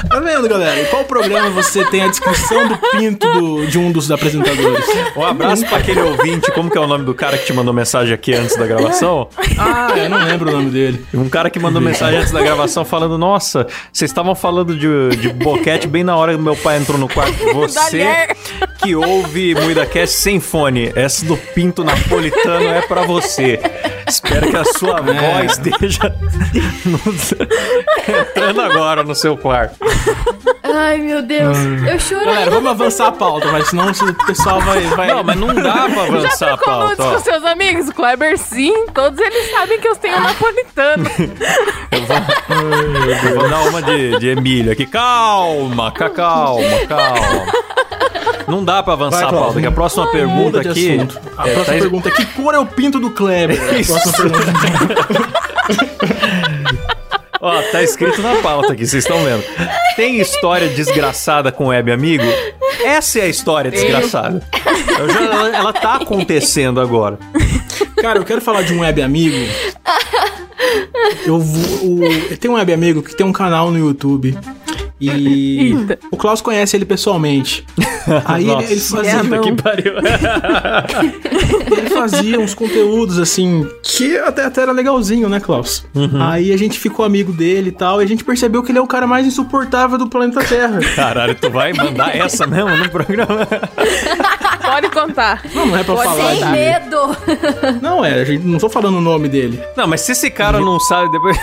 Tá 0.09 0.21
vendo, 0.21 0.49
galera? 0.49 0.81
Em 0.81 0.85
qual 0.87 1.05
programa 1.05 1.51
você 1.51 1.85
tem 1.85 2.03
a 2.03 2.09
descrição 2.09 2.69
do 2.69 2.77
pinto 2.77 3.27
do, 3.33 3.67
de 3.67 3.79
um 3.79 3.93
dos 3.93 4.11
apresentadores? 4.11 4.85
Um 5.17 5.25
abraço 5.25 5.67
pra 5.67 5.79
aquele 5.79 6.01
ouvinte, 6.01 6.51
como 6.53 6.71
que 6.71 6.79
é 6.79 6.81
o 6.81 6.87
nome 6.87 7.05
do 7.05 7.15
cara 7.15 7.37
que 7.37 7.47
te 7.47 7.53
mandou 7.53 7.73
mensagem 7.73 8.15
aqui 8.15 8.35
antes 8.35 8.57
da 8.57 8.67
gravação? 8.67 9.29
Ah, 9.59 9.93
eu 9.97 10.09
não 10.09 10.19
lembro 10.25 10.49
o 10.49 10.53
nome 10.53 10.71
dele. 10.71 11.05
Um 11.13 11.29
cara 11.29 11.51
que 11.51 11.59
mandou 11.59 11.81
mensagem 11.81 12.19
antes 12.19 12.33
da 12.33 12.43
gravação 12.43 12.85
falando, 12.85 13.19
nossa, 13.19 13.67
vocês 13.93 14.11
estavam 14.11 14.35
falando 14.35 14.77
de, 14.77 15.17
de 15.17 15.29
boquete 15.33 15.87
bem 15.87 16.03
na 16.03 16.17
hora 16.17 16.35
que 16.35 16.41
meu 16.41 16.57
pai 16.57 16.79
entrou 16.79 16.99
no 16.99 17.09
quarto. 17.09 17.31
Você 17.55 18.07
que 18.83 18.95
ouve 18.95 19.55
MuidaCast 19.55 20.17
sem 20.17 20.41
fone, 20.41 20.93
essa 20.95 21.25
do 21.25 21.37
pinto 21.37 21.85
napolitano 21.85 22.69
é 22.69 22.83
pra 22.83 23.03
você. 23.03 23.61
Espero 24.09 24.51
que 24.51 24.57
a 24.57 24.65
sua 24.65 24.99
é. 24.99 25.03
voz 25.03 25.59
esteja 25.59 26.15
entrando 28.09 28.61
agora 28.61 29.03
no 29.03 29.15
seu 29.15 29.37
quarto. 29.37 29.77
Ai, 30.63 30.99
meu 30.99 31.23
Deus. 31.23 31.57
Eu 31.87 31.99
choro. 31.99 32.25
Galera, 32.25 32.51
vamos 32.51 32.71
avançar 32.71 33.09
a 33.09 33.13
pauta, 33.13 33.51
mas 33.51 33.69
senão 33.69 33.91
o 33.91 34.27
pessoal 34.27 34.61
vai, 34.61 34.81
vai... 34.83 35.09
Não, 35.09 35.25
mas 35.25 35.37
não 35.37 35.55
dá 35.55 35.89
pra 35.89 36.03
avançar 36.05 36.49
Já 36.49 36.55
a 36.55 36.59
pauta. 36.59 36.97
com 36.97 37.19
seus 37.21 37.45
amigos? 37.45 37.89
O 37.89 37.95
Kleber, 37.95 38.39
sim. 38.39 38.87
Todos 38.95 39.19
eles 39.19 39.51
sabem 39.51 39.81
que 39.81 39.89
eu 39.89 39.97
tenho 39.97 40.21
napolitano. 40.21 41.11
eu, 41.91 42.07
vou, 42.07 43.31
eu 43.31 43.41
vou 43.41 43.49
dar 43.49 43.63
uma 43.63 43.83
de, 43.83 44.19
de 44.19 44.29
Emílio 44.29 44.73
aqui. 44.73 44.87
Calma, 44.87 45.93
calma, 45.93 46.87
calma. 46.89 47.47
Não 48.51 48.65
dá 48.65 48.83
pra 48.83 48.95
avançar 48.95 49.21
Vai, 49.21 49.29
a 49.29 49.33
pauta, 49.33 49.61
que 49.61 49.67
a 49.67 49.73
próxima 49.73 50.11
pergunta 50.11 50.61
aqui. 50.61 50.97
Assunto. 50.97 51.21
A 51.37 51.49
é, 51.49 51.53
próxima 51.55 51.75
tá... 51.77 51.81
pergunta 51.81 52.09
é: 52.09 52.13
que 52.13 52.25
cor 52.27 52.55
é 52.55 52.59
o 52.59 52.67
pinto 52.67 52.99
do 52.99 53.11
Kleber? 53.11 53.59
Isso. 53.79 53.97
A 53.97 54.01
próxima 54.01 54.31
pergunta. 54.31 55.41
Ó, 57.43 57.63
tá 57.73 57.83
escrito 57.83 58.21
na 58.21 58.37
pauta 58.37 58.75
aqui, 58.75 58.87
vocês 58.87 59.03
estão 59.03 59.25
vendo. 59.25 59.43
Tem 59.97 60.21
história 60.21 60.69
desgraçada 60.69 61.51
com 61.51 61.69
web 61.69 61.91
amigo? 61.91 62.25
Essa 62.85 63.21
é 63.21 63.23
a 63.23 63.29
história 63.29 63.71
desgraçada. 63.71 64.43
Já, 65.11 65.23
ela, 65.23 65.57
ela 65.57 65.73
tá 65.73 65.95
acontecendo 65.95 66.81
agora. 66.81 67.19
Cara, 67.97 68.19
eu 68.19 68.25
quero 68.25 68.43
falar 68.43 68.61
de 68.61 68.75
um 68.75 68.81
web 68.81 69.01
amigo. 69.01 69.37
Eu, 71.25 71.37
o, 71.37 72.05
eu 72.31 72.37
tenho 72.37 72.55
um 72.55 72.57
web 72.59 72.73
amigo 72.73 73.03
que 73.03 73.17
tem 73.17 73.25
um 73.25 73.33
canal 73.33 73.71
no 73.71 73.79
YouTube 73.79 74.37
e 75.01 75.75
Eita. 75.79 75.99
o 76.11 76.17
Klaus 76.17 76.41
conhece 76.41 76.77
ele 76.77 76.85
pessoalmente. 76.85 77.65
Aí 78.25 78.45
Nossa, 78.45 78.65
ele, 78.65 78.73
ele 78.73 78.81
fazia. 78.81 79.41
Que 79.41 79.53
pariu. 79.53 79.95
ele 81.79 81.91
fazia 81.91 82.41
uns 82.41 82.55
conteúdos 82.55 83.19
assim 83.19 83.67
que 83.83 84.19
até, 84.19 84.45
até 84.45 84.63
era 84.63 84.73
legalzinho, 84.73 85.29
né, 85.29 85.41
Klaus? 85.41 85.87
Uhum. 85.95 86.23
Aí 86.23 86.53
a 86.53 86.57
gente 86.57 86.79
ficou 86.79 87.05
amigo 87.05 87.33
dele 87.33 87.69
e 87.69 87.73
tal, 87.73 88.01
e 88.01 88.05
a 88.05 88.09
gente 88.09 88.25
percebeu 88.25 88.63
que 88.63 88.73
ele 88.73 88.79
é 88.79 88.83
o 88.83 88.87
cara 88.87 89.07
mais 89.07 89.27
insuportável 89.27 89.97
do 89.97 90.09
planeta 90.09 90.43
Terra. 90.45 90.81
Caralho, 90.95 91.35
tu 91.35 91.51
vai 91.51 91.73
mandar 91.73 92.17
essa 92.17 92.47
mesmo 92.47 92.77
no 92.77 92.89
programa? 92.91 93.47
Pode 94.63 94.89
contar. 94.91 95.43
Não, 95.55 95.67
não 95.67 95.77
é 95.77 95.85
pra 95.85 95.95
Pode 95.95 96.09
falar. 96.09 96.37
Sem 96.37 96.51
medo. 96.51 97.17
Não 97.83 98.05
é, 98.05 98.21
a 98.21 98.25
gente 98.25 98.45
não 98.45 98.59
tô 98.59 98.69
falando 98.69 98.99
o 98.99 99.01
nome 99.01 99.29
dele. 99.29 99.61
Não, 99.77 99.87
mas 99.87 100.03
se 100.03 100.13
esse 100.13 100.31
cara 100.31 100.61
não 100.61 100.79
sabe 100.81 101.11
depois 101.11 101.37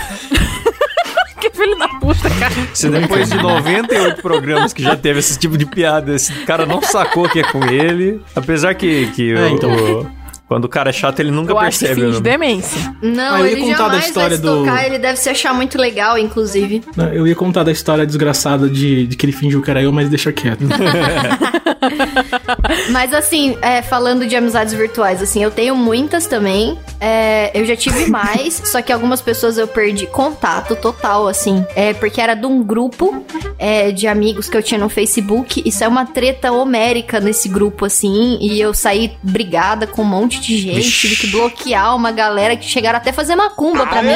puta, 2.00 2.30
cara. 2.30 2.54
Se 2.74 2.88
depois 2.88 3.28
de 3.28 3.36
98 3.36 4.22
programas 4.22 4.72
que 4.72 4.82
já 4.82 4.96
teve 4.96 5.18
esse 5.20 5.38
tipo 5.38 5.56
de 5.56 5.66
piada, 5.66 6.14
esse 6.14 6.32
cara 6.44 6.66
não 6.66 6.80
sacou 6.82 7.28
que 7.28 7.40
é 7.40 7.42
com 7.42 7.64
ele. 7.64 8.20
Apesar 8.34 8.74
que, 8.74 9.06
que 9.12 9.32
é, 9.32 9.40
o, 9.40 9.48
então. 9.48 10.17
Quando 10.48 10.64
o 10.64 10.68
cara 10.68 10.88
é 10.88 10.92
chato, 10.92 11.20
ele 11.20 11.30
nunca 11.30 11.52
eu 11.52 11.58
percebe. 11.58 12.06
Acho 12.06 12.16
que 12.16 12.22
demência. 12.22 12.94
Não, 13.02 13.34
ah, 13.34 13.46
ele 13.46 13.60
contar 13.60 13.88
da 13.88 13.98
história 13.98 14.38
do 14.38 14.60
tocar, 14.60 14.86
ele 14.86 14.98
deve 14.98 15.18
se 15.18 15.28
achar 15.28 15.52
muito 15.52 15.78
legal, 15.78 16.16
inclusive. 16.16 16.82
Eu 17.12 17.26
ia 17.26 17.34
contar 17.34 17.64
da 17.64 17.70
história 17.70 18.06
desgraçada 18.06 18.66
de, 18.66 19.06
de 19.06 19.14
que 19.14 19.26
ele 19.26 19.32
fingiu 19.32 19.60
que 19.60 19.70
era 19.70 19.82
eu, 19.82 19.92
mas 19.92 20.08
deixa 20.08 20.32
quieto. 20.32 20.64
mas 22.90 23.12
assim, 23.12 23.58
é, 23.60 23.82
falando 23.82 24.26
de 24.26 24.34
amizades 24.36 24.72
virtuais, 24.72 25.22
assim, 25.22 25.44
eu 25.44 25.50
tenho 25.50 25.76
muitas 25.76 26.26
também. 26.26 26.78
É, 26.98 27.50
eu 27.52 27.66
já 27.66 27.76
tive 27.76 28.10
mais, 28.10 28.62
só 28.72 28.80
que 28.80 28.90
algumas 28.90 29.20
pessoas 29.20 29.58
eu 29.58 29.68
perdi 29.68 30.06
contato 30.06 30.74
total, 30.76 31.28
assim. 31.28 31.62
É, 31.76 31.92
porque 31.92 32.22
era 32.22 32.34
de 32.34 32.46
um 32.46 32.62
grupo 32.62 33.22
é, 33.58 33.92
de 33.92 34.06
amigos 34.06 34.48
que 34.48 34.56
eu 34.56 34.62
tinha 34.62 34.80
no 34.80 34.88
Facebook. 34.88 35.62
Isso 35.64 35.84
é 35.84 35.88
uma 35.88 36.06
treta 36.06 36.52
homérica 36.52 37.20
nesse 37.20 37.50
grupo, 37.50 37.84
assim. 37.84 38.38
E 38.40 38.58
eu 38.58 38.72
saí 38.72 39.12
brigada 39.22 39.86
com 39.86 40.00
um 40.00 40.06
monte 40.06 40.37
monte 40.38 40.56
de 40.56 40.58
gente, 40.58 40.90
tive 40.90 41.16
que 41.16 41.26
bloquear 41.26 41.94
uma 41.94 42.10
galera 42.12 42.56
que 42.56 42.68
chegaram 42.68 42.96
até 42.96 43.12
fazer 43.12 43.34
macumba 43.36 43.86
pra 43.86 44.02
mim. 44.02 44.14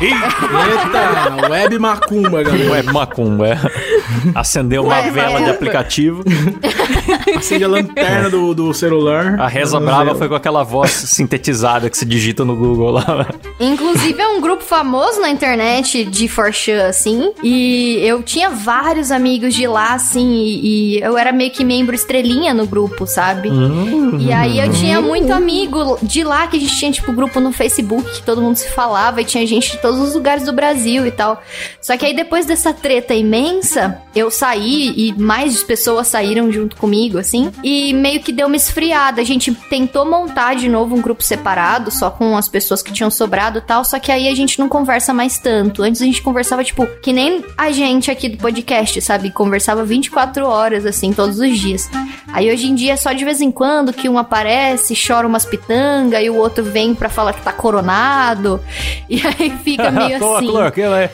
Eita, 0.00 1.48
web 1.48 1.78
macumba, 1.78 2.42
galera. 2.42 2.70
Web 2.70 2.92
macumba, 2.92 3.48
é. 3.48 3.58
Acendeu 4.34 4.84
uma 4.84 4.94
Ué, 4.94 5.10
vela 5.10 5.40
de 5.40 5.50
aplicativo. 5.50 6.22
Acende 7.36 7.64
a 7.64 7.68
lanterna 7.68 8.28
do, 8.28 8.54
do 8.54 8.74
celular. 8.74 9.40
A 9.40 9.48
reza 9.48 9.80
brava 9.80 10.14
foi 10.14 10.28
com 10.28 10.34
aquela 10.34 10.62
voz 10.62 10.90
sintetizada 10.90 11.88
que 11.88 11.96
se 11.96 12.04
digita 12.04 12.44
no 12.44 12.54
Google 12.54 12.90
lá. 12.90 13.26
Inclusive 13.58 14.20
é 14.20 14.28
um 14.28 14.40
grupo 14.40 14.62
famoso 14.62 15.20
na 15.20 15.30
internet 15.30 16.04
de 16.04 16.28
Forchan, 16.28 16.88
assim. 16.88 17.32
E 17.42 17.98
eu 18.02 18.22
tinha 18.22 18.50
vários 18.50 19.10
amigos 19.10 19.54
de 19.54 19.66
lá, 19.66 19.94
assim. 19.94 20.34
E, 20.34 20.96
e 20.96 21.00
eu 21.00 21.16
era 21.16 21.32
meio 21.32 21.50
que 21.50 21.64
membro 21.64 21.94
estrelinha 21.94 22.52
no 22.52 22.66
grupo, 22.66 23.06
sabe? 23.06 23.48
Uhum. 23.48 24.18
E 24.20 24.32
aí 24.32 24.58
eu 24.58 24.70
tinha 24.72 25.00
muito 25.00 25.32
amigo 25.32 25.98
de 26.02 26.22
lá 26.22 26.46
que 26.46 26.56
a 26.56 26.60
gente 26.60 26.78
tinha, 26.78 26.92
tipo, 26.92 27.12
grupo 27.12 27.40
no 27.40 27.50
Facebook 27.50 28.10
que 28.12 28.22
todo 28.22 28.42
mundo 28.42 28.56
se 28.56 28.68
falava 28.68 29.22
e 29.22 29.24
tinha 29.24 29.46
gente 29.46 29.72
de 29.72 29.78
todos 29.86 30.00
os 30.00 30.14
lugares 30.14 30.42
do 30.42 30.52
Brasil 30.52 31.06
e 31.06 31.12
tal. 31.12 31.40
Só 31.80 31.96
que 31.96 32.04
aí 32.04 32.12
depois 32.12 32.44
dessa 32.44 32.74
treta 32.74 33.14
imensa, 33.14 34.02
eu 34.16 34.32
saí 34.32 34.92
e 34.96 35.12
mais 35.16 35.62
pessoas 35.62 36.08
saíram 36.08 36.50
junto 36.50 36.74
comigo, 36.74 37.18
assim. 37.18 37.52
E 37.62 37.92
meio 37.94 38.20
que 38.20 38.32
deu 38.32 38.48
uma 38.48 38.56
esfriada. 38.56 39.20
A 39.20 39.24
gente 39.24 39.54
tentou 39.70 40.04
montar 40.04 40.54
de 40.54 40.68
novo 40.68 40.96
um 40.96 41.00
grupo 41.00 41.22
separado, 41.22 41.92
só 41.92 42.10
com 42.10 42.36
as 42.36 42.48
pessoas 42.48 42.82
que 42.82 42.92
tinham 42.92 43.12
sobrado 43.12 43.58
e 43.58 43.60
tal. 43.60 43.84
Só 43.84 44.00
que 44.00 44.10
aí 44.10 44.28
a 44.28 44.34
gente 44.34 44.58
não 44.58 44.68
conversa 44.68 45.14
mais 45.14 45.38
tanto. 45.38 45.84
Antes 45.84 46.02
a 46.02 46.04
gente 46.04 46.20
conversava, 46.20 46.64
tipo, 46.64 46.84
que 47.00 47.12
nem 47.12 47.44
a 47.56 47.70
gente 47.70 48.10
aqui 48.10 48.28
do 48.28 48.38
podcast, 48.38 49.00
sabe? 49.00 49.30
Conversava 49.30 49.84
24 49.84 50.44
horas, 50.44 50.84
assim, 50.84 51.12
todos 51.12 51.38
os 51.38 51.56
dias. 51.56 51.88
Aí 52.32 52.52
hoje 52.52 52.66
em 52.66 52.74
dia 52.74 52.94
é 52.94 52.96
só 52.96 53.12
de 53.12 53.24
vez 53.24 53.40
em 53.40 53.52
quando 53.52 53.92
que 53.92 54.08
um 54.08 54.18
aparece, 54.18 54.94
chora 54.94 55.26
umas 55.26 55.44
pitanga 55.44 56.20
e 56.20 56.28
o 56.28 56.34
outro 56.34 56.64
vem 56.64 56.92
pra 56.94 57.08
falar 57.08 57.32
que 57.32 57.42
tá 57.42 57.52
coronado. 57.52 58.60
E 59.08 59.22
aí 59.24 59.50
fica 59.62 59.75
meio 59.90 60.16
assim. 60.36 60.46
Claro, 60.46 60.72
que 60.72 60.80
ela 60.80 61.00
é. 61.02 61.12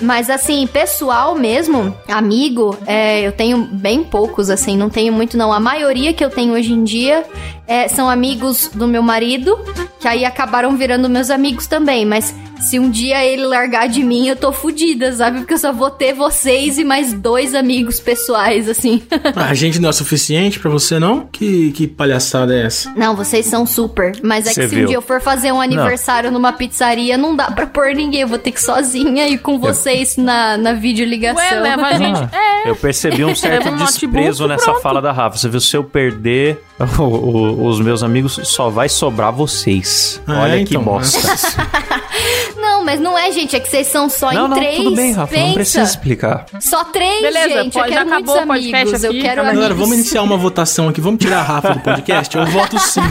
Mas 0.00 0.28
assim, 0.28 0.66
pessoal 0.66 1.34
mesmo, 1.34 1.96
amigo, 2.08 2.76
é, 2.86 3.26
eu 3.26 3.32
tenho 3.32 3.58
bem 3.64 4.02
poucos, 4.04 4.50
assim, 4.50 4.76
não 4.76 4.90
tenho 4.90 5.12
muito 5.12 5.36
não. 5.36 5.52
A 5.52 5.60
maioria 5.60 6.12
que 6.12 6.24
eu 6.24 6.30
tenho 6.30 6.54
hoje 6.54 6.72
em 6.72 6.84
dia 6.84 7.24
é, 7.66 7.88
são 7.88 8.10
amigos 8.10 8.70
do 8.74 8.86
meu 8.86 9.02
marido, 9.02 9.58
que 10.00 10.08
aí 10.08 10.24
acabaram 10.24 10.76
virando 10.76 11.08
meus 11.08 11.30
amigos 11.30 11.66
também, 11.66 12.04
mas 12.04 12.34
se 12.60 12.78
um 12.78 12.90
dia 12.90 13.24
ele 13.24 13.44
largar 13.44 13.88
de 13.88 14.02
mim, 14.02 14.28
eu 14.28 14.36
tô 14.36 14.52
fodida, 14.52 15.12
sabe? 15.12 15.38
Porque 15.38 15.54
eu 15.54 15.58
só 15.58 15.72
vou 15.72 15.90
ter 15.90 16.12
vocês 16.14 16.78
e 16.78 16.84
mais 16.84 17.12
dois 17.12 17.54
amigos 17.54 18.00
pessoais, 18.00 18.68
assim. 18.68 19.02
Ah, 19.36 19.46
a 19.46 19.54
gente 19.54 19.80
não 19.80 19.88
é 19.88 19.92
suficiente 19.92 20.60
para 20.60 20.70
você, 20.70 20.98
não? 20.98 21.26
Que, 21.26 21.72
que 21.72 21.88
palhaçada 21.88 22.54
é 22.54 22.66
essa? 22.66 22.92
Não, 22.94 23.16
vocês 23.16 23.46
são 23.46 23.66
super. 23.66 24.12
Mas 24.22 24.46
é 24.46 24.52
Cê 24.52 24.62
que 24.62 24.68
se 24.68 24.74
viu. 24.74 24.84
um 24.84 24.86
dia 24.88 24.96
eu 24.96 25.02
for 25.02 25.20
fazer 25.20 25.50
um 25.50 25.60
aniversário 25.60 26.30
não. 26.30 26.38
numa 26.38 26.52
pizzaria, 26.52 27.18
não 27.18 27.34
dá 27.34 27.50
pra 27.50 27.66
pôr 27.66 27.94
ninguém. 27.94 28.20
Eu 28.20 28.28
vou 28.28 28.38
ter 28.38 28.52
que 28.52 28.58
ir 28.60 28.62
sozinha 28.62 29.28
e 29.28 29.36
com 29.38 29.58
vocês 29.58 30.16
na, 30.16 30.56
na 30.56 30.72
videoligação. 30.72 31.42
Ué, 31.42 31.60
leva 31.60 31.86
a 31.86 31.94
gente. 31.94 32.20
Ah, 32.32 32.62
é. 32.64 32.70
Eu 32.70 32.76
percebi 32.76 33.24
um 33.24 33.34
certo 33.36 33.74
desprezo 33.76 34.46
nessa 34.46 34.66
pronto. 34.66 34.82
fala 34.82 35.02
da 35.02 35.10
Rafa. 35.10 35.36
Você 35.36 35.48
viu, 35.48 35.60
se 35.60 35.76
eu 35.76 35.82
perder 35.82 36.62
o, 36.98 37.02
o, 37.02 37.66
os 37.66 37.80
meus 37.80 38.02
amigos, 38.02 38.38
só 38.44 38.68
vai 38.70 38.88
sobrar 38.88 39.32
vocês. 39.32 40.20
Ah, 40.26 40.42
Olha 40.42 40.60
então, 40.60 40.80
que 40.80 40.84
bosta. 40.84 41.18
Não, 42.84 42.92
mas 42.92 43.00
não 43.00 43.18
é, 43.18 43.32
gente. 43.32 43.56
É 43.56 43.60
que 43.60 43.68
vocês 43.68 43.86
são 43.86 44.10
só 44.10 44.30
não, 44.30 44.46
em 44.46 44.48
não, 44.48 44.56
três. 44.56 44.76
Tudo 44.76 44.94
bem, 44.94 45.12
Rafa. 45.12 45.32
Pensa. 45.32 45.46
Não 45.46 45.54
precisa 45.54 45.82
explicar. 45.82 46.46
Só 46.60 46.84
três, 46.84 47.22
Beleza, 47.22 47.62
gente. 47.62 47.72
Pode, 47.72 47.88
eu 47.88 47.94
quero 47.96 48.10
muitos 48.10 48.36
amigos. 48.36 49.04
Aqui, 49.04 49.06
eu 49.06 49.22
quero 49.22 49.40
amigos. 49.40 49.58
Galera, 49.58 49.74
vamos 49.74 49.96
iniciar 49.96 50.22
uma 50.22 50.36
votação 50.36 50.88
aqui. 50.88 51.00
Vamos 51.00 51.18
tirar 51.18 51.38
a 51.38 51.42
Rafa 51.42 51.74
do 51.74 51.80
podcast? 51.80 52.36
Eu 52.36 52.46
voto 52.46 52.78
sim. 52.78 53.00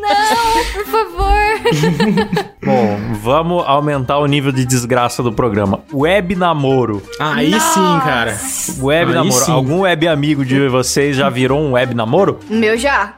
não, 0.00 0.64
por 0.72 0.86
favor. 0.86 1.32
Bom, 2.64 2.96
vamos 3.14 3.64
aumentar 3.66 4.18
o 4.18 4.26
nível 4.26 4.52
de 4.52 4.64
desgraça 4.64 5.20
do 5.20 5.32
programa. 5.32 5.80
Web 5.92 6.36
namoro. 6.36 7.02
Aí 7.18 7.50
Nossa. 7.50 7.74
sim, 7.74 8.00
cara. 8.04 8.38
Web 8.80 9.10
Aí 9.10 9.14
namoro. 9.16 9.44
Sim. 9.44 9.52
Algum 9.52 9.80
web 9.80 10.06
amigo 10.06 10.44
de 10.44 10.68
vocês 10.68 11.16
já 11.16 11.28
virou 11.28 11.60
um 11.60 11.72
web 11.72 11.92
namoro? 11.92 12.38
Meu 12.48 12.76
já. 12.78 13.14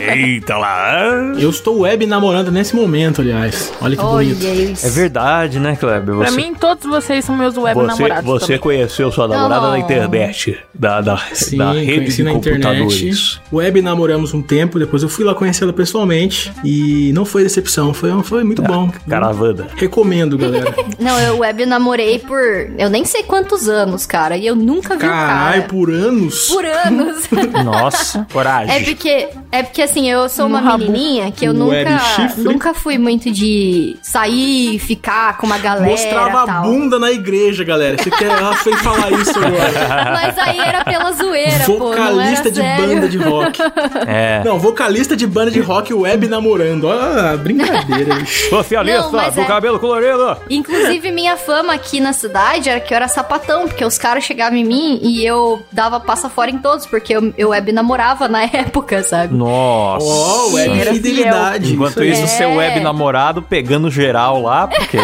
Eita 0.00 0.56
lá. 0.56 1.02
Eu 1.38 1.50
estou 1.50 1.80
web 1.80 2.06
namorando 2.06 2.52
nesse 2.52 2.76
momento, 2.76 3.20
aliás. 3.20 3.72
Olha 3.80 3.96
que 3.96 4.02
Olha 4.02 4.32
bonito. 4.34 4.72
Isso. 4.72 4.86
É 4.86 4.90
verdade, 4.90 5.58
né, 5.58 5.74
Kleber? 5.74 6.14
Você... 6.14 6.32
Pra 6.32 6.36
mim, 6.36 6.54
todos 6.54 6.86
vocês 6.86 7.24
são 7.24 7.36
meus 7.36 7.56
web 7.56 7.74
você, 7.74 7.86
namorados. 7.86 8.24
Você 8.24 8.46
também. 8.46 8.58
conheceu 8.60 9.10
sua 9.10 9.26
namorada 9.26 9.66
oh. 9.66 9.70
na 9.70 9.78
internet, 9.80 10.56
da, 10.72 11.00
da, 11.00 11.16
sim, 11.32 11.56
da 11.56 11.72
rede 11.72 12.14
de 12.14 12.22
na 12.22 12.32
computadores. 12.32 12.94
Internet. 12.94 13.40
Web 13.52 13.82
namoramos 13.82 14.32
um 14.32 14.40
tempo, 14.40 14.78
depois 14.78 15.02
eu 15.02 15.08
fui 15.08 15.24
lá 15.24 15.34
conhecê-la 15.68 15.72
pessoalmente 15.72 16.52
e 16.64 17.12
não 17.12 17.24
foi 17.24 17.42
decepção, 17.42 17.92
foi, 17.92 18.10
foi 18.22 18.44
muito 18.44 18.62
ah, 18.64 18.68
bom. 18.68 18.90
Caravana. 19.08 19.68
Recomendo, 19.76 20.36
galera. 20.38 20.74
não, 20.98 21.18
eu 21.20 21.38
web 21.38 21.66
namorei 21.66 22.18
por 22.18 22.38
eu 22.78 22.88
nem 22.88 23.04
sei 23.04 23.22
quantos 23.22 23.68
anos, 23.68 24.06
cara, 24.06 24.36
e 24.36 24.46
eu 24.46 24.56
nunca 24.56 24.94
vi 24.94 25.00
Carai, 25.00 25.58
o 25.58 25.62
cara. 25.62 25.68
por 25.68 25.90
anos? 25.90 26.46
Por 26.46 26.64
anos. 26.64 27.28
Nossa, 27.64 28.26
coragem. 28.32 28.74
É 28.74 28.80
porque, 28.84 29.28
é 29.52 29.62
porque 29.62 29.82
assim, 29.82 30.10
eu 30.10 30.28
sou 30.28 30.46
uma 30.46 30.60
menininha 30.76 31.30
que 31.30 31.44
eu 31.44 31.52
nunca, 31.52 32.00
nunca 32.36 32.74
fui 32.74 32.98
muito 32.98 33.30
de 33.30 33.96
sair 34.02 34.76
e 34.76 34.78
ficar 34.78 35.36
com 35.38 35.46
uma 35.46 35.58
galera. 35.58 35.90
Mostrava 35.90 36.46
tal. 36.46 36.48
a 36.48 36.60
bunda 36.60 36.98
na 36.98 37.10
igreja, 37.10 37.64
galera. 37.64 37.96
Você 37.98 38.10
quer 38.10 38.28
ela 38.28 38.54
fez 38.56 38.78
falar 38.80 39.10
isso 39.12 39.38
agora. 39.38 40.12
Mas 40.12 40.38
aí 40.38 40.58
era 40.58 40.84
pela 40.84 41.12
zoeira, 41.12 41.64
vocalista 41.64 42.44
pô, 42.44 42.50
de 42.50 42.56
sério. 42.56 42.86
banda 42.86 43.08
de 43.08 43.18
rock. 43.18 43.60
É. 44.06 44.42
Não, 44.44 44.58
vocalista 44.58 45.16
de 45.16 45.26
banda 45.26 45.50
de 45.50 45.57
rock 45.60 45.92
web 45.92 46.28
namorando. 46.28 46.84
Olha 46.84 47.32
a 47.32 47.36
brincadeira. 47.36 48.24
Socialista 48.48 49.30
do 49.30 49.40
é... 49.40 49.44
cabelo 49.44 49.78
colorido. 49.78 50.36
Inclusive, 50.48 51.10
minha 51.10 51.36
fama 51.36 51.74
aqui 51.74 52.00
na 52.00 52.12
cidade 52.12 52.68
era 52.68 52.80
que 52.80 52.92
eu 52.92 52.96
era 52.96 53.08
sapatão, 53.08 53.68
porque 53.68 53.84
os 53.84 53.98
caras 53.98 54.24
chegavam 54.24 54.58
em 54.58 54.64
mim 54.64 55.00
e 55.02 55.24
eu 55.24 55.62
dava 55.72 56.00
passa 56.00 56.28
fora 56.28 56.50
em 56.50 56.58
todos, 56.58 56.86
porque 56.86 57.14
eu, 57.16 57.32
eu 57.36 57.50
web 57.50 57.72
namorava 57.72 58.28
na 58.28 58.44
época, 58.52 59.02
sabe? 59.02 59.34
Nossa. 59.34 60.06
Oh, 60.06 60.52
web 60.54 60.84
fidelidade. 60.84 61.74
Enquanto 61.74 62.02
isso, 62.04 62.24
isso 62.24 62.34
é. 62.34 62.36
seu 62.38 62.54
web 62.54 62.80
namorado 62.80 63.42
pegando 63.42 63.90
geral 63.90 64.42
lá, 64.42 64.66
porque. 64.66 64.98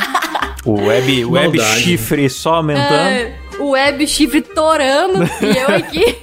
o 0.64 0.86
web, 0.86 1.24
web 1.24 1.60
chifre 1.60 2.28
só 2.28 2.56
aumentando. 2.56 2.92
É 2.92 3.45
o 3.58 3.70
web 3.70 4.06
chifre 4.06 4.40
torando 4.40 5.24
e 5.40 5.56
eu 5.56 5.68
aqui. 5.74 6.18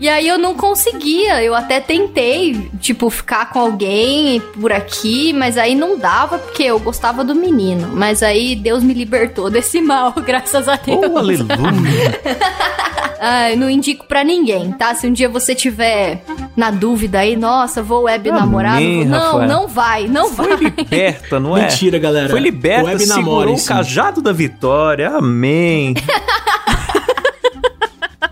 e 0.00 0.08
aí 0.08 0.26
eu 0.26 0.38
não 0.38 0.54
conseguia. 0.54 1.42
Eu 1.42 1.54
até 1.54 1.80
tentei, 1.80 2.70
tipo, 2.80 3.08
ficar 3.10 3.50
com 3.50 3.58
alguém 3.60 4.40
por 4.40 4.72
aqui, 4.72 5.32
mas 5.32 5.56
aí 5.58 5.74
não 5.74 5.98
dava 5.98 6.38
porque 6.38 6.64
eu 6.64 6.78
gostava 6.78 7.24
do 7.24 7.34
menino. 7.34 7.88
Mas 7.92 8.22
aí 8.22 8.54
Deus 8.54 8.82
me 8.82 8.94
libertou 8.94 9.50
desse 9.50 9.80
mal, 9.80 10.12
graças 10.24 10.68
a 10.68 10.76
Deus. 10.76 10.98
Oh, 11.10 11.18
aleluia. 11.18 11.46
ah, 13.20 13.54
não 13.56 13.68
indico 13.68 14.06
para 14.06 14.24
ninguém, 14.24 14.72
tá? 14.72 14.94
Se 14.94 15.06
um 15.06 15.12
dia 15.12 15.28
você 15.28 15.54
tiver 15.54 16.22
na 16.56 16.70
dúvida 16.70 17.18
aí, 17.20 17.36
nossa, 17.36 17.82
vou 17.82 18.04
web 18.04 18.30
namorar. 18.30 18.80
Não, 18.80 19.10
Rafael. 19.10 19.48
não 19.48 19.68
vai, 19.68 20.08
não 20.08 20.30
Foi 20.30 20.48
vai. 20.48 20.56
Foi 20.56 20.66
liberta, 20.76 21.38
não 21.38 21.54
é? 21.58 21.62
Mentira, 21.62 21.98
galera. 21.98 22.28
Foi 22.30 22.40
liberta, 22.40 22.84
web 22.86 23.04
segurou 23.04 23.24
namore, 23.24 23.52
o 23.52 23.64
cajado 23.64 24.22
da 24.22 24.32
vitória. 24.32 25.10
Amém. 25.10 25.94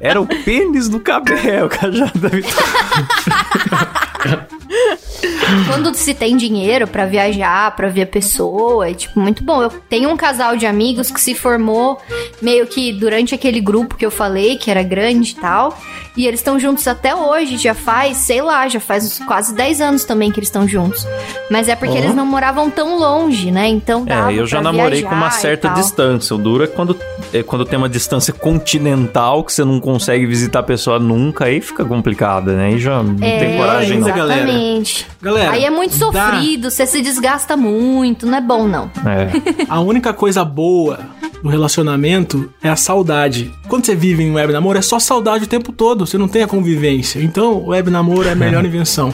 Era 0.01 0.21
o 0.21 0.27
pênis 0.27 0.89
do 0.89 1.01
cabelo, 1.01 1.67
o 1.67 1.69
cajado 1.69 2.19
da 2.19 2.29
vitória. 2.29 2.65
Quando 5.67 5.95
se 5.95 6.15
tem 6.15 6.37
dinheiro 6.37 6.87
para 6.87 7.07
viajar, 7.07 7.75
para 7.75 7.89
ver 7.89 8.03
a 8.03 8.07
pessoa, 8.07 8.89
é 8.89 8.95
tipo 8.95 9.19
muito 9.19 9.43
bom. 9.43 9.63
Eu 9.63 9.71
tenho 9.71 10.11
um 10.11 10.17
casal 10.17 10.57
de 10.57 10.67
amigos 10.67 11.11
que 11.11 11.21
se 11.21 11.35
formou 11.35 12.01
meio 12.41 12.67
que 12.67 12.93
durante 12.93 13.35
aquele 13.35 13.61
grupo 13.61 13.97
que 13.97 14.05
eu 14.05 14.11
falei, 14.11 14.57
que 14.57 14.71
era 14.71 14.83
grande 14.83 15.33
e 15.33 15.35
tal. 15.35 15.79
E 16.17 16.27
eles 16.27 16.41
estão 16.41 16.61
juntos 16.61 16.87
até 16.87 17.15
hoje, 17.15 17.57
já 17.57 17.75
faz, 17.75 18.19
sei 18.19 18.41
lá, 18.41 18.69
já 18.69 18.79
faz 18.79 19.19
quase 19.27 19.53
10 19.55 19.81
anos 19.81 20.05
também 20.05 20.31
que 20.31 20.39
eles 20.39 20.49
estão 20.49 20.67
juntos. 20.67 21.07
Mas 21.51 21.69
é 21.69 21.75
porque 21.75 21.95
oh. 21.95 21.99
eles 21.99 22.15
não 22.15 22.25
moravam 22.25 22.71
tão 22.71 22.99
longe, 22.99 23.51
né? 23.51 23.67
Então 23.67 24.05
dava 24.05 24.33
É, 24.33 24.39
eu 24.39 24.47
já 24.47 24.61
namorei 24.61 25.03
com 25.03 25.15
uma 25.15 25.31
certa 25.31 25.69
distância. 25.71 26.37
O 26.37 26.39
duro 26.39 26.65
é 26.65 26.67
quando, 26.69 26.97
é 27.35 27.43
quando 27.43 27.65
tem 27.65 27.77
uma 27.77 27.89
distância 27.89 28.33
continental 28.33 29.43
que 29.43 29.53
você 29.53 29.65
não 29.65 29.81
consegue 29.81 30.25
visitar 30.25 30.61
a 30.61 30.63
pessoa 30.63 31.01
nunca, 31.01 31.47
aí 31.47 31.61
fica 31.61 31.85
complicado, 31.85 32.53
né? 32.53 32.67
Aí 32.67 32.79
já 32.79 33.03
não 33.03 33.17
é, 33.21 33.39
tem 33.39 33.57
coragem 33.57 33.97
ainda, 33.97 34.13
galera. 34.13 34.53
Galera, 35.21 35.51
aí 35.51 35.65
é 35.65 35.71
muito 35.71 35.97
sofrido, 35.97 36.63
dá... 36.63 36.71
você 36.71 36.87
se 36.87 37.03
desgasta 37.03 37.57
muito, 37.57 38.25
não 38.25 38.39
é 38.39 38.41
bom 38.41 38.69
não. 38.69 38.89
É. 39.05 39.29
a 39.69 39.81
única 39.81 40.13
coisa 40.13 40.45
boa 40.45 41.01
no 41.45 41.51
relacionamento 41.51 42.51
é 42.63 42.71
a 42.71 42.77
saudade. 42.77 43.53
Quando 43.69 43.85
você 43.85 43.95
vive 43.95 44.23
em 44.23 44.33
web 44.33 44.51
namoro, 44.51 44.79
é 44.79 44.83
só 44.83 44.99
saudade 44.99 45.45
o 45.45 45.47
tempo 45.47 45.73
todo, 45.73 46.07
você 46.07 46.17
não 46.17 46.27
tem 46.27 46.43
a 46.43 46.47
convivência. 46.47 47.21
Então, 47.21 47.67
web 47.67 47.91
namoro 47.91 48.27
é 48.27 48.33
a 48.33 48.35
melhor 48.35 48.65
invenção. 48.65 49.13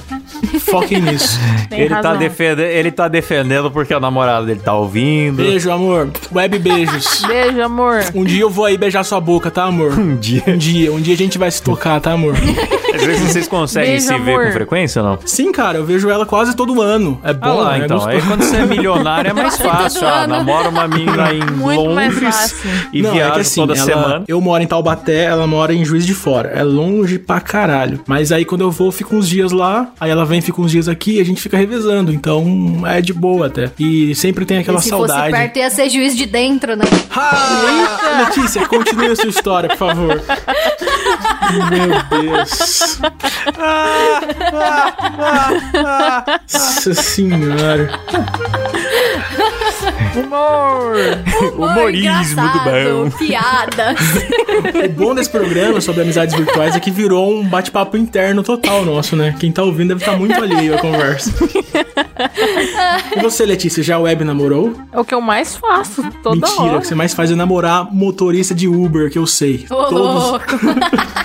Foquem 0.60 1.00
nisso. 1.00 1.40
Tem 1.68 1.80
ele 1.82 1.94
tá, 1.96 2.14
defendendo, 2.14 2.60
ele 2.60 2.92
tá 2.92 3.08
defendendo 3.08 3.68
porque 3.70 3.92
a 3.92 3.98
namorada 3.98 4.46
dele 4.46 4.60
tá 4.60 4.72
ouvindo. 4.74 5.38
Beijo, 5.38 5.72
amor. 5.72 6.08
Web 6.32 6.58
beijos. 6.60 7.22
Beijo, 7.26 7.60
amor. 7.62 8.00
Um 8.20 8.24
dia 8.24 8.42
eu 8.42 8.50
vou 8.50 8.64
aí 8.64 8.76
beijar 8.76 9.04
sua 9.04 9.20
boca, 9.20 9.50
tá, 9.50 9.64
amor? 9.64 9.92
Um 9.98 10.16
dia. 10.16 10.42
Um 10.46 10.56
dia. 10.56 10.92
Um 10.92 11.00
dia 11.00 11.14
a 11.14 11.16
gente 11.16 11.38
vai 11.38 11.50
se 11.50 11.62
tocar, 11.62 12.00
tá, 12.00 12.12
amor? 12.12 12.34
Às 12.94 13.04
vezes 13.04 13.32
vocês 13.32 13.48
conseguem 13.48 13.90
Beijo, 13.92 14.06
se 14.06 14.12
amor. 14.12 14.38
ver 14.40 14.46
com 14.46 14.52
frequência 14.52 15.02
ou 15.02 15.08
não? 15.08 15.18
Sim, 15.24 15.52
cara, 15.52 15.78
eu 15.78 15.84
vejo 15.84 16.10
ela 16.10 16.26
quase 16.26 16.54
todo 16.54 16.80
ano. 16.82 17.20
É 17.22 17.32
bom, 17.32 17.48
ah 17.48 17.54
lá, 17.54 17.78
é 17.78 17.84
então. 17.84 18.04
Aí 18.06 18.20
quando 18.20 18.42
você 18.42 18.56
é 18.56 18.66
milionário 18.66 19.30
é 19.30 19.32
mais 19.32 19.56
fácil. 19.58 20.06
Ah, 20.06 20.26
namora 20.26 20.68
uma 20.68 20.88
menina 20.88 21.32
em 21.32 21.40
Muito 21.40 21.80
Londres 21.80 22.54
e 22.92 23.00
não, 23.02 23.12
viaja 23.12 23.38
é 23.38 23.40
assim, 23.40 23.60
toda 23.60 23.74
ela, 23.74 23.84
semana. 23.84 24.24
Eu 24.26 24.40
moro 24.40 24.62
em 24.62 24.66
Taubaté, 24.66 25.24
ela 25.24 25.46
mora 25.46 25.72
em 25.72 25.84
Juiz 25.84 26.04
de 26.04 26.14
Fora. 26.14 26.48
É 26.48 26.62
longe 26.62 27.18
pra 27.18 27.40
caralho. 27.40 28.00
Mas 28.06 28.32
aí 28.32 28.44
quando 28.44 28.62
eu 28.62 28.70
vou, 28.70 28.88
eu 28.88 28.92
fico 28.92 29.14
uns 29.14 29.28
dias 29.28 29.52
lá, 29.52 29.88
aí 30.00 30.10
ela 30.10 30.24
vem, 30.24 30.40
fica 30.40 30.60
uns 30.60 30.72
dias 30.72 30.88
aqui 30.88 31.16
e 31.16 31.20
a 31.20 31.24
gente 31.24 31.40
fica 31.40 31.56
revezando. 31.56 32.12
Então 32.12 32.82
é 32.84 33.00
de 33.00 33.12
boa 33.12 33.46
até. 33.46 33.70
E 33.78 34.14
sempre 34.14 34.44
tem 34.44 34.58
aquela 34.58 34.78
e 34.78 34.82
se 34.82 34.88
saudade. 34.88 35.12
Se 35.12 35.30
fosse 35.30 35.42
perto, 35.42 35.56
ia 35.58 35.70
ser 35.70 35.88
juiz 35.88 36.16
de 36.16 36.26
dentro, 36.26 36.76
né? 36.76 36.84
Ah, 37.14 37.89
Letícia, 38.26 38.66
continue 38.66 39.10
a 39.12 39.16
sua 39.16 39.28
história, 39.28 39.68
por 39.70 39.78
favor. 39.78 40.22
Meu 41.70 42.20
Deus. 42.22 43.00
Nossa 46.52 46.94
senhora. 46.94 47.90
Humor. 50.16 50.96
Humorismo 51.56 52.42
do 52.42 52.58
bom. 52.58 53.10
Piadas. 53.18 53.98
O 54.84 54.88
bom 54.90 55.14
desse 55.14 55.30
programa 55.30 55.80
sobre 55.80 56.02
amizades 56.02 56.34
virtuais 56.34 56.76
é 56.76 56.80
que 56.80 56.90
virou 56.90 57.32
um 57.32 57.44
bate-papo 57.44 57.96
interno 57.96 58.42
total 58.42 58.84
nosso, 58.84 59.16
né? 59.16 59.34
Quem 59.38 59.50
tá 59.50 59.62
ouvindo 59.62 59.88
deve 59.88 60.00
estar 60.00 60.12
tá 60.12 60.18
muito 60.18 60.34
alheio 60.34 60.74
à 60.74 60.78
conversa. 60.78 61.32
e 63.16 63.20
você, 63.20 63.46
Letícia, 63.46 63.82
já 63.82 63.98
web 63.98 64.24
namorou? 64.24 64.74
É 64.92 65.00
o 65.00 65.04
que 65.04 65.14
eu 65.14 65.20
mais 65.20 65.56
faço 65.56 66.02
toda 66.22 66.46
Mentira, 66.46 66.62
hora. 66.62 66.78
o 66.78 66.80
que 66.80 66.86
você 66.86 66.94
mais 66.94 67.14
faz 67.14 67.30
é 67.30 67.34
namorar 67.34 67.92
motorista 67.92 68.54
de 68.54 68.68
Uber, 68.68 69.10
que 69.10 69.18
eu 69.18 69.26
sei. 69.26 69.66
Ô, 69.70 69.84
Todos. 69.84 70.42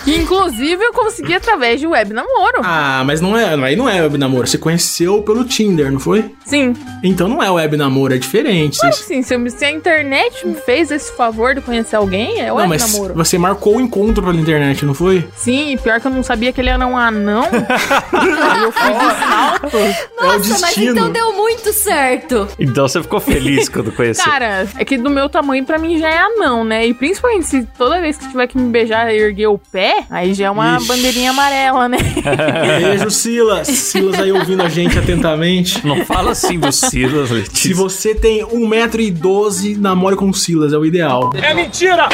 Inclusive, 0.07 0.83
eu 0.83 0.93
consegui 0.93 1.33
através 1.33 1.79
de 1.79 1.87
web 1.87 2.13
namoro. 2.13 2.61
Ah, 2.63 3.03
mas 3.05 3.21
não 3.21 3.35
é, 3.37 3.53
aí 3.65 3.75
não 3.75 3.89
é 3.89 4.01
web 4.01 4.17
namoro. 4.17 4.47
Você 4.47 4.57
conheceu 4.57 5.21
pelo 5.23 5.43
Tinder, 5.43 5.91
não 5.91 5.99
foi? 5.99 6.31
Sim. 6.45 6.73
Então 7.03 7.27
não 7.27 7.41
é 7.41 7.49
web 7.49 7.75
namoro, 7.75 8.13
é 8.13 8.17
diferente. 8.17 8.64
Claro 8.69 8.95
sim, 8.95 9.21
se, 9.21 9.49
se, 9.51 9.65
a 9.65 9.71
internet 9.71 10.45
me 10.45 10.55
fez 10.55 10.91
esse 10.91 11.11
favor 11.11 11.55
de 11.55 11.61
conhecer 11.61 11.95
alguém, 11.95 12.41
é 12.41 12.51
web 12.51 12.63
não, 12.63 12.67
mas 12.67 12.93
namoro. 12.93 13.13
Você 13.15 13.37
marcou 13.37 13.77
o 13.77 13.81
encontro 13.81 14.23
pela 14.23 14.35
internet, 14.35 14.85
não 14.85 14.93
foi? 14.93 15.27
Sim, 15.35 15.77
pior 15.81 15.99
que 15.99 16.07
eu 16.07 16.11
não 16.11 16.23
sabia 16.23 16.51
que 16.51 16.61
ele 16.61 16.69
era 16.69 16.85
um 16.85 16.97
anão. 16.97 17.43
aí 17.43 18.61
eu 18.63 18.71
fui 18.71 18.93
de 18.93 19.19
salto. 19.19 20.05
Nossa, 20.21 20.55
é 20.55 20.59
mas 20.59 20.77
então 20.77 21.11
deu 21.11 21.33
muito 21.33 21.73
certo. 21.73 22.47
Então 22.59 22.87
você 22.87 23.01
ficou 23.01 23.19
feliz 23.19 23.69
quando 23.69 23.91
conheceu. 23.91 24.23
Cara, 24.23 24.67
é 24.77 24.85
que 24.85 24.97
do 24.97 25.09
meu 25.09 25.29
tamanho 25.29 25.63
pra 25.65 25.77
mim 25.77 25.99
já 25.99 26.09
é 26.09 26.17
anão, 26.17 26.63
né? 26.63 26.85
E 26.87 26.93
principalmente 26.93 27.45
se 27.45 27.63
toda 27.77 27.99
vez 27.99 28.17
que 28.17 28.27
tiver 28.29 28.47
que 28.47 28.57
me 28.57 28.69
beijar 28.69 29.13
erguer 29.13 29.47
o 29.47 29.57
pé, 29.57 30.05
aí 30.09 30.33
já 30.33 30.45
é 30.47 30.51
uma 30.51 30.77
Ixi. 30.77 30.87
bandeirinha 30.87 31.29
amarela, 31.31 31.87
né? 31.87 31.97
Beijo, 32.81 33.09
Silas. 33.11 33.67
Silas 33.67 34.19
aí 34.19 34.31
ouvindo 34.31 34.63
a 34.63 34.69
gente 34.69 34.97
atentamente. 34.97 35.85
Não 35.85 36.05
fala 36.05 36.31
assim 36.31 36.59
do 36.59 36.71
Silas, 36.71 37.29
Letícia. 37.29 37.69
Se 37.69 37.73
você 37.73 38.15
tem 38.15 38.43
1,12m, 38.55 39.77
namore 39.77 40.15
com 40.15 40.29
o 40.29 40.33
Silas, 40.33 40.73
é 40.73 40.77
o 40.77 40.85
ideal. 40.85 41.31
É 41.41 41.53
mentira! 41.53 42.09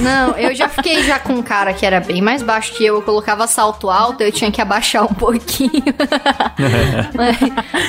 Não, 0.00 0.36
eu 0.36 0.54
já 0.54 0.68
fiquei 0.68 1.02
já 1.02 1.18
com 1.18 1.34
um 1.34 1.42
cara 1.42 1.72
que 1.72 1.84
era 1.86 2.00
bem 2.00 2.20
mais 2.20 2.42
baixo 2.42 2.74
que 2.74 2.84
eu. 2.84 2.96
Eu 2.96 3.02
colocava 3.02 3.46
salto 3.46 3.90
alto, 3.90 4.22
eu 4.22 4.30
tinha 4.30 4.50
que 4.50 4.60
abaixar 4.60 5.04
um 5.04 5.14
pouquinho. 5.14 5.70
mas, 7.14 7.36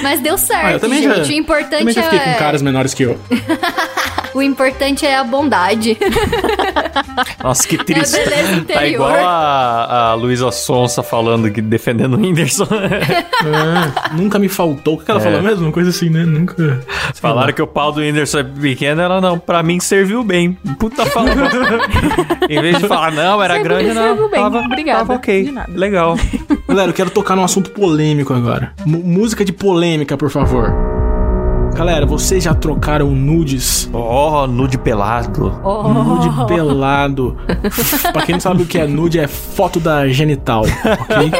mas, 0.01 0.19
deu 0.21 0.37
certo, 0.37 0.65
ah, 0.65 0.71
eu 0.73 0.79
também 0.79 1.01
gente. 1.01 1.25
Já, 1.25 1.33
o 1.33 1.35
importante 1.35 1.79
também 1.79 1.93
já 1.93 2.03
fiquei 2.03 2.19
é... 2.19 2.33
com 2.33 2.39
caras 2.39 2.61
menores 2.61 2.93
que 2.93 3.03
eu. 3.03 3.19
o 4.33 4.41
importante 4.41 5.05
é 5.05 5.17
a 5.17 5.23
bondade. 5.23 5.97
Nossa, 7.43 7.67
que 7.67 7.77
triste. 7.77 8.17
É 8.17 8.61
tá 8.61 8.85
igual 8.85 9.11
a, 9.11 10.11
a 10.11 10.13
Luísa 10.13 10.51
Sonsa 10.51 11.03
falando 11.03 11.51
que 11.51 11.61
defendendo 11.61 12.15
o 12.15 12.21
Whindersson. 12.21 12.67
é, 12.71 14.15
nunca 14.15 14.39
me 14.39 14.47
faltou. 14.47 14.95
O 14.95 14.97
que 14.97 15.09
ela 15.09 15.19
é. 15.19 15.23
falou 15.23 15.41
mesmo? 15.41 15.65
Uma 15.65 15.71
coisa 15.71 15.89
assim, 15.89 16.09
né? 16.09 16.23
Nunca. 16.25 16.81
Falaram 17.15 17.53
que 17.53 17.61
o 17.61 17.67
pau 17.67 17.86
do 17.91 18.01
Whindersson 18.01 18.39
é 18.39 18.43
pequeno, 18.43 19.01
ela 19.01 19.21
não. 19.21 19.37
Pra 19.37 19.63
mim 19.63 19.79
serviu 19.79 20.23
bem. 20.23 20.53
Puta 20.79 21.05
fala. 21.05 21.29
em 22.49 22.61
vez 22.61 22.77
de 22.77 22.87
falar, 22.87 23.11
não, 23.11 23.41
era 23.41 23.55
serviu, 23.55 23.69
grande, 23.69 23.93
não. 23.93 24.03
Serviu 24.03 24.29
bem. 24.29 24.41
Tava, 24.41 24.59
Obrigada. 24.59 24.99
Tava 24.99 25.13
ok. 25.15 25.53
Legal. 25.69 26.17
Galera, 26.67 26.89
eu 26.89 26.93
quero 26.93 27.09
tocar 27.09 27.35
num 27.35 27.43
assunto 27.43 27.71
polêmico 27.71 28.33
agora. 28.33 28.73
M 28.85 28.97
música 28.97 29.45
de 29.45 29.53
polêmica, 29.53 30.17
por 30.17 30.29
favor. 30.29 30.73
Galera, 31.77 32.07
vocês 32.07 32.43
já 32.43 32.55
trocaram 32.55 33.11
nudes? 33.11 33.87
Oh, 33.93 34.47
nude 34.47 34.79
pelado. 34.79 35.61
Oh. 35.63 35.93
Nude 35.93 36.47
pelado. 36.47 37.37
pra 38.11 38.23
quem 38.23 38.33
não 38.33 38.39
sabe 38.39 38.63
o 38.63 38.65
que 38.65 38.79
é 38.79 38.87
nude, 38.87 39.19
é 39.19 39.27
foto 39.27 39.79
da 39.79 40.07
genital, 40.07 40.63
ok? 40.63 41.31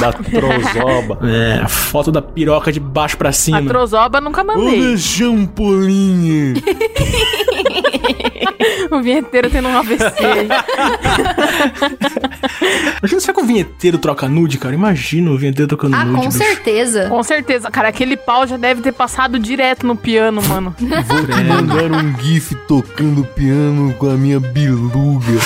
Da 0.00 0.12
trozoba. 0.12 1.18
É, 1.30 1.68
foto 1.68 2.10
da 2.10 2.22
piroca 2.22 2.72
de 2.72 2.80
baixo 2.80 3.16
pra 3.16 3.30
cima. 3.30 3.58
A 3.58 3.62
trozoba 3.62 4.20
nunca 4.20 4.42
mandei. 4.42 4.94
Ô, 4.94 4.98
champolinha. 4.98 6.54
o 8.90 9.02
vinheteiro 9.02 9.50
tendo 9.50 9.68
um 9.68 9.78
AVC. 9.78 10.00
Imagina 13.00 13.20
será 13.20 13.34
que 13.34 13.40
o 13.40 13.44
vinheteiro 13.44 13.98
troca 13.98 14.28
nude, 14.28 14.58
cara? 14.58 14.74
Imagina 14.74 15.30
o 15.30 15.38
vinheteiro 15.38 15.68
trocando 15.68 15.96
ah, 15.96 16.04
nude. 16.04 16.18
Ah, 16.18 16.22
com 16.22 16.28
bicho. 16.28 16.38
certeza. 16.38 17.08
Com 17.08 17.22
certeza, 17.22 17.70
cara. 17.70 17.88
Aquele 17.88 18.16
pau 18.16 18.46
já 18.46 18.56
deve 18.56 18.82
ter 18.82 18.92
passado 18.92 19.38
direto 19.38 19.86
no 19.86 19.96
piano, 19.96 20.42
mano. 20.42 20.74
Vou 20.78 21.26
te 21.26 21.44
mandar 21.44 21.92
um 21.92 22.18
gif 22.20 22.54
tocando 22.66 23.24
piano 23.24 23.94
com 23.94 24.10
a 24.10 24.14
minha 24.14 24.40
biluga. 24.40 25.38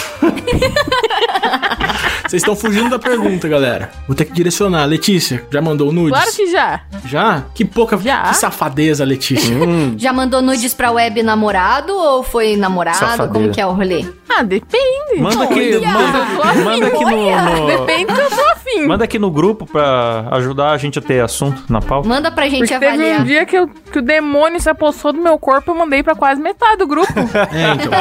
Vocês 2.34 2.42
estão 2.42 2.56
fugindo 2.56 2.90
da 2.90 2.98
pergunta, 2.98 3.46
galera. 3.46 3.92
Vou 4.08 4.16
ter 4.16 4.24
que 4.24 4.32
direcionar. 4.32 4.84
Letícia, 4.86 5.46
já 5.52 5.62
mandou 5.62 5.92
nudes? 5.92 6.18
Claro 6.18 6.32
que 6.34 6.50
já. 6.50 6.80
Já? 7.06 7.44
Que 7.54 7.64
pouca. 7.64 7.96
Já. 7.96 8.22
Que 8.24 8.34
safadeza, 8.34 9.04
Letícia. 9.04 9.54
Hum. 9.54 9.94
Já 9.96 10.12
mandou 10.12 10.42
nudes 10.42 10.74
pra 10.74 10.90
web 10.90 11.22
namorado 11.22 11.94
ou 11.94 12.24
foi 12.24 12.56
namorado? 12.56 12.98
Safadeza. 12.98 13.28
Como 13.28 13.50
que 13.52 13.60
é 13.60 13.66
o 13.66 13.70
rolê? 13.70 14.04
Ah, 14.28 14.42
depende. 14.42 15.20
Manda 15.20 15.44
aqui, 15.44 15.78
manda, 15.78 16.64
manda 16.64 16.86
aqui 16.88 17.04
no, 17.04 17.10
no, 17.10 17.66
Depende 17.68 18.12
do 18.12 18.30
eu 18.66 18.74
afim. 18.74 18.86
Manda 18.86 19.04
aqui 19.04 19.18
no 19.18 19.30
grupo 19.30 19.66
pra 19.66 20.28
ajudar 20.32 20.72
a 20.72 20.78
gente 20.78 20.98
a 20.98 21.02
ter 21.02 21.20
assunto 21.20 21.62
na 21.68 21.80
pauta. 21.80 22.08
Manda 22.08 22.30
pra 22.30 22.48
gente 22.48 22.60
Porque 22.60 22.74
avaliar. 22.74 22.98
Teve 22.98 23.20
um 23.20 23.24
dia 23.24 23.46
que, 23.46 23.56
eu, 23.56 23.68
que 23.68 23.98
o 23.98 24.02
demônio 24.02 24.60
se 24.60 24.68
apossou 24.68 25.12
do 25.12 25.20
meu 25.20 25.38
corpo, 25.38 25.70
eu 25.70 25.74
mandei 25.74 26.02
pra 26.02 26.14
quase 26.14 26.40
metade 26.40 26.78
do 26.78 26.86
grupo. 26.86 27.12
é, 27.52 27.74
então. 27.74 27.92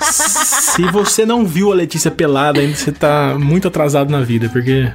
se 0.00 0.82
você 0.90 1.24
não 1.24 1.44
viu 1.44 1.72
a 1.72 1.74
Letícia 1.74 2.10
pelada 2.10 2.60
ainda, 2.60 2.74
você 2.74 2.92
tá 2.92 3.34
muito 3.38 3.68
atrasado 3.68 4.10
na 4.10 4.20
vida, 4.20 4.48
porque 4.48 4.90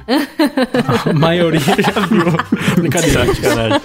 a 1.06 1.12
maioria 1.12 1.60
já 1.60 2.00
viu. 2.06 2.24
Brincadeira. 2.76 3.80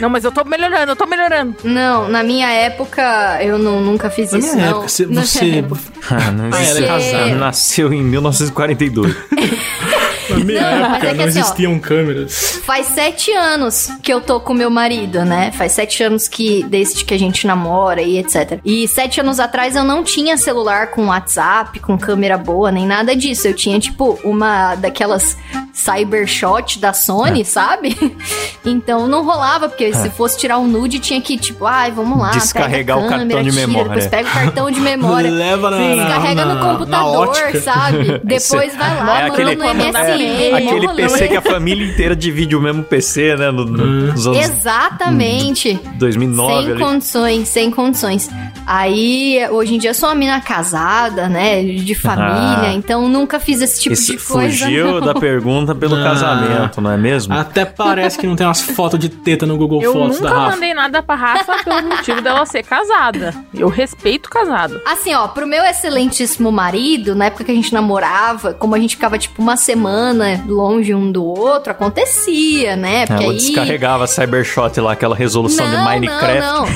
Não, 0.00 0.08
mas 0.08 0.24
eu 0.24 0.32
tô 0.32 0.44
melhorando, 0.44 0.92
eu 0.92 0.96
tô 0.96 1.06
melhorando. 1.06 1.56
Não, 1.64 2.08
na 2.08 2.22
minha 2.22 2.50
época 2.50 3.38
eu 3.42 3.58
não, 3.58 3.80
nunca 3.80 4.10
fiz 4.10 4.32
na 4.32 4.38
isso, 4.38 4.54
minha 4.54 4.66
não. 4.66 4.72
Época, 4.72 4.88
você, 4.88 5.06
você... 5.06 5.64
Ah, 6.10 6.30
não, 6.30 6.50
ah, 6.52 6.62
ela 6.62 6.78
é 6.78 6.86
casada. 6.86 7.34
Nasceu 7.34 7.92
em 7.92 8.02
1942. 8.02 8.97
Na 10.28 10.44
minha 10.44 10.60
não, 10.60 10.94
época 10.94 11.06
é 11.06 11.14
não 11.14 11.24
assim, 11.24 11.40
existiam 11.40 11.76
ó, 11.76 11.80
câmeras. 11.80 12.60
Faz 12.64 12.86
sete 12.88 13.32
anos 13.32 13.88
que 14.02 14.12
eu 14.12 14.20
tô 14.20 14.38
com 14.40 14.52
meu 14.52 14.70
marido, 14.70 15.24
né? 15.24 15.50
Faz 15.52 15.72
sete 15.72 16.02
anos 16.02 16.28
que 16.28 16.62
desde 16.64 17.04
que 17.04 17.14
a 17.14 17.18
gente 17.18 17.46
namora 17.46 18.02
e 18.02 18.18
etc. 18.18 18.60
E 18.64 18.86
sete 18.86 19.20
anos 19.20 19.40
atrás 19.40 19.74
eu 19.74 19.84
não 19.84 20.02
tinha 20.04 20.36
celular 20.36 20.88
com 20.88 21.06
WhatsApp, 21.06 21.80
com 21.80 21.96
câmera 21.96 22.36
boa, 22.36 22.70
nem 22.70 22.86
nada 22.86 23.16
disso. 23.16 23.48
Eu 23.48 23.54
tinha, 23.54 23.78
tipo, 23.80 24.18
uma 24.22 24.74
daquelas 24.74 25.36
Cybershot 25.72 26.78
da 26.78 26.92
Sony, 26.92 27.42
é. 27.42 27.44
sabe? 27.44 27.96
Então 28.64 29.06
não 29.06 29.24
rolava, 29.24 29.68
porque 29.68 29.84
é. 29.84 29.92
se 29.92 30.10
fosse 30.10 30.36
tirar 30.36 30.58
um 30.58 30.66
nude, 30.66 30.98
tinha 30.98 31.22
que, 31.22 31.38
tipo, 31.38 31.64
ai, 31.64 31.90
vamos 31.90 32.18
lá. 32.18 32.32
Descarregar 32.32 32.98
câmera, 32.98 33.24
o 33.24 33.28
cartão 33.28 33.42
de 33.42 33.50
tira, 33.50 33.66
memória. 33.66 33.88
Depois 33.88 34.06
pega 34.08 34.28
o 34.28 34.32
cartão 34.32 34.70
de 34.70 34.80
memória. 34.82 35.30
Leva 35.30 35.70
na, 35.70 35.94
descarrega 35.94 36.44
na, 36.44 36.54
no 36.54 36.60
computador, 36.60 37.56
sabe? 37.62 38.20
Depois 38.24 38.76
vai 38.76 38.87
lá, 38.94 39.22
é 39.22 39.26
aquele, 39.26 39.56
no 39.56 39.64
MSN. 39.64 40.22
É, 40.22 40.54
aquele 40.54 40.88
PC 40.88 41.28
que 41.28 41.36
a 41.36 41.42
família 41.42 41.86
inteira 41.86 42.16
divide 42.16 42.56
o 42.56 42.60
mesmo 42.60 42.82
PC, 42.82 43.36
né? 43.36 43.50
No, 43.50 43.64
nos 43.64 44.26
anos 44.26 44.38
Exatamente. 44.38 45.78
2009. 45.94 46.52
Sem 46.52 46.72
ali. 46.72 46.80
condições, 46.80 47.48
sem 47.48 47.70
condições. 47.70 48.30
Aí, 48.66 49.40
hoje 49.50 49.76
em 49.76 49.78
dia, 49.78 49.90
eu 49.90 49.94
sou 49.94 50.08
uma 50.10 50.14
mina 50.14 50.40
casada, 50.40 51.28
né? 51.28 51.62
De 51.62 51.94
família, 51.94 52.68
ah. 52.68 52.74
então 52.74 53.08
nunca 53.08 53.40
fiz 53.40 53.62
esse 53.62 53.80
tipo 53.80 53.96
de 53.96 54.18
coisa. 54.18 54.66
Fugiu 54.66 55.00
da 55.00 55.14
pergunta 55.14 55.74
pelo 55.74 55.96
ah, 55.96 56.02
casamento, 56.04 56.80
não 56.80 56.90
é 56.90 56.96
mesmo? 56.96 57.32
Até 57.32 57.64
parece 57.64 58.18
que 58.18 58.26
não 58.26 58.36
tem 58.36 58.46
umas 58.46 58.60
fotos 58.60 58.98
de 58.98 59.08
teta 59.08 59.46
no 59.46 59.56
Google 59.56 59.82
eu 59.82 59.92
Fotos 59.92 60.20
da 60.20 60.28
Rafa. 60.28 60.38
Eu 60.38 60.44
nunca 60.44 60.54
mandei 60.56 60.74
nada 60.74 61.02
pra 61.02 61.14
Rafa 61.14 61.64
pelo 61.64 61.82
motivo 61.88 62.20
dela 62.20 62.44
ser 62.44 62.62
casada. 62.62 63.34
Eu 63.54 63.68
respeito 63.68 64.28
casado. 64.28 64.80
Assim, 64.84 65.14
ó, 65.14 65.28
pro 65.28 65.46
meu 65.46 65.64
excelentíssimo 65.64 66.52
marido, 66.52 67.14
na 67.14 67.26
época 67.26 67.44
que 67.44 67.50
a 67.50 67.54
gente 67.54 67.72
namorava, 67.72 68.52
como 68.52 68.74
a 68.74 68.77
gente 68.78 68.96
ficava 68.96 69.18
tipo 69.18 69.40
uma 69.40 69.56
semana 69.56 70.42
longe 70.46 70.94
um 70.94 71.10
do 71.10 71.24
outro, 71.24 71.72
acontecia, 71.72 72.76
né? 72.76 73.06
Porque 73.06 73.24
é, 73.24 73.28
aí... 73.28 73.36
descarregava 73.36 74.06
Cybershot 74.06 74.80
lá, 74.80 74.92
aquela 74.92 75.14
resolução 75.14 75.66
não, 75.66 75.78
de 75.78 75.84
Minecraft. 75.84 76.40
Não, 76.40 76.66
não. 76.66 76.68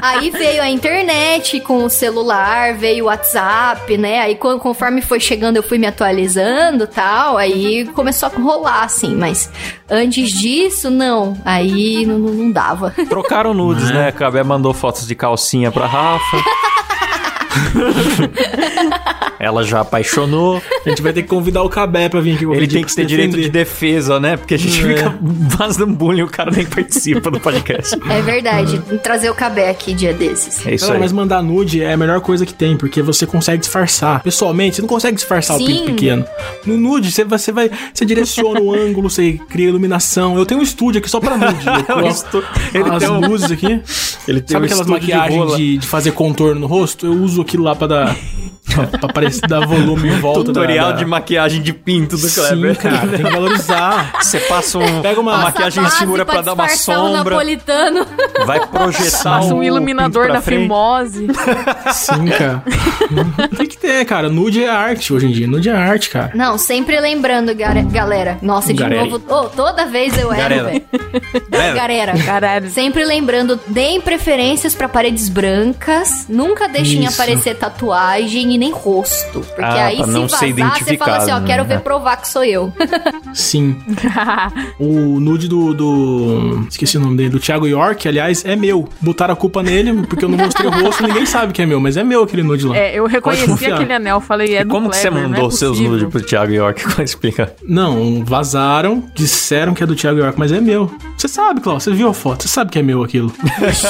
aí 0.00 0.30
veio 0.30 0.62
a 0.62 0.68
internet 0.68 1.60
com 1.60 1.84
o 1.84 1.90
celular, 1.90 2.74
veio 2.74 3.04
o 3.04 3.06
WhatsApp, 3.08 3.96
né? 3.96 4.20
Aí 4.20 4.34
conforme 4.36 5.02
foi 5.02 5.20
chegando, 5.20 5.56
eu 5.56 5.62
fui 5.62 5.78
me 5.78 5.86
atualizando 5.86 6.86
tal. 6.86 7.36
Aí 7.36 7.86
começou 7.94 8.28
a 8.28 8.40
rolar, 8.40 8.84
assim. 8.84 9.14
Mas 9.14 9.50
antes 9.88 10.30
disso, 10.30 10.90
não. 10.90 11.36
Aí 11.44 12.04
não, 12.06 12.18
não 12.18 12.50
dava. 12.50 12.90
Trocaram 13.08 13.54
nudes, 13.54 13.90
é. 13.90 13.94
né? 13.94 14.12
Cabé 14.12 14.42
mandou 14.42 14.72
fotos 14.74 15.06
de 15.06 15.14
calcinha 15.14 15.70
pra 15.70 15.86
Rafa. 15.86 16.36
Ela 19.38 19.64
já 19.64 19.80
apaixonou. 19.80 20.62
A 20.86 20.88
gente 20.88 21.02
vai 21.02 21.12
ter 21.12 21.22
que 21.22 21.28
convidar 21.28 21.62
o 21.62 21.68
Cabé 21.68 22.08
pra 22.08 22.20
vir 22.20 22.36
aqui. 22.36 22.44
Ele 22.44 22.68
tem 22.68 22.84
que 22.84 22.94
ter 22.94 23.04
direito 23.04 23.40
de 23.40 23.48
defesa, 23.48 24.20
né? 24.20 24.36
Porque 24.36 24.54
a 24.54 24.58
gente 24.58 24.80
é. 24.80 24.94
fica 24.94 25.18
fazendo 25.56 25.86
bullying 25.88 26.20
e 26.20 26.22
o 26.22 26.28
cara 26.28 26.50
nem 26.50 26.64
participa 26.64 27.30
do 27.30 27.40
podcast. 27.40 27.98
É 28.08 28.22
verdade. 28.22 28.80
Trazer 29.02 29.30
o 29.30 29.34
Cabé 29.34 29.70
aqui 29.70 29.92
dia 29.94 30.14
desses. 30.14 30.64
É 30.64 30.74
isso 30.74 30.86
não, 30.86 30.94
aí. 30.94 31.00
Mas 31.00 31.12
mandar 31.12 31.42
nude 31.42 31.82
é 31.82 31.92
a 31.92 31.96
melhor 31.96 32.20
coisa 32.20 32.46
que 32.46 32.54
tem, 32.54 32.76
porque 32.76 33.02
você 33.02 33.26
consegue 33.26 33.58
disfarçar. 33.58 34.22
Pessoalmente, 34.22 34.76
você 34.76 34.82
não 34.82 34.88
consegue 34.88 35.16
disfarçar 35.16 35.56
Sim. 35.56 35.64
o 35.64 35.66
pinto 35.66 35.84
pequeno. 35.86 36.24
No 36.64 36.76
nude, 36.76 37.10
você, 37.10 37.24
você 37.24 37.50
vai. 37.50 37.70
Você 37.92 38.04
direciona 38.04 38.60
o 38.60 38.72
ângulo, 38.72 39.10
você 39.10 39.40
cria 39.48 39.68
iluminação. 39.68 40.36
Eu 40.36 40.46
tenho 40.46 40.60
um 40.60 40.62
estúdio 40.62 41.00
aqui 41.00 41.10
só 41.10 41.18
pra 41.18 41.36
nude. 41.36 41.64
Ele 42.72 42.88
as 42.90 43.02
tem 43.02 43.28
luzes 43.28 43.50
aqui. 43.50 43.82
Ele 44.26 44.40
tem 44.40 44.54
Sabe 44.54 44.64
um 44.64 44.66
aquelas 44.66 44.86
maquiagens 44.86 45.56
de, 45.56 45.56
de, 45.56 45.78
de 45.78 45.86
fazer 45.86 46.12
contorno 46.12 46.60
no 46.60 46.66
rosto? 46.66 47.06
Eu 47.06 47.12
uso 47.12 47.41
aquilo 47.42 47.64
lá 47.64 47.74
pra 47.74 47.86
dar 47.86 48.16
pra 49.00 49.08
parecer 49.12 49.46
dar 49.46 49.66
volume 49.66 50.08
em 50.08 50.18
volta. 50.18 50.44
Tutorial 50.44 50.86
da, 50.86 50.92
da... 50.92 50.98
de 50.98 51.04
maquiagem 51.04 51.62
de 51.62 51.72
pinto 51.72 52.16
do 52.16 52.28
Kleber. 52.30 52.74
Sim, 52.74 52.80
cara, 52.80 53.08
tem 53.08 53.24
que 53.24 53.30
valorizar. 53.30 54.12
Você 54.20 54.40
passa 54.40 54.78
um, 54.78 55.02
Pega 55.02 55.20
uma, 55.20 55.38
maquiagem 55.38 55.84
escura 55.84 56.24
pra, 56.24 56.34
pra 56.34 56.42
dar 56.42 56.54
uma 56.54 56.68
sombra. 56.68 57.24
napolitano. 57.24 58.06
Vai 58.46 58.66
projetar 58.66 59.40
Passa 59.40 59.54
um 59.54 59.62
iluminador 59.62 60.28
da 60.28 60.40
fimose. 60.40 61.26
Sim, 61.92 62.26
cara. 62.26 62.62
tem 63.56 63.66
que 63.66 63.76
ter, 63.76 64.04
cara. 64.04 64.28
Nude 64.28 64.62
é 64.62 64.70
arte 64.70 65.12
hoje 65.12 65.26
em 65.26 65.32
dia. 65.32 65.46
Nude 65.46 65.68
é 65.68 65.72
arte, 65.72 66.10
cara. 66.10 66.32
Não, 66.34 66.56
sempre 66.56 66.98
lembrando, 67.00 67.54
galera. 67.54 68.38
Nossa, 68.40 68.72
de 68.72 68.74
Garelli. 68.74 69.10
novo. 69.10 69.24
Oh, 69.28 69.48
toda 69.48 69.86
vez 69.86 70.16
eu 70.16 70.32
erro, 70.32 70.64
velho. 70.64 70.82
Galera. 71.50 72.12
Galera. 72.16 72.68
Sempre 72.68 73.04
lembrando, 73.04 73.58
deem 73.66 74.00
preferências 74.00 74.74
pra 74.74 74.88
paredes 74.88 75.28
brancas. 75.28 76.26
Nunca 76.28 76.68
deixem 76.68 77.00
Isso. 77.00 77.12
Aparecer 77.32 77.56
tatuagem 77.56 78.54
e 78.54 78.58
nem 78.58 78.70
rosto. 78.70 79.40
Porque 79.40 79.62
ah, 79.62 79.86
aí 79.86 79.96
se 79.96 80.10
não 80.10 80.26
vazar, 80.26 80.78
você 80.78 80.96
fala 80.96 81.16
assim, 81.16 81.32
ó, 81.32 81.40
né? 81.40 81.46
quero 81.46 81.64
ver 81.64 81.80
provar 81.80 82.16
que 82.16 82.28
sou 82.28 82.44
eu. 82.44 82.72
Sim. 83.32 83.76
o 84.78 85.20
nude 85.20 85.48
do, 85.48 85.74
do, 85.74 86.66
Esqueci 86.68 86.96
o 86.96 87.00
nome 87.00 87.16
dele, 87.16 87.30
do 87.30 87.40
Thiago 87.40 87.66
York, 87.66 88.06
aliás, 88.06 88.44
é 88.44 88.54
meu. 88.54 88.88
Botaram 89.00 89.34
a 89.34 89.36
culpa 89.36 89.62
nele, 89.62 90.06
porque 90.06 90.24
eu 90.24 90.28
não 90.28 90.38
mostrei 90.38 90.68
o 90.68 90.70
rosto, 90.70 91.06
ninguém 91.06 91.26
sabe 91.26 91.52
que 91.52 91.62
é 91.62 91.66
meu, 91.66 91.80
mas 91.80 91.96
é 91.96 92.04
meu 92.04 92.22
aquele 92.22 92.42
nude 92.42 92.66
lá. 92.66 92.76
É, 92.76 92.98
eu 92.98 93.06
reconheci 93.06 93.66
aquele 93.66 93.92
anel, 93.92 94.20
falei, 94.20 94.56
é 94.56 94.60
e 94.60 94.64
do 94.64 94.70
Como 94.70 94.90
Kleber, 94.90 95.10
que 95.10 95.18
você 95.18 95.28
mandou 95.28 95.48
é 95.48 95.50
seus 95.50 95.80
nudes 95.80 96.08
pro 96.08 96.20
Thiago 96.20 96.52
York? 96.52 96.84
Como 96.92 97.02
explica? 97.02 97.54
Não, 97.62 98.24
vazaram, 98.24 99.02
disseram 99.14 99.74
que 99.74 99.82
é 99.82 99.86
do 99.86 99.94
Thiago 99.94 100.18
York, 100.18 100.38
mas 100.38 100.52
é 100.52 100.60
meu. 100.60 100.90
Você 101.16 101.28
sabe, 101.28 101.60
Cláudio, 101.60 101.84
você 101.84 101.92
viu 101.92 102.08
a 102.08 102.14
foto, 102.14 102.42
você 102.42 102.48
sabe 102.48 102.70
que 102.70 102.78
é 102.78 102.82
meu 102.82 103.02
aquilo. 103.02 103.32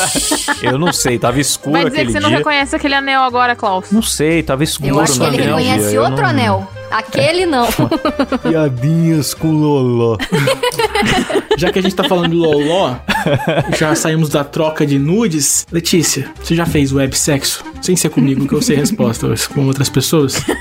eu 0.63 0.79
não 0.79 0.93
sei, 0.93 1.19
tava 1.19 1.41
escuro 1.41 1.73
Vai 1.73 1.85
dizer 1.87 2.07
que 2.07 2.13
você 2.13 2.19
dia. 2.19 2.21
não 2.21 2.31
reconhece 2.31 2.77
aquele 2.77 2.95
anel 2.95 3.23
agora, 3.23 3.32
Klaus? 3.57 3.91
Não 3.91 4.03
sei, 4.03 4.43
tava 4.43 4.63
escuro. 4.65 4.91
Eu 4.91 5.01
acho 5.01 5.19
que 5.19 5.27
ele 5.27 5.43
reconhece 5.43 5.99
outro 5.99 6.23
não... 6.23 6.29
anel. 6.29 6.69
Aquele 6.91 7.47
não. 7.47 7.67
Piadinhas 8.47 9.33
com 9.33 9.51
Loló. 9.51 10.19
já 11.57 11.73
que 11.73 11.79
a 11.79 11.83
gente 11.83 11.95
tá 11.95 12.05
falando 12.05 12.33
de 12.33 12.37
Loló, 12.37 12.97
já 13.79 13.95
saímos 13.95 14.29
da 14.29 14.45
troca 14.45 14.87
de 14.87 14.99
nudes. 14.99 15.67
Letícia, 15.73 16.31
você 16.43 16.55
já 16.55 16.67
fez 16.67 16.93
websexo? 16.93 17.65
Sem 17.81 17.97
ser 17.97 18.11
comigo, 18.11 18.47
que 18.47 18.55
eu 18.55 18.61
sei 18.61 18.77
a 18.77 18.81
resposta, 18.81 19.27
com 19.55 19.67
outras 19.67 19.89
pessoas? 19.89 20.45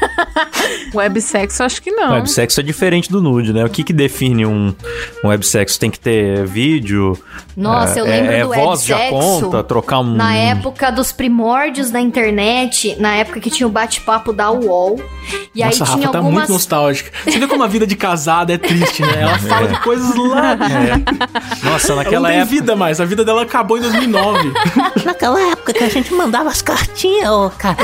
Websexo, 0.94 1.64
acho 1.64 1.82
que 1.82 1.92
não. 1.92 2.12
Websexo 2.14 2.60
é 2.60 2.64
diferente 2.64 3.10
do 3.10 3.22
nude, 3.22 3.54
né? 3.54 3.64
O 3.64 3.70
que 3.70 3.84
que 3.84 3.94
define 3.94 4.46
um, 4.46 4.76
um 5.24 5.28
websexo? 5.28 5.80
Tem 5.80 5.90
que 5.90 6.00
ter 6.00 6.46
vídeo? 6.46 7.18
Nossa, 7.56 8.00
é, 8.00 8.02
eu 8.02 8.06
lembro 8.06 8.32
é, 8.32 8.44
do 8.44 8.54
é 8.54 8.58
voz 8.58 8.86
já 8.86 9.10
conta, 9.10 9.64
trocar 9.64 10.00
um... 10.00 10.16
Na 10.16 10.36
época 10.36 10.92
dos 10.92 11.12
primórdios 11.12 11.90
da 11.92 12.00
internet, 12.00 12.61
na 12.98 13.16
época 13.16 13.40
que 13.40 13.50
tinha 13.50 13.68
o 13.68 13.72
bate-papo 13.72 14.34
da 14.34 14.52
UOL. 14.52 15.00
E 15.54 15.64
Nossa, 15.64 15.76
aí 15.76 15.80
Rafa 15.80 15.94
tinha 15.94 16.10
tá 16.10 16.18
algumas... 16.20 16.40
muito 16.40 16.54
nostálgica. 16.54 17.12
Você 17.26 17.40
vê 17.40 17.48
como 17.48 17.64
a 17.64 17.68
vida 17.68 17.86
de 17.86 17.96
casada 17.96 18.54
é 18.54 18.58
triste, 18.58 19.02
né? 19.02 19.22
Ela 19.22 19.38
fala 19.40 19.68
é. 19.68 19.74
de 19.74 19.80
coisas 19.82 20.16
lá. 20.16 20.54
É. 20.54 21.66
Nossa, 21.66 21.96
naquela 21.96 22.30
ela 22.30 22.40
não 22.40 22.48
tem 22.48 22.58
vida 22.58 22.76
mais. 22.76 23.00
A 23.00 23.06
vida 23.06 23.24
dela 23.24 23.44
acabou 23.44 23.78
em 23.78 23.82
2009. 23.82 24.52
Naquela 25.04 25.42
época 25.52 25.74
que 25.74 25.84
a 25.84 25.90
gente 25.90 26.14
mandava 26.14 26.50
as 26.50 26.62
cartinhas, 26.62 27.30
ô, 27.30 27.50
cara. 27.50 27.78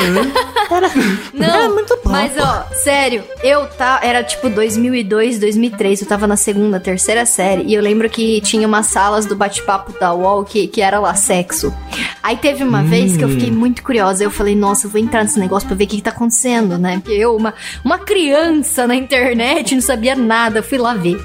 Era, 0.70 0.92
não, 1.34 1.46
era 1.46 1.70
muito 1.70 2.00
bom. 2.04 2.12
Mas, 2.12 2.34
ó, 2.38 2.66
sério, 2.74 3.24
eu 3.44 3.66
tá, 3.68 4.00
era 4.04 4.24
tipo 4.24 4.50
2002, 4.50 5.40
2003, 5.40 6.02
eu 6.02 6.08
tava 6.08 6.28
na 6.28 6.36
segunda, 6.36 6.80
terceira 6.80 7.26
série, 7.26 7.64
e 7.64 7.74
eu 7.74 7.82
lembro 7.82 8.10
que 8.10 8.42
tinha 8.42 8.68
umas 8.68 8.88
salas 8.88 9.26
do 9.26 9.36
bate-papo 9.36 9.98
da 10.00 10.14
UOL 10.14 10.44
que, 10.44 10.68
que 10.68 10.82
era 10.82 11.00
lá 11.00 11.16
sexo. 11.16 11.74
Aí 12.22 12.38
teve 12.38 12.64
uma 12.64 12.82
hum. 12.82 12.88
vez 12.88 13.16
que 13.16 13.24
eu 13.24 13.30
fiquei 13.30 13.52
muito 13.52 13.84
curiosa, 13.84 14.24
eu 14.24 14.32
falei, 14.32 14.56
nossa, 14.56 14.67
eu 14.86 14.90
vou 14.90 15.00
entrar 15.00 15.24
nesse 15.24 15.40
negócio 15.40 15.68
pra 15.68 15.76
ver 15.76 15.86
o 15.86 15.88
que, 15.88 15.98
que 15.98 16.02
tá 16.02 16.12
acontecendo, 16.12 16.78
né? 16.78 17.02
Eu, 17.08 17.36
uma, 17.36 17.54
uma 17.84 18.00
criança 18.00 18.88
na 18.88 18.96
internet, 18.96 19.76
não 19.76 19.82
sabia 19.82 20.16
nada, 20.16 20.64
fui 20.64 20.78
lá 20.78 20.94
ver. 20.94 21.18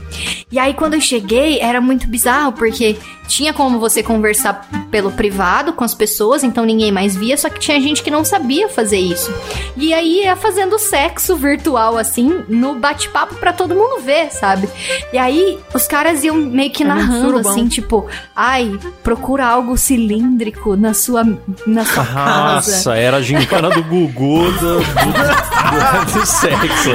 E 0.52 0.58
aí 0.58 0.74
quando 0.74 0.94
eu 0.94 1.00
cheguei, 1.00 1.58
era 1.60 1.80
muito 1.80 2.06
bizarro, 2.06 2.52
porque 2.52 2.98
tinha 3.26 3.54
como 3.54 3.78
você 3.78 4.02
conversar 4.02 4.68
pelo 4.90 5.10
privado 5.10 5.72
com 5.72 5.82
as 5.82 5.94
pessoas, 5.94 6.44
então 6.44 6.66
ninguém 6.66 6.92
mais 6.92 7.16
via, 7.16 7.36
só 7.36 7.48
que 7.48 7.58
tinha 7.58 7.80
gente 7.80 8.02
que 8.02 8.10
não 8.10 8.24
sabia 8.24 8.68
fazer 8.68 8.98
isso. 8.98 9.32
E 9.74 9.94
aí 9.94 10.24
ia 10.24 10.36
fazendo 10.36 10.78
sexo 10.78 11.34
virtual 11.36 11.96
assim, 11.96 12.44
no 12.48 12.74
bate-papo 12.74 13.36
para 13.36 13.52
todo 13.52 13.74
mundo 13.74 14.02
ver, 14.02 14.30
sabe? 14.30 14.68
E 15.12 15.18
aí 15.18 15.58
os 15.72 15.86
caras 15.86 16.22
iam 16.22 16.36
meio 16.36 16.70
que 16.70 16.82
é 16.82 16.86
narrando 16.86 17.38
assim, 17.38 17.66
tipo, 17.68 18.06
ai, 18.36 18.78
procura 19.02 19.46
algo 19.46 19.78
cilíndrico 19.78 20.76
na 20.76 20.92
sua 20.92 21.24
na 21.66 21.84
sua 21.84 22.04
Nossa, 22.04 22.12
casa. 22.12 22.70
Nossa, 22.70 22.94
era 22.96 23.16
a 23.16 23.22
gincana 23.22 23.70
do 23.70 23.82
Gugu 23.84 24.50
do, 24.52 24.78
do, 24.78 26.12
do, 26.12 26.12
do 26.12 26.26
sexo. 26.26 26.90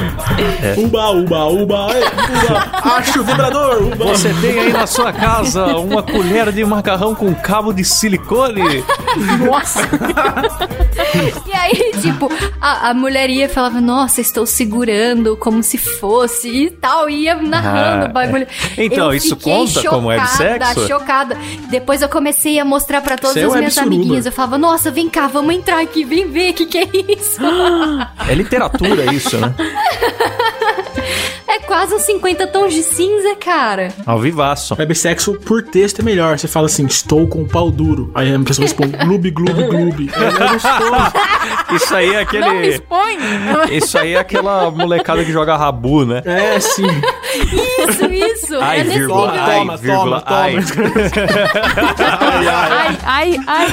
É. 0.61 0.75
Uba, 0.77 1.09
uba, 1.09 1.45
uba, 1.45 1.87
uba. 1.87 2.71
Acho 2.97 3.21
o 3.21 3.23
Uba. 3.49 4.05
Você 4.07 4.33
tem 4.41 4.59
aí 4.59 4.73
na 4.73 4.87
sua 4.87 5.11
casa 5.13 5.65
uma 5.77 6.03
colher 6.03 6.51
de 6.51 6.63
macarrão 6.65 7.15
com 7.15 7.33
cabo 7.33 7.73
de 7.73 7.83
silicone. 7.83 8.83
Nossa! 9.45 9.81
e 11.45 11.53
aí, 11.53 11.91
tipo, 12.01 12.29
a, 12.59 12.89
a 12.89 12.93
mulher 12.93 13.29
ia 13.29 13.45
e 13.45 13.49
falava, 13.49 13.79
nossa, 13.79 14.21
estou 14.21 14.45
segurando 14.45 15.37
como 15.37 15.63
se 15.63 15.77
fosse 15.77 16.49
e 16.49 16.71
tal, 16.71 17.09
ia 17.09 17.35
narrando 17.35 18.05
ah, 18.05 18.09
o 18.09 18.13
bagulho. 18.13 18.47
É. 18.77 18.85
Então, 18.85 19.07
eu 19.07 19.13
isso 19.13 19.35
conta 19.35 19.81
chocada, 19.81 19.89
como 19.89 20.07
websexo? 20.09 20.87
chocada. 20.87 21.37
Depois 21.69 22.01
eu 22.01 22.09
comecei 22.09 22.59
a 22.59 22.65
mostrar 22.65 23.01
para 23.01 23.17
todas 23.17 23.37
as 23.37 23.53
é 23.53 23.57
minhas 23.57 23.77
amiguinhas. 23.77 24.25
Eu 24.25 24.31
falava, 24.31 24.57
nossa, 24.57 24.91
vem 24.91 25.09
cá, 25.09 25.27
vamos 25.27 25.53
entrar 25.53 25.81
aqui, 25.81 26.03
vem 26.03 26.29
ver 26.29 26.51
o 26.51 26.53
que, 26.53 26.65
que 26.65 26.77
é 26.77 26.87
isso. 27.17 27.41
é 28.27 28.33
literatura 28.33 29.13
isso, 29.13 29.37
né? 29.37 29.53
É 31.47 31.59
quase 31.59 31.95
uns 31.95 32.01
50 32.01 32.45
tons 32.47 32.73
de 32.73 32.83
cinza, 32.83 33.35
cara. 33.37 33.89
Ao 34.05 34.19
vivaço. 34.19 34.75
Websexo 34.77 35.33
por 35.35 35.63
texto 35.63 35.99
é 36.01 36.03
melhor. 36.03 36.37
Você 36.37 36.47
fala 36.47 36.65
assim, 36.65 36.85
estou 36.85 37.27
com 37.27 37.41
o 37.43 37.47
pau 37.47 37.71
duro. 37.71 38.11
Aí 38.13 38.33
a 38.33 38.39
pessoa 38.39 38.65
responde, 38.65 38.97
gloob, 38.97 39.31
gloob. 39.31 40.09
É 40.11 41.75
Isso 41.75 41.95
aí 41.95 42.13
é 42.13 42.19
aquele... 42.21 42.45
Não 42.45 42.55
me 42.55 42.67
expõe. 42.67 43.17
Isso 43.71 43.97
aí 43.97 44.13
é 44.13 44.19
aquela 44.19 44.69
molecada 44.71 45.23
que 45.23 45.31
joga 45.31 45.55
rabu, 45.55 46.05
né? 46.05 46.21
É, 46.25 46.59
sim. 46.59 46.87
Isso, 47.37 48.05
isso. 48.05 48.55
Ai, 48.59 48.79
é 48.81 48.83
vírgula, 48.83 49.31
ai, 49.31 49.59
toma, 49.59 49.77
vírgula, 49.77 50.21
toma, 50.21 50.37
ai. 50.37 50.55
ai, 52.09 52.97
ai, 53.03 53.39
ai. 53.47 53.47
ai. 53.47 53.67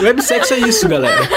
Websexo 0.02 0.54
é 0.54 0.58
isso, 0.58 0.88
galera. 0.88 1.28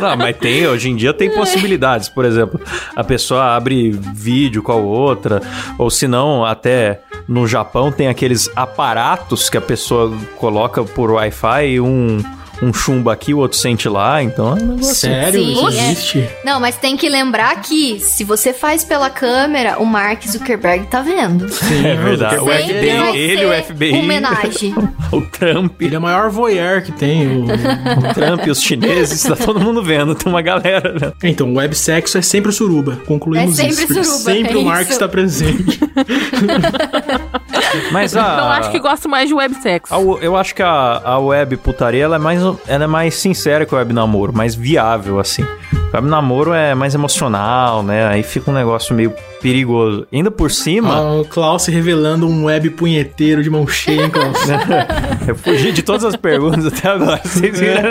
Não, 0.00 0.16
mas 0.16 0.36
tem, 0.36 0.66
hoje 0.66 0.90
em 0.90 0.96
dia 0.96 1.12
tem 1.12 1.30
possibilidades. 1.34 2.08
Por 2.08 2.24
exemplo, 2.24 2.60
a 2.94 3.04
pessoa 3.04 3.54
abre 3.54 3.90
vídeo 3.90 4.62
com 4.62 4.72
a 4.72 4.76
outra, 4.76 5.40
ou 5.78 5.90
se 5.90 6.06
não, 6.08 6.44
até 6.44 7.00
no 7.28 7.46
Japão 7.46 7.92
tem 7.92 8.08
aqueles 8.08 8.50
aparatos 8.56 9.48
que 9.48 9.56
a 9.56 9.60
pessoa 9.60 10.12
coloca 10.36 10.82
por 10.84 11.10
Wi-Fi 11.12 11.80
um 11.80 12.22
um 12.62 12.72
chumbo 12.72 13.10
aqui, 13.10 13.34
o 13.34 13.38
outro 13.38 13.58
sente 13.58 13.88
lá, 13.88 14.22
então 14.22 14.48
é 14.48 14.52
um 14.62 14.66
negócio. 14.66 14.94
Sério? 14.94 15.40
Sim, 15.44 15.52
Isso 15.52 15.68
é. 15.68 15.90
existe? 15.90 16.28
Não, 16.44 16.60
mas 16.60 16.76
tem 16.76 16.96
que 16.96 17.08
lembrar 17.08 17.60
que 17.60 17.98
se 18.00 18.22
você 18.24 18.52
faz 18.52 18.84
pela 18.84 19.10
câmera, 19.10 19.78
o 19.80 19.84
Mark 19.84 20.22
Zuckerberg 20.26 20.86
tá 20.86 21.02
vendo. 21.02 21.48
Sim, 21.48 21.84
É 21.86 21.96
verdade. 21.96 22.36
O 22.36 22.46
FBI, 22.46 22.96
vai 22.98 23.16
ele, 23.16 23.44
o 23.46 23.64
FBI. 23.64 23.92
Homenagem. 23.98 24.74
O 25.12 25.20
Trump, 25.20 25.82
Ele 25.82 25.94
é 25.94 25.98
o 25.98 26.00
maior 26.00 26.30
voyeur 26.30 26.80
que 26.82 26.90
tem. 26.90 27.26
o- 27.36 27.44
o 27.44 28.14
Trump, 28.14 28.46
os 28.46 28.62
chineses, 28.62 29.22
tá 29.22 29.36
todo 29.36 29.60
mundo 29.60 29.82
vendo, 29.82 30.14
tem 30.14 30.32
uma 30.32 30.40
galera 30.40 30.90
vendo. 30.98 31.12
Então, 31.22 31.52
o 31.52 31.56
web 31.56 31.74
sexo 31.74 32.16
é 32.16 32.22
sempre 32.22 32.48
o 32.48 32.52
suruba. 32.52 32.96
Concluímos 33.06 33.58
É 33.58 33.62
sempre 33.64 33.74
isso. 33.84 33.86
porque 33.88 34.04
suruba, 34.04 34.32
Sempre 34.32 34.54
é 34.54 34.56
o 34.56 34.64
Mark 34.64 34.82
isso. 34.84 34.92
está 34.92 35.06
presente. 35.08 35.78
Mas 37.90 38.16
a. 38.16 38.20
Então 38.20 38.48
acho 38.50 38.70
que 38.70 38.78
gosto 38.78 39.08
mais 39.08 39.28
de 39.28 39.34
websexo. 39.34 39.92
eu 40.20 40.36
acho 40.36 40.54
que 40.54 40.62
a, 40.62 41.00
a 41.04 41.18
web 41.18 41.56
putaria 41.56 42.04
ela 42.04 42.16
é, 42.16 42.18
mais, 42.18 42.40
ela 42.66 42.84
é 42.84 42.86
mais 42.86 43.14
sincera 43.14 43.64
que 43.66 43.74
o 43.74 43.78
web 43.78 43.92
namoro, 43.92 44.32
mais 44.32 44.54
viável, 44.54 45.18
assim. 45.20 45.42
O 45.42 45.94
web 45.96 46.08
namoro 46.08 46.52
é 46.52 46.74
mais 46.74 46.94
emocional, 46.94 47.82
né? 47.82 48.06
Aí 48.06 48.22
fica 48.22 48.50
um 48.50 48.54
negócio 48.54 48.94
meio 48.94 49.12
perigoso. 49.42 50.06
Ainda 50.12 50.30
por 50.30 50.50
cima, 50.50 50.94
Ah, 50.94 51.20
o 51.20 51.24
Klaus 51.24 51.62
se 51.62 51.70
revelando 51.70 52.26
um 52.28 52.44
web 52.44 52.70
punheteiro 52.70 53.42
de 53.42 53.50
mão 53.50 53.66
cheia, 53.66 54.04
hein, 54.04 54.10
Klaus? 54.10 54.38
eu 55.26 55.34
fugi 55.34 55.72
de 55.72 55.82
todas 55.82 56.04
as 56.04 56.16
perguntas 56.16 56.64
até 56.66 56.88
agora. 56.88 57.20
Vocês 57.24 57.58
viram? 57.58 57.82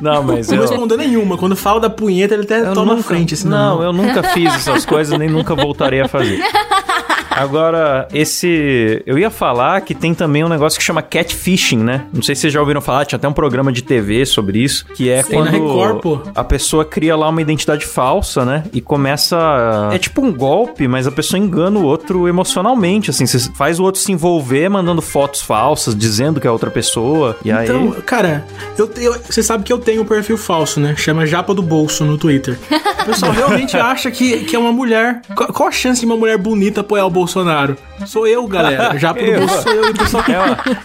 Não, 0.00 0.22
mas 0.22 0.48
Não 0.48 0.56
eu. 0.56 0.62
respondeu 0.62 0.96
nenhuma. 0.98 1.38
Quando 1.38 1.56
fala 1.56 1.80
da 1.80 1.88
punheta, 1.90 2.34
ele 2.34 2.42
até 2.42 2.60
eu 2.60 2.72
toma 2.74 2.86
nunca, 2.86 2.96
na 2.96 3.02
frente. 3.02 3.34
Assim, 3.34 3.48
não, 3.48 3.82
eu 3.82 3.92
nunca 3.92 4.22
fiz 4.22 4.54
essas 4.54 4.84
coisas, 4.84 5.16
nem 5.18 5.28
nunca 5.28 5.54
voltarei 5.54 6.00
a 6.00 6.08
fazer. 6.08 6.40
Agora, 7.30 8.08
esse. 8.12 9.02
Eu 9.06 9.18
ia 9.18 9.30
falar 9.30 9.80
que 9.82 9.94
tem 9.94 10.12
também 10.14 10.44
um 10.44 10.48
negócio 10.48 10.78
que 10.78 10.84
chama 10.84 11.00
catfishing, 11.00 11.78
né? 11.78 12.06
Não 12.12 12.22
sei 12.22 12.34
se 12.34 12.42
vocês 12.42 12.52
já 12.52 12.60
ouviram 12.60 12.80
falar, 12.80 13.04
tinha 13.04 13.16
até 13.16 13.28
um 13.28 13.32
programa 13.32 13.72
de 13.72 13.82
TV 13.82 14.26
sobre 14.26 14.58
isso, 14.58 14.84
que 14.94 15.08
é 15.08 15.22
Tem 15.22 15.38
na 15.38 15.50
quando 15.50 15.98
Record, 16.00 16.28
a 16.34 16.42
pessoa 16.44 16.84
cria 16.84 17.14
lá 17.16 17.28
uma 17.28 17.40
identidade 17.40 17.86
falsa, 17.86 18.44
né? 18.44 18.64
E 18.72 18.80
começa. 18.80 19.90
É 19.92 19.98
tipo 19.98 20.20
um 20.20 20.32
golpe, 20.32 20.88
mas 20.88 21.06
a 21.06 21.12
pessoa 21.12 21.38
engana 21.38 21.78
o 21.78 21.84
outro 21.84 22.26
emocionalmente, 22.28 23.10
assim. 23.10 23.26
Você 23.26 23.38
faz 23.54 23.78
o 23.78 23.84
outro 23.84 24.00
se 24.00 24.10
envolver 24.10 24.68
mandando 24.68 25.00
fotos 25.00 25.40
falsas, 25.40 25.94
dizendo 25.94 26.40
que 26.40 26.46
é 26.46 26.50
outra 26.50 26.70
pessoa. 26.70 27.36
E 27.44 27.52
aí. 27.52 27.64
Então, 27.64 27.92
cara, 28.04 28.44
eu, 28.76 28.90
eu- 28.96 29.16
você 29.28 29.42
sabe 29.42 29.62
que 29.64 29.72
eu 29.72 29.78
tenho 29.78 30.02
um 30.02 30.06
perfil 30.06 30.36
falso, 30.36 30.80
né? 30.80 30.94
Chama 30.96 31.24
Japa 31.26 31.54
do 31.54 31.62
Bolso 31.62 32.04
no 32.04 32.18
Twitter. 32.18 32.58
O 33.02 33.04
pessoal 33.06 33.32
realmente 33.32 33.76
acha 33.78 34.10
que, 34.10 34.44
que 34.44 34.56
é 34.56 34.58
uma 34.58 34.72
mulher. 34.72 35.22
Qual, 35.34 35.52
qual 35.52 35.68
a 35.68 35.72
chance 35.72 36.00
de 36.00 36.06
uma 36.06 36.16
mulher 36.16 36.36
bonita 36.36 36.80
apoiar 36.80 37.06
o 37.06 37.10
Bolsonaro? 37.20 37.76
Sou 38.06 38.26
eu, 38.26 38.46
galera. 38.46 38.98
Japa 38.98 39.20
do 39.20 39.26
Eu. 39.26 39.40
Bolso 39.40 39.62
sou 39.62 39.72
eu. 39.72 39.84
E 39.86 39.90
o 39.90 39.94
pessoal, 39.94 40.24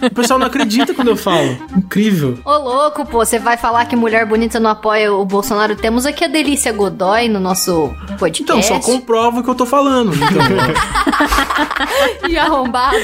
o 0.01 0.13
pessoal 0.13 0.39
não 0.39 0.47
acredita 0.47 0.93
quando 0.93 1.09
eu 1.09 1.15
falo. 1.17 1.57
Incrível. 1.75 2.37
Ô, 2.45 2.57
louco, 2.57 3.05
pô, 3.05 3.25
você 3.25 3.39
vai 3.39 3.57
falar 3.57 3.85
que 3.85 3.95
mulher 3.95 4.25
bonita 4.25 4.59
não 4.59 4.69
apoia 4.69 5.11
o 5.13 5.25
Bolsonaro? 5.25 5.75
Temos 5.75 6.05
aqui 6.05 6.23
a 6.23 6.27
Delícia 6.27 6.71
Godoy 6.71 7.27
no 7.27 7.39
nosso 7.39 7.93
podcast. 8.19 8.41
Então, 8.43 8.61
só 8.61 8.79
comprova 8.79 9.39
o 9.39 9.43
que 9.43 9.49
eu 9.49 9.55
tô 9.55 9.65
falando. 9.65 10.13
Então, 10.13 10.25
E 12.29 12.37
arrombado. 12.37 12.95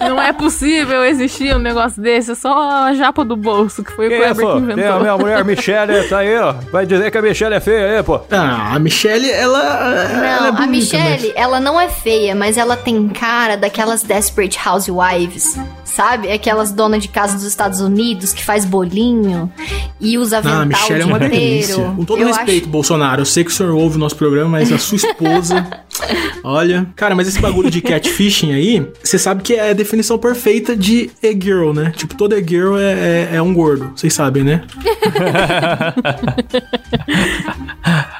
Não 0.00 0.20
é 0.20 0.32
possível 0.32 1.04
existir 1.04 1.54
um 1.54 1.58
negócio 1.58 2.00
desse, 2.02 2.32
é 2.32 2.34
só 2.34 2.86
a 2.86 2.94
japa 2.94 3.24
do 3.24 3.36
bolso, 3.36 3.82
que 3.82 3.92
foi 3.92 4.06
o 4.06 4.10
Que 4.10 4.16
Kleber 4.16 4.30
é, 4.30 4.34
que 4.34 4.52
pô? 4.52 4.58
inventou. 4.58 4.76
Tem 4.76 4.86
a 4.86 4.98
minha 4.98 5.16
mulher 5.16 5.44
Michelle, 5.44 6.08
tá 6.08 6.18
aí, 6.18 6.36
ó. 6.38 6.54
Vai 6.72 6.86
dizer 6.86 7.10
que 7.10 7.18
a 7.18 7.22
Michelle 7.22 7.54
é 7.54 7.60
feia 7.60 7.96
aí, 7.98 8.02
pô. 8.02 8.20
ah, 8.30 8.74
a 8.74 8.78
Michelle, 8.78 9.30
ela. 9.30 9.58
ela 9.62 10.08
Não, 10.08 10.24
é 10.24 10.48
a 10.48 10.52
bonita, 10.52 10.66
Michelle, 10.70 11.32
ela 11.36 11.60
não 11.60 11.80
é 11.80 11.88
feia, 11.88 12.34
mas 12.34 12.56
ela 12.56 12.76
tem 12.76 13.08
cara 13.08 13.45
daquelas 13.54 14.02
Desperate 14.02 14.58
Housewives, 14.66 15.58
sabe? 15.84 16.32
Aquelas 16.32 16.72
donas 16.72 17.02
de 17.02 17.08
casa 17.08 17.34
dos 17.34 17.44
Estados 17.44 17.80
Unidos 17.80 18.32
que 18.32 18.42
faz 18.42 18.64
bolinho 18.64 19.52
e 20.00 20.16
usa 20.16 20.36
Ah, 20.38 20.40
avental 20.40 20.66
Michelle 20.66 21.02
é 21.02 21.04
uma 21.04 21.18
delícia. 21.18 21.84
Com 21.96 22.04
todo 22.04 22.22
Eu 22.22 22.28
respeito, 22.28 22.68
Bolsonaro. 22.68 23.20
Eu 23.20 23.26
sei 23.26 23.44
que 23.44 23.50
o 23.50 23.54
senhor 23.54 23.74
ouve 23.74 23.96
o 23.96 23.98
nosso 23.98 24.16
programa, 24.16 24.48
mas 24.50 24.72
a 24.72 24.78
sua 24.78 24.96
esposa. 24.96 25.66
olha. 26.42 26.86
Cara, 26.96 27.14
mas 27.14 27.28
esse 27.28 27.40
bagulho 27.40 27.70
de 27.70 27.82
catfishing 27.82 28.52
aí, 28.52 28.86
você 29.02 29.18
sabe 29.18 29.42
que 29.42 29.54
é 29.54 29.70
a 29.70 29.74
definição 29.74 30.18
perfeita 30.18 30.74
de 30.74 31.10
e-girl, 31.22 31.72
né? 31.72 31.92
Tipo, 31.96 32.14
toda 32.16 32.38
e-girl 32.38 32.78
é, 32.78 32.92
é, 32.92 33.28
é 33.34 33.42
um 33.42 33.52
gordo. 33.52 33.92
Vocês 33.94 34.14
sabem, 34.14 34.42
né? 34.42 34.62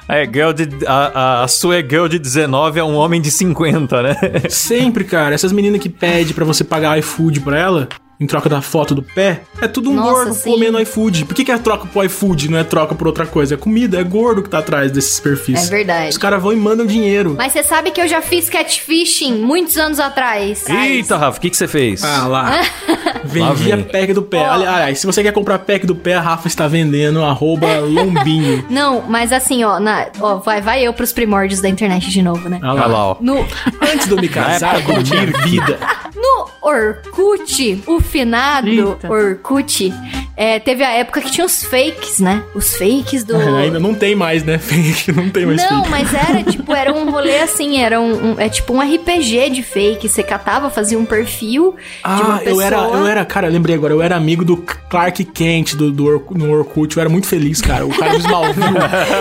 É, 0.09 0.25
girl 0.25 0.53
de, 0.53 0.69
a, 0.87 0.93
a, 0.95 1.45
a 1.45 1.49
sua 1.49 1.81
girl 1.81 2.07
de 2.07 2.19
19 2.19 2.79
é 2.79 2.85
um 2.85 2.95
homem 2.95 3.21
de 3.21 3.31
50, 3.31 4.03
né? 4.03 4.17
Sempre, 4.49 5.05
cara. 5.05 5.35
Essas 5.35 5.53
meninas 5.53 5.81
que 5.81 5.89
pedem 5.89 6.33
pra 6.33 6.45
você 6.45 6.63
pagar 6.63 6.99
iFood 6.99 7.41
pra 7.41 7.59
ela. 7.59 7.89
Em 8.19 8.27
troca 8.27 8.49
da 8.49 8.63
foto 8.63 8.95
do 8.95 9.03
pé, 9.03 9.43
é 9.61 9.69
tudo 9.69 9.91
um 9.91 9.95
Nossa, 9.95 10.11
gordo 10.11 10.35
sim. 10.35 10.51
comendo 10.51 10.81
iFood. 10.81 11.27
Por 11.27 11.35
que, 11.35 11.45
que 11.45 11.53
é 11.53 11.59
troca 11.59 11.87
pro 11.87 12.03
iFood, 12.05 12.51
não 12.51 12.59
é 12.59 12.65
troca 12.65 12.95
por 12.95 13.07
outra 13.07 13.27
coisa? 13.27 13.55
É 13.55 13.57
comida, 13.59 14.01
é 14.01 14.03
gordo 14.05 14.43
que 14.43 14.49
tá 14.49 14.59
atrás 14.59 14.91
desses 14.91 15.21
perfis. 15.21 15.67
É 15.67 15.71
verdade. 15.71 16.09
Os 16.11 16.19
caras 16.19 16.43
vão 16.43 16.53
e 16.53 16.57
mandam 16.57 16.87
dinheiro. 16.87 17.35
Mas 17.37 17.53
você 17.53 17.63
sabe 17.63 17.91
que 17.91 18.01
eu 18.01 18.09
já 18.09 18.23
fiz 18.23 18.49
catfishing 18.49 19.35
muitos 19.35 19.77
anos 19.77 20.01
atrás. 20.01 20.67
Eita, 20.69 21.17
Rafa, 21.17 21.39
o 21.39 21.41
que, 21.41 21.51
que 21.51 21.57
você 21.57 21.69
fez? 21.69 22.03
Ah, 22.03 22.27
lá. 22.27 22.61
Lá 23.37 23.53
Vendia 23.53 23.77
vem. 23.77 23.85
pack 23.85 24.13
do 24.13 24.23
pé. 24.23 24.39
Ó. 24.39 24.53
Aliás, 24.53 24.99
se 25.01 25.07
você 25.07 25.23
quer 25.23 25.33
comprar 25.33 25.59
pack 25.59 25.85
do 25.87 25.95
pé, 25.95 26.15
a 26.15 26.21
Rafa 26.21 26.47
está 26.49 26.67
vendendo 26.69 27.23
arroba 27.23 27.67
lombinho. 27.81 28.65
Não, 28.71 29.03
mas 29.03 29.33
assim, 29.33 29.65
ó, 29.65 29.79
na, 29.81 30.07
ó 30.21 30.37
vai, 30.37 30.61
vai 30.61 30.83
eu 30.87 30.93
pros 30.93 31.13
primórdios 31.13 31.61
da 31.61 31.69
internet 31.69 32.09
de 32.09 32.23
novo, 32.23 32.49
né? 32.49 32.61
Ah 32.63 32.73
Olha 32.73 32.87
lá, 32.87 33.07
ó. 33.09 33.17
No, 33.21 33.47
Antes 33.93 34.07
de 34.07 34.13
eu 34.13 34.19
me 34.21 34.29
casar, 34.29 34.83
quando 34.85 34.99
do 34.99 35.05
tinha 35.05 35.27
vida. 35.45 35.79
Orkut, 36.67 37.85
o 37.87 38.01
finado 38.01 38.67
Eita. 38.67 39.09
Orkut, 39.09 39.93
é, 40.37 40.59
teve 40.59 40.85
a 40.85 40.91
época 40.93 41.21
que 41.21 41.31
tinha 41.31 41.47
os 41.47 41.65
fakes, 41.65 42.21
né? 42.21 42.43
Os 42.55 42.77
fakes 42.77 43.25
do... 43.25 43.35
Ainda 43.57 43.81
não 43.81 43.95
tem 43.95 44.15
mais, 44.15 44.45
né? 44.45 44.59
Fake, 44.67 45.11
não 45.13 45.31
tem 45.31 45.47
mais 45.47 45.63
Não, 45.63 45.85
fake. 45.85 45.91
mas 45.91 46.13
era 46.15 46.43
tipo, 46.43 46.75
era 46.75 46.93
um 46.93 47.11
rolê 47.11 47.39
assim, 47.39 47.79
era 47.81 48.01
um, 48.01 48.33
um- 48.33 48.41
é 48.41 48.49
tipo 48.49 48.75
um 48.75 48.81
RPG 48.81 49.51
de 49.51 49.63
fake. 49.63 50.09
Você 50.09 50.23
catava, 50.23 50.69
fazia 50.71 50.99
um 50.99 51.05
perfil 51.05 51.75
de 52.05 52.23
uma 52.23 52.37
Ah, 52.37 52.39
pessoa. 52.39 52.45
eu 52.55 52.61
era, 52.61 52.77
eu 52.77 53.07
era, 53.07 53.25
cara, 53.25 53.47
eu 53.49 53.53
lembrei 53.53 53.75
agora, 53.75 53.93
eu 53.95 54.03
era 54.03 54.17
amigo 54.17 54.45
do 54.45 54.57
Clark 54.57 55.25
Kent 55.25 55.75
do, 55.75 55.91
do 55.91 56.07
Ork- 56.07 56.35
no 56.37 56.51
Orkut, 56.53 56.97
eu 56.97 57.01
era 57.01 57.09
muito 57.09 57.27
feliz, 57.27 57.61
cara. 57.61 57.87
O 57.87 57.97
cara 57.97 58.13
do 58.13 58.19
Smallville. 58.19 58.67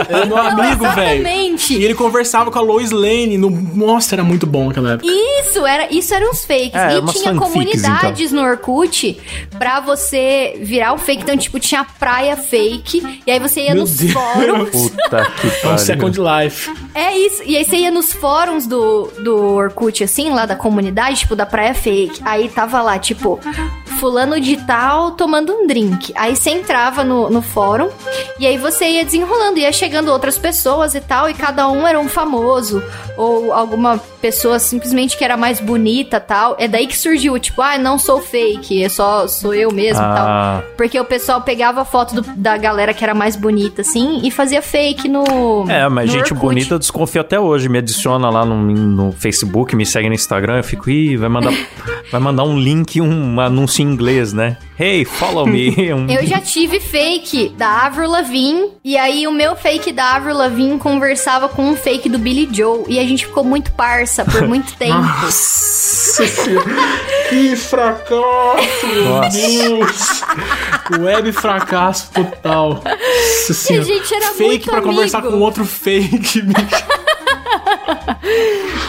era 0.10 0.26
meu 0.26 0.38
amigo, 0.38 0.84
velho. 0.92 1.22
Exatamente. 1.22 1.74
E 1.78 1.84
ele 1.84 1.94
conversava 1.96 2.52
com 2.52 2.60
a 2.60 2.62
Lois 2.62 2.92
Lane. 2.92 3.38
No... 3.38 3.50
Nossa, 3.50 4.16
era 4.16 4.24
muito 4.24 4.46
bom 4.46 4.70
aquela 4.70 4.94
época. 4.94 5.08
Isso, 5.10 5.66
era, 5.66 5.88
isso 5.94 6.14
eram 6.14 6.32
os 6.32 6.44
fakes. 6.46 6.74
É, 6.74 6.98
e 6.98 7.02
tinha 7.06 7.34
fanfics, 7.34 7.40
comunidades 7.40 8.32
no 8.32 8.42
Orkut 8.42 9.18
pra 9.58 9.80
você 9.80 10.58
virar 10.62 10.94
o 10.94 10.98
fake. 11.06 11.24
Então, 11.24 11.38
tipo, 11.38 11.60
tinha 11.60 11.82
a 11.82 11.86
praia 11.86 12.36
fake. 12.36 13.22
E 13.26 13.32
aí 13.32 13.40
você 13.40 13.62
ia 13.62 13.74
Meu 13.74 13.82
nos 13.84 13.96
Deus. 13.98 14.14
fóruns. 14.14 14.70
Puta 14.92 15.32
que 15.40 15.48
É 15.48 15.50
um 15.50 15.62
pariu. 15.62 15.78
Second 15.80 16.20
Life. 16.20 16.74
É 16.94 17.18
isso. 17.18 17.44
E 17.46 17.56
aí 17.56 17.64
você 17.64 17.78
ia 17.78 17.92
nos 17.92 18.12
fóruns 18.14 18.66
do, 18.68 19.08
do 19.24 19.36
Orkut, 19.54 20.04
assim, 20.04 20.30
lá 20.32 20.46
da 20.46 20.56
comunidade, 20.56 21.20
tipo, 21.20 21.36
da 21.36 21.46
praia 21.46 21.74
fake. 21.74 22.22
Aí 22.26 22.50
tava 22.50 22.82
lá, 22.82 22.98
tipo, 23.00 23.40
fulano 23.96 24.40
de 24.40 24.58
tal 24.66 25.12
tomando 25.12 25.52
um 25.54 25.68
drink. 25.68 26.14
Aí 26.16 26.36
você 26.36 26.52
entrava 26.52 27.04
no, 27.04 27.30
no 27.30 27.42
fórum 27.42 27.90
e 28.40 28.46
aí 28.46 28.58
você 28.58 28.86
ia 28.86 29.06
desenrolando, 29.06 29.60
ia 29.60 29.72
chegando 29.72 30.10
outras 30.12 30.38
pessoas 30.38 30.96
e 30.96 31.02
tal, 31.02 31.30
e 31.30 31.34
cada 31.34 31.68
um 31.70 31.86
era 31.88 32.00
um 32.00 32.08
famoso. 32.10 32.82
Ou 33.18 33.54
alguma 33.54 33.98
pessoa 34.22 34.60
simplesmente 34.60 35.18
que 35.18 35.24
era 35.24 35.38
mais 35.38 35.60
bonita 35.60 36.20
tal. 36.20 36.56
É 36.60 36.68
daí 36.68 36.86
que 36.88 36.98
surgiu, 36.98 37.38
tipo, 37.40 37.62
ah, 37.62 37.78
não 37.78 37.98
sou 37.98 38.20
fake, 38.22 38.84
é 38.84 38.90
só 38.90 39.28
sou 39.28 39.54
eu 39.54 39.72
mesmo 39.72 40.02
e 40.02 40.06
tal. 40.06 40.28
Ah, 40.28 40.64
Porque 40.76 41.00
o 41.00 41.06
pessoal 41.06 41.42
pegava 41.42 41.82
a 41.82 41.86
foto 41.86 42.16
do- 42.22 42.36
da 42.36 42.58
galera 42.58 42.94
que 42.94 43.04
era 43.04 43.14
mais 43.14 43.36
bonita, 43.36 43.82
assim, 43.82 44.20
e 44.24 44.32
fazia 44.32 44.62
fake 44.62 45.08
no. 45.08 45.66
é, 45.70 45.88
mas 45.88 46.08
no 46.08 46.12
gente 46.12 46.34
Orkut. 46.34 46.40
bonita 46.42 46.74
eu 46.74 46.80
desconfio 46.80 47.22
até 47.22 47.40
hoje. 47.40 47.70
Me 47.70 47.78
adiciona 47.78 48.30
lá 48.30 48.44
no, 48.46 48.56
no 48.58 49.12
Facebook, 49.14 49.76
me 49.76 49.86
segue 49.86 50.10
no 50.10 50.16
Instagram. 50.16 50.58
Eu 50.58 50.64
fico, 50.64 50.90
ih, 50.90 51.16
vai 51.16 51.30
mandar, 51.30 51.54
vai 52.12 52.20
mandar 52.20 52.44
um 52.44 52.58
link, 52.60 53.00
um 53.00 53.40
anúncio 53.40 53.82
em 53.86 53.94
inglês, 53.94 54.34
né? 54.34 54.58
Hey, 54.78 55.06
follow 55.06 55.46
me. 55.46 55.74
Eu 56.10 56.26
já 56.26 56.42
tive 56.42 56.80
fake 56.80 57.50
da 57.58 57.86
Avril 57.86 58.10
Lavigne, 58.10 58.72
e 58.84 58.98
aí 58.98 59.28
o 59.28 59.32
meu 59.32 59.56
fake 59.56 59.92
da 59.92 60.16
Avril 60.16 60.36
Lavigne 60.36 60.78
conversava 60.78 61.48
com 61.48 61.70
um 61.70 61.76
fake 61.76 62.10
do 62.10 62.18
Billy 62.18 62.50
Joe, 62.52 62.84
e 62.88 63.00
a 63.00 63.04
gente 63.04 63.26
ficou 63.26 63.44
muito 63.44 63.72
parça 63.72 64.26
por 64.26 64.42
muito 64.48 64.74
tempo. 64.76 65.00
Nossa. 65.00 66.24
Que 67.30 67.56
fracasso, 67.56 68.88
meu 68.88 69.06
Nossa. 69.06 69.38
Deus. 69.38 70.22
Web 71.00 71.32
fracasso 71.32 72.12
total. 72.12 72.82
Nossa 72.84 73.54
senhora. 73.54 73.86
gente 73.86 74.14
era 74.14 74.28
Fake 74.28 74.48
muito 74.48 74.70
pra 74.70 74.82
conversar 74.82 75.22
com 75.22 75.40
outro 75.40 75.66
fake, 75.66 76.42
bicho. 76.42 76.86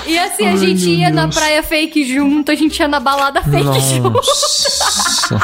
E 0.07 0.19
assim, 0.19 0.47
a 0.47 0.51
Ai, 0.51 0.57
gente 0.59 0.89
ia 0.89 1.11
na 1.11 1.23
Deus. 1.25 1.35
praia 1.35 1.63
fake 1.63 2.05
junto, 2.15 2.51
a 2.51 2.55
gente 2.55 2.79
ia 2.79 2.89
na 2.89 3.01
balada 3.01 3.43
fake 3.43 3.81
junto. 3.81 4.11
Nossa. 4.11 5.41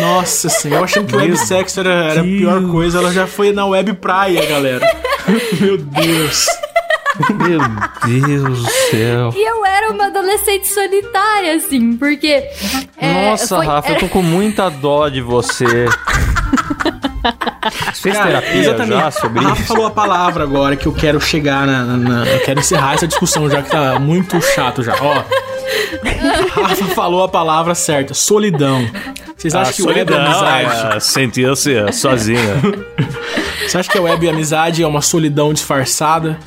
Nossa 0.00 0.48
senhora, 0.48 0.80
eu 0.80 0.84
achando 0.84 1.06
que 1.06 1.16
web 1.16 1.36
sexo 1.36 1.80
era, 1.80 1.90
era 2.12 2.20
a 2.20 2.24
pior 2.24 2.62
coisa, 2.70 2.98
ela 2.98 3.12
já 3.12 3.26
foi 3.26 3.52
na 3.52 3.66
web 3.66 3.92
praia, 3.94 4.44
galera. 4.46 4.86
Meu 5.60 5.76
Deus. 5.78 6.46
Meu 7.30 7.60
Deus 8.04 8.58
do 8.62 8.70
céu. 8.90 9.32
E 9.34 9.48
eu 9.50 9.64
era 9.64 9.90
uma 9.90 10.06
adolescente 10.06 10.68
solitária, 10.68 11.54
assim, 11.54 11.96
porque. 11.96 12.44
é, 12.98 13.30
Nossa, 13.30 13.56
foi- 13.56 13.66
Rafa, 13.66 13.92
eu 13.92 13.98
tô 13.98 14.08
com 14.08 14.22
muita 14.22 14.68
dó 14.70 15.08
de 15.08 15.20
você. 15.22 15.64
Fez 17.94 18.16
terapia 18.16 18.54
exatamente. 18.60 19.00
já 19.00 19.10
sobre 19.10 19.38
a 19.40 19.48
Rafa 19.48 19.62
isso? 19.62 19.68
falou 19.72 19.86
a 19.86 19.90
palavra 19.90 20.44
agora 20.44 20.76
que 20.76 20.86
eu 20.86 20.92
quero 20.92 21.20
chegar 21.20 21.66
na, 21.66 21.82
na- 21.84 21.96
na- 21.96 22.26
Eu 22.26 22.40
quero 22.40 22.60
encerrar 22.60 22.94
essa 22.94 23.06
discussão 23.08 23.50
já 23.50 23.62
que 23.62 23.70
tá 23.70 23.98
muito 23.98 24.40
chato 24.40 24.82
já. 24.82 24.94
Ó. 25.00 25.22
Rafa 26.62 26.84
falou 26.94 27.24
a 27.24 27.28
palavra 27.28 27.74
certa: 27.74 28.14
solidão. 28.14 28.88
Vocês 29.36 29.54
acham 29.54 29.72
que 29.74 29.82
o 29.82 29.86
web 29.88 30.12
é 30.12 30.16
amizade? 30.16 30.96
é, 30.96 31.00
sentir-se 31.00 31.92
sozinha. 31.92 32.40
Você 33.66 33.78
acha 33.78 33.90
que 33.90 33.98
a 33.98 34.02
web 34.02 34.28
amizade 34.28 34.82
é 34.82 34.86
uma 34.86 35.02
solidão 35.02 35.52
disfarçada? 35.52 36.38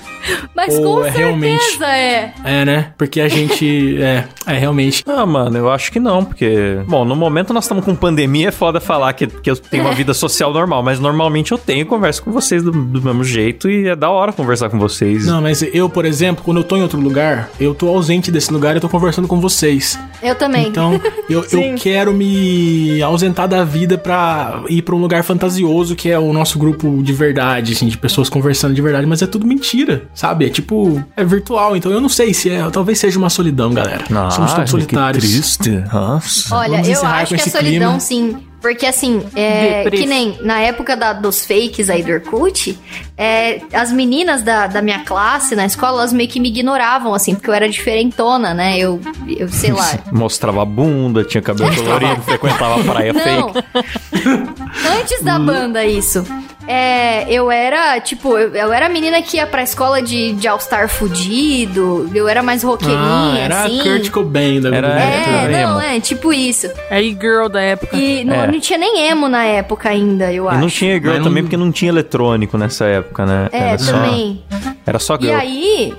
Mas 0.55 0.73
Ou 0.77 0.83
com 0.83 0.99
é 1.01 1.03
certeza 1.03 1.17
realmente- 1.19 1.83
é. 1.83 2.33
É, 2.43 2.65
né? 2.65 2.93
Porque 2.97 3.19
a 3.19 3.27
gente. 3.27 3.97
É, 3.99 4.23
é 4.45 4.53
realmente. 4.57 5.03
Ah, 5.07 5.25
mano, 5.25 5.57
eu 5.57 5.69
acho 5.69 5.91
que 5.91 5.99
não, 5.99 6.23
porque... 6.23 6.79
Bom, 6.87 7.03
no 7.03 7.15
momento 7.15 7.53
nós 7.53 7.65
estamos 7.65 7.83
com 7.83 7.93
pandemia, 7.95 8.47
é 8.47 8.51
foda 8.51 8.79
falar 8.79 9.11
que, 9.13 9.27
que 9.27 9.49
eu 9.49 9.55
tenho 9.55 9.83
uma 9.83 9.93
vida 9.93 10.13
social 10.13 10.53
normal, 10.53 10.81
mas 10.81 10.99
normalmente 10.99 11.51
eu 11.51 11.57
tenho 11.57 11.85
conversa 11.85 12.21
com 12.21 12.31
vocês 12.31 12.63
do, 12.63 12.71
do 12.71 13.01
mesmo 13.01 13.23
jeito 13.23 13.69
e 13.69 13.87
é 13.89 13.95
da 13.95 14.09
hora 14.09 14.31
conversar 14.31 14.69
com 14.69 14.79
vocês. 14.79 15.25
Não, 15.25 15.41
mas 15.41 15.61
eu, 15.61 15.89
por 15.89 16.05
exemplo, 16.05 16.43
quando 16.43 16.57
eu 16.57 16.63
tô 16.63 16.77
em 16.77 16.81
outro 16.81 16.99
lugar, 16.99 17.49
eu 17.59 17.75
tô 17.75 17.89
ausente 17.89 18.31
desse 18.31 18.51
lugar 18.53 18.73
e 18.73 18.77
eu 18.77 18.81
tô 18.81 18.89
conversando 18.89 19.27
com 19.27 19.39
vocês. 19.39 19.99
Eu 20.21 20.35
também. 20.35 20.67
Então, 20.67 20.99
eu, 21.29 21.45
eu 21.51 21.75
quero 21.77 22.13
me 22.13 23.01
ausentar 23.01 23.47
da 23.47 23.63
vida 23.63 23.97
pra 23.97 24.63
ir 24.69 24.81
pra 24.81 24.95
um 24.95 24.99
lugar 24.99 25.23
fantasioso 25.23 25.95
que 25.95 26.09
é 26.09 26.19
o 26.19 26.31
nosso 26.33 26.57
grupo 26.59 27.01
de 27.01 27.13
verdade, 27.13 27.73
assim, 27.73 27.87
de 27.87 27.97
pessoas 27.97 28.29
conversando 28.29 28.73
de 28.73 28.81
verdade, 28.81 29.05
mas 29.05 29.21
é 29.21 29.27
tudo 29.27 29.45
mentira, 29.45 30.03
sabe? 30.13 30.45
É 30.45 30.49
tipo, 30.49 31.03
é 31.15 31.23
virtual, 31.23 31.75
então 31.75 31.91
eu 31.91 32.01
não 32.01 32.09
sei 32.09 32.33
se 32.33 32.49
é, 32.49 32.69
talvez 32.69 32.99
seja 32.99 33.17
uma 33.17 33.29
solidão, 33.29 33.73
galera. 33.73 34.03
Ah, 34.13 34.29
Somos 34.29 34.53
todos 34.53 34.69
solitários. 34.71 35.23
Que 35.23 35.31
triste. 35.31 35.83
Nossa. 35.91 36.55
Olha, 36.55 36.81
eu 36.85 37.05
acho 37.05 37.35
que 37.35 37.41
é 37.41 37.45
solidão, 37.45 37.97
clima. 37.97 37.99
sim. 37.99 38.48
Porque 38.61 38.85
assim, 38.85 39.23
é, 39.35 39.89
que 39.89 40.05
nem 40.05 40.37
na 40.41 40.59
época 40.59 40.95
da- 40.95 41.13
dos 41.13 41.45
fakes 41.45 41.89
aí 41.89 42.03
do 42.03 42.11
Orkut, 42.11 42.77
é, 43.17 43.61
as 43.73 43.91
meninas 43.91 44.43
da, 44.43 44.67
da 44.67 44.81
minha 44.81 44.99
classe 45.05 45.55
na 45.55 45.65
escola, 45.65 45.99
elas 46.01 46.11
meio 46.13 46.27
que 46.29 46.39
me 46.39 46.49
ignoravam, 46.49 47.13
assim, 47.13 47.35
porque 47.35 47.49
eu 47.49 47.53
era 47.53 47.69
diferentona, 47.69 48.53
né? 48.53 48.77
Eu, 48.77 48.99
eu 49.27 49.47
sei 49.47 49.71
lá. 49.71 49.87
Mostrava 50.11 50.61
a 50.61 50.65
bunda, 50.65 51.23
tinha 51.23 51.41
cabelo 51.41 51.73
colorido, 51.75 52.21
frequentava 52.21 52.81
a 52.81 52.83
praia 52.83 53.13
Não. 53.13 53.53
fake. 53.53 53.67
Antes 54.99 55.21
da 55.23 55.39
banda, 55.39 55.85
isso. 55.85 56.25
É, 56.67 57.25
eu 57.33 57.49
era, 57.49 57.99
tipo, 57.99 58.37
eu, 58.37 58.53
eu 58.53 58.71
era 58.71 58.85
a 58.85 58.89
menina 58.89 59.19
que 59.23 59.37
ia 59.37 59.47
pra 59.47 59.63
escola 59.63 60.03
de, 60.03 60.33
de 60.33 60.47
All-Star 60.47 60.87
fudido, 60.87 62.07
eu 62.13 62.27
era 62.27 62.43
mais 62.43 62.61
roqueirinha, 62.61 62.99
Ah, 63.01 63.37
era 63.39 63.63
assim. 63.63 63.79
a 63.79 63.83
Kurt 63.83 64.09
Cobain 64.11 64.61
da 64.61 64.69
Era- 64.75 64.87
É, 65.01 65.45
Era 65.51 65.67
não, 65.67 65.81
é, 65.81 65.99
tipo 65.99 66.31
isso. 66.31 66.69
É 66.91 67.01
e-girl 67.01 67.47
da 67.47 67.59
época. 67.59 67.95
E 67.97 68.23
não, 68.23 68.35
É. 68.43 68.47
não 68.51 68.59
tinha 68.59 68.77
nem 68.79 69.07
emo 69.07 69.27
na 69.27 69.43
época 69.45 69.89
ainda, 69.89 70.31
eu 70.33 70.45
E 70.45 70.47
acho. 70.49 70.57
não 70.59 70.67
tinha 70.69 70.93
girl 70.95 71.07
Mas 71.09 71.17
não- 71.19 71.23
também 71.25 71.43
porque 71.43 71.57
não 71.57 71.71
tinha 71.71 71.89
eletrônico 71.89 72.57
nessa 72.57 72.85
época, 72.85 73.25
né? 73.25 73.49
É, 73.51 73.59
era 73.69 73.77
só, 73.77 73.91
também. 73.91 74.43
Era 74.85 74.99
só 74.99 75.15
E 75.15 75.21
girl. 75.21 75.35
aí, 75.37 75.93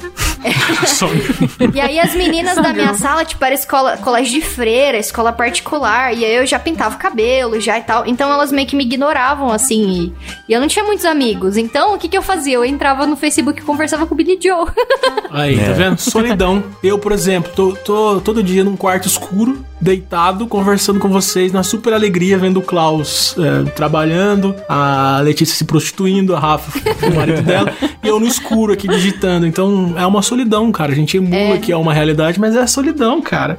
Só- 0.86 1.06
e 1.74 1.80
aí 1.80 2.00
as 2.00 2.14
meninas 2.14 2.56
da 2.56 2.72
minha 2.72 2.94
sala, 2.94 3.24
tipo, 3.26 3.44
era 3.44 3.54
escola, 3.54 3.96
colégio 3.98 4.40
de 4.40 4.46
freira, 4.46 4.96
escola 4.96 5.32
particular, 5.32 6.14
e 6.16 6.24
aí 6.24 6.34
eu 6.36 6.46
já 6.46 6.58
pintava 6.58 6.94
o 6.96 6.98
cabelo 6.98 7.60
já 7.60 7.78
e 7.78 7.82
tal. 7.82 8.06
Então 8.06 8.30
elas 8.32 8.50
meio 8.50 8.66
que 8.66 8.74
me 8.74 8.84
ignoravam, 8.84 9.52
assim, 9.52 10.12
e, 10.48 10.48
e 10.48 10.52
eu 10.54 10.60
não 10.60 10.66
tinha 10.66 10.84
muitos 10.84 11.04
amigos. 11.04 11.56
Então, 11.58 11.94
o 11.94 11.98
que 11.98 12.08
que 12.08 12.16
eu 12.16 12.22
fazia? 12.22 12.54
Eu 12.54 12.64
entrava 12.64 13.06
no 13.06 13.16
Facebook 13.16 13.60
e 13.60 13.64
conversava 13.64 14.06
com 14.06 14.14
o 14.14 14.16
Billy 14.16 14.38
Joe. 14.42 14.66
Aí, 15.30 15.58
tá 15.58 15.72
vendo? 15.72 15.98
Solidão. 15.98 16.62
Eu, 16.82 16.98
por 16.98 17.12
exemplo, 17.12 17.50
tô, 17.54 17.72
tô 17.84 18.20
todo 18.20 18.42
dia 18.42 18.64
num 18.64 18.76
quarto 18.76 19.06
escuro, 19.06 19.62
deitado, 19.80 20.46
conversando 20.46 21.00
com 21.00 21.08
vocês 21.08 21.52
na 21.52 21.62
super 21.62 21.92
alegria, 21.92 22.36
vendo 22.36 22.58
o 22.58 22.62
Klaus 22.62 23.34
é, 23.38 23.70
trabalhando, 23.70 24.54
a 24.68 25.20
Letícia 25.22 25.54
se 25.54 25.64
prostituindo, 25.64 26.36
a 26.36 26.40
Rafa, 26.40 26.78
o 27.06 27.14
marido 27.14 27.42
dela, 27.42 27.72
e 28.02 28.08
eu 28.08 28.20
no 28.20 28.26
escuro 28.26 28.72
aqui 28.72 28.86
digitando. 28.86 29.46
Então 29.46 29.94
é 29.96 30.06
uma 30.06 30.22
solidão, 30.22 30.70
cara. 30.70 30.92
A 30.92 30.94
gente 30.94 31.16
emula 31.16 31.58
que 31.58 31.72
é 31.72 31.76
uma 31.76 31.94
realidade, 31.94 32.38
mas 32.38 32.54
é 32.54 32.60
a 32.60 32.66
solidão, 32.66 33.22
cara. 33.22 33.58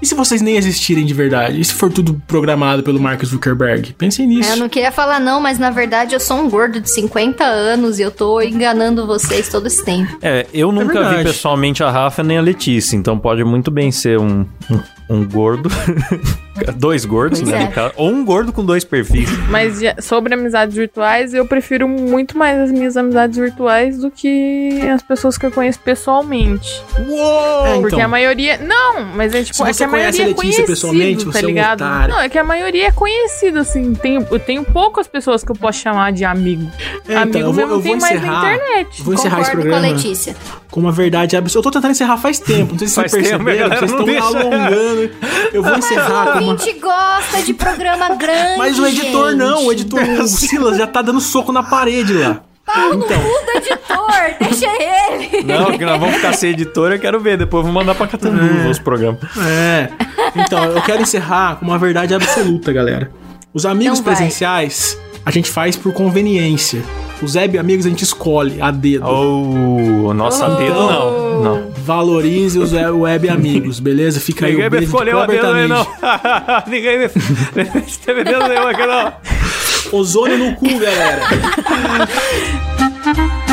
E 0.00 0.06
se 0.06 0.14
vocês 0.14 0.40
nem 0.40 0.56
existirem 0.56 1.04
de 1.04 1.14
verdade? 1.14 1.60
E 1.60 1.64
se 1.64 1.74
for 1.74 1.92
tudo 1.92 2.20
programado 2.26 2.82
pelo 2.82 3.00
Mark 3.00 3.24
Zuckerberg? 3.24 3.94
Pensem 3.94 4.26
nisso. 4.26 4.48
É, 4.50 4.52
eu 4.52 4.56
não 4.56 4.68
queria 4.68 4.92
falar 4.92 5.18
não, 5.18 5.40
mas 5.40 5.58
na 5.58 5.70
verdade 5.70 6.14
eu 6.14 6.20
sou 6.20 6.38
um 6.38 6.48
gordo 6.48 6.80
de 6.80 6.90
50 6.90 7.44
anos 7.44 7.98
e 7.98 8.02
eu 8.02 8.10
tô 8.10 8.40
enganando 8.40 9.06
vocês 9.06 9.48
todo 9.48 9.66
esse 9.66 9.84
tempo. 9.84 10.16
É, 10.22 10.46
eu 10.52 10.70
nunca 10.70 11.08
vi 11.10 11.24
pessoalmente 11.24 11.82
a 11.82 11.90
Rafa 11.90 12.22
nem 12.22 12.38
a 12.38 12.40
Letícia, 12.40 12.96
então 12.96 13.18
pode 13.18 13.42
muito 13.44 13.70
bem 13.70 13.90
ser 13.90 14.18
um, 14.18 14.46
um, 14.70 14.80
um 15.08 15.24
gordo. 15.24 15.68
dois 16.76 17.04
gordos, 17.04 17.40
Pois 17.40 17.52
né? 17.52 17.70
é. 17.76 17.92
Ou 17.96 18.08
um 18.10 18.24
gordo 18.24 18.50
com 18.52 18.64
dois 18.64 18.82
perfis. 18.82 19.28
Mas 19.50 19.78
sobre 20.02 20.32
amizades 20.34 20.74
virtuais, 20.74 21.34
eu 21.34 21.46
prefiro 21.46 21.86
muito 21.86 22.36
mais 22.36 22.58
as 22.58 22.72
minhas 22.72 22.96
amizades 22.96 23.36
virtuais 23.38 23.98
do 23.98 24.10
que 24.10 24.80
as 24.92 25.02
pessoas 25.02 25.36
que 25.36 25.44
eu 25.44 25.50
conheço 25.52 25.78
pessoalmente. 25.80 26.82
Uou! 27.08 27.66
É, 27.66 27.72
Porque 27.80 27.94
então. 27.96 28.00
a 28.06 28.08
maioria. 28.08 28.56
Não, 28.58 29.04
mas 29.14 29.34
é 29.34 29.42
tipo, 29.44 29.54
Se 29.56 29.62
é 29.62 29.66
você 29.66 29.78
que 29.78 29.84
a 29.84 29.88
conhece 29.88 30.18
maioria 30.18 30.22
a 30.22 30.24
é 30.24 30.28
Letícia 30.28 30.34
conhecido, 30.42 30.66
pessoalmente, 30.66 31.24
tá 31.26 31.32
você 31.32 31.38
é 31.38 31.42
um 31.44 31.46
ligado? 31.48 31.80
otário. 31.82 32.14
Não, 32.14 32.20
é 32.22 32.28
que 32.28 32.38
a 32.38 32.44
maioria 32.44 32.86
é 32.88 32.92
conhecido, 32.92 33.58
assim. 33.58 33.94
Tenho, 33.94 34.26
eu 34.30 34.38
tenho 34.38 34.64
poucas 34.64 35.06
pessoas 35.06 35.44
que 35.44 35.50
eu 35.52 35.56
posso 35.56 35.78
chamar 35.80 36.12
de 36.12 36.24
amigo. 36.24 36.70
É, 37.06 37.12
então, 37.12 37.22
amigo 37.22 37.38
eu 37.38 37.44
vou- 37.44 37.54
mesmo 37.54 37.72
eu 37.74 37.80
vou 37.80 37.82
tem 37.82 38.00
mais 38.00 38.14
na 38.14 38.18
encerrar. 38.18 38.54
internet. 38.54 39.02
Vou 39.02 39.14
encerrar 39.14 39.40
esse 39.42 39.50
Concordo 39.50 39.70
com 39.70 39.76
a 39.76 39.80
programa 39.80 40.02
Letícia. 40.02 40.36
com 40.70 40.80
uma 40.80 40.92
verdade 40.92 41.36
absoluta. 41.36 41.68
Eu 41.68 41.72
tô 41.72 41.78
tentando 41.78 41.90
encerrar 41.92 42.16
faz 42.16 42.38
tempo, 42.38 42.72
não 42.72 42.78
sei 42.78 42.88
se 42.88 42.94
Faz 42.94 43.10
vocês 43.10 43.28
tempo, 43.28 43.44
perceberam, 43.44 43.66
a 43.66 43.68
galera 43.68 43.86
vocês 43.86 44.00
estão 44.00 44.06
deixa. 44.06 44.26
alongando. 44.26 44.95
Eu 45.52 45.62
vou 45.62 45.76
encerrar 45.76 46.36
A 46.36 46.40
uma... 46.40 46.56
gente 46.58 46.78
gosta 46.80 47.42
de 47.42 47.54
programa 47.54 48.14
grande. 48.14 48.58
Mas 48.58 48.78
o 48.78 48.86
editor 48.86 49.30
gente. 49.30 49.38
não, 49.38 49.66
o 49.66 49.72
editor, 49.72 50.00
o 50.02 50.26
Silas 50.28 50.76
já 50.78 50.86
tá 50.86 51.02
dando 51.02 51.20
soco 51.20 51.52
na 51.52 51.62
parede 51.62 52.12
lá. 52.14 52.40
Pau 52.64 52.94
no 52.94 53.04
Então. 53.04 53.18
cu 53.20 53.28
do 53.28 53.58
editor, 53.58 54.34
deixa 54.40 54.66
ele. 54.82 55.44
Não, 55.44 55.78
que 55.78 55.84
nós 55.84 56.00
vamos 56.00 56.16
ficar 56.16 56.32
sem 56.32 56.50
editor, 56.50 56.90
eu 56.92 56.98
quero 56.98 57.20
ver. 57.20 57.36
Depois 57.38 57.60
eu 57.64 57.72
vou 57.72 57.80
mandar 57.80 57.94
pra 57.94 58.06
Catanduva 58.08 58.68
os 58.68 58.78
programas. 58.78 59.20
É. 59.46 59.88
Então, 60.34 60.64
eu 60.64 60.82
quero 60.82 61.00
encerrar 61.02 61.56
com 61.56 61.64
uma 61.66 61.78
verdade 61.78 62.12
absoluta, 62.14 62.72
galera. 62.72 63.10
Os 63.54 63.64
amigos 63.64 64.00
Então 64.00 64.12
presenciais 64.12 64.98
a 65.24 65.30
gente 65.30 65.48
faz 65.50 65.76
por 65.76 65.92
conveniência. 65.92 66.82
Os 67.22 67.34
web 67.36 67.56
amigos 67.58 67.86
a 67.86 67.88
gente 67.88 68.02
escolhe 68.04 68.60
a 68.60 68.70
dedo. 68.70 69.06
Oh, 69.06 70.12
nossa, 70.12 70.46
Oh. 70.46 70.56
dedo 70.56 70.74
não. 70.74 71.42
Não. 71.42 71.65
Valorize 71.86 72.58
os 72.58 72.72
web- 72.72 72.90
web 72.90 73.28
amigos, 73.28 73.78
beleza? 73.78 74.18
Fica 74.18 74.46
aí 74.46 74.52
Ninguém 74.52 74.66
o 74.66 74.70
me 74.70 74.78
beijo 74.78 74.86
de 74.86 74.92
escolheu 74.92 75.20
a 75.20 75.26
dedo 75.26 75.46
aí, 75.52 75.68
não. 75.68 75.86
Ninguém 76.66 76.98
me. 76.98 77.08
Teve 78.04 78.24
dedo 78.24 78.48
nenhum 78.48 78.66
aqui, 78.66 78.84
não. 78.86 79.12
Ozônio 79.92 80.36
no 80.36 80.56
cu, 80.56 80.66
galera. 80.80 81.22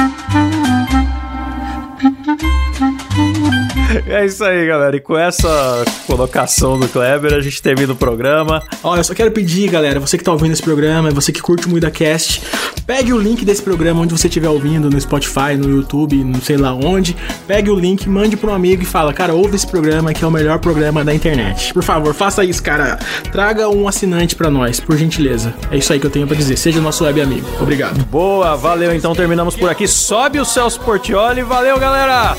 É 4.08 4.26
isso 4.26 4.44
aí, 4.44 4.66
galera. 4.68 4.96
E 4.96 5.00
com 5.00 5.18
essa 5.18 5.84
colocação 6.08 6.80
do 6.80 6.88
Kleber, 6.88 7.34
a 7.34 7.41
gente 7.41 7.62
termina 7.62 7.94
o 7.94 7.96
programa. 7.96 8.62
Ó, 8.84 8.96
eu 8.96 9.04
só 9.04 9.14
quero 9.14 9.32
pedir, 9.32 9.70
galera, 9.70 10.00
você 10.00 10.18
que 10.18 10.24
tá 10.24 10.32
ouvindo 10.32 10.52
esse 10.52 10.62
programa, 10.62 11.12
você 11.12 11.32
que 11.32 11.41
curte 11.41 11.68
muito 11.68 11.86
a 11.86 11.91
cast, 11.91 12.41
pegue 12.86 13.14
o 13.14 13.20
link 13.20 13.46
desse 13.46 13.62
programa 13.62 14.02
onde 14.02 14.12
você 14.18 14.28
estiver 14.28 14.50
ouvindo, 14.50 14.89
no 14.89 15.00
Spotify, 15.00 15.56
no 15.58 15.70
YouTube, 15.70 16.24
não 16.24 16.41
sei 16.41 16.58
lá 16.58 16.74
onde. 16.74 17.16
Pegue 17.48 17.70
o 17.70 17.76
link, 17.76 18.08
mande 18.08 18.36
pra 18.36 18.52
um 18.52 18.54
amigo 18.54 18.84
e 18.84 18.86
fala, 18.86 19.14
cara, 19.14 19.34
ouve 19.34 19.56
esse 19.56 19.68
programa 19.68 20.14
que 20.14 20.24
é 20.24 20.28
o 20.28 20.32
melhor 20.32 20.60
programa 20.60 21.04
da 21.04 21.14
internet. 21.14 21.74
Por 21.74 21.84
favor, 21.84 22.14
faça 22.14 22.44
isso, 22.44 22.62
cara. 22.62 22.98
Traga 23.32 23.70
um 23.70 23.88
assinante 23.88 24.36
pra 24.36 24.50
nós, 24.50 24.80
por 24.80 24.98
gentileza. 24.98 25.54
É 25.72 25.78
isso 25.78 25.91
aí 25.94 26.00
que 26.00 26.06
eu 26.06 26.12
tenho 26.12 26.28
pra 26.28 26.36
dizer. 26.36 26.58
Seja 26.58 26.82
nosso 26.82 27.04
web 27.04 27.22
amigo. 27.22 27.48
Obrigado. 27.60 28.04
Boa, 28.06 28.56
valeu. 28.56 28.94
Então 28.94 29.14
terminamos 29.16 29.56
por 29.56 29.70
aqui. 29.70 29.88
Sobe 29.88 30.39
o 30.39 30.46
Celso 30.46 30.80
Portioli. 30.82 31.41
Valeu, 31.41 31.80
galera. 31.80 32.36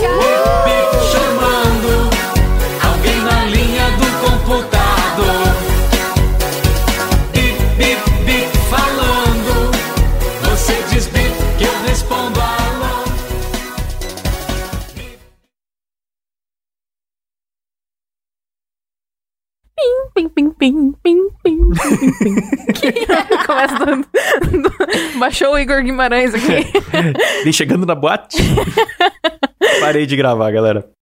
chamando 0.00 0.61
alguém 3.02 3.20
na 3.22 3.44
linha 3.46 3.90
do 3.98 4.06
computador. 4.20 5.42
Bip, 7.32 7.58
bip, 7.76 8.00
bip, 8.24 8.58
falando. 8.70 9.70
Você 10.50 10.74
diz 10.90 11.06
bip 11.08 11.32
que 11.58 11.64
eu 11.64 11.82
respondo 11.86 12.40
alô. 12.40 13.04
Pim, 20.14 20.28
pim, 20.28 20.28
pim, 20.28 20.50
pim, 20.50 20.92
pim, 21.02 21.28
pim, 21.42 21.58
pim. 22.22 22.36
Começa 23.46 23.78
dando. 23.84 24.06
Baixou 25.18 25.54
o 25.54 25.58
Igor 25.58 25.82
Guimarães 25.82 26.34
aqui. 26.34 26.64
Vem 27.42 27.52
chegando 27.52 27.84
na 27.86 27.94
boate. 27.94 28.38
Parei 29.80 30.06
de 30.06 30.16
gravar, 30.16 30.50
galera. 30.50 30.92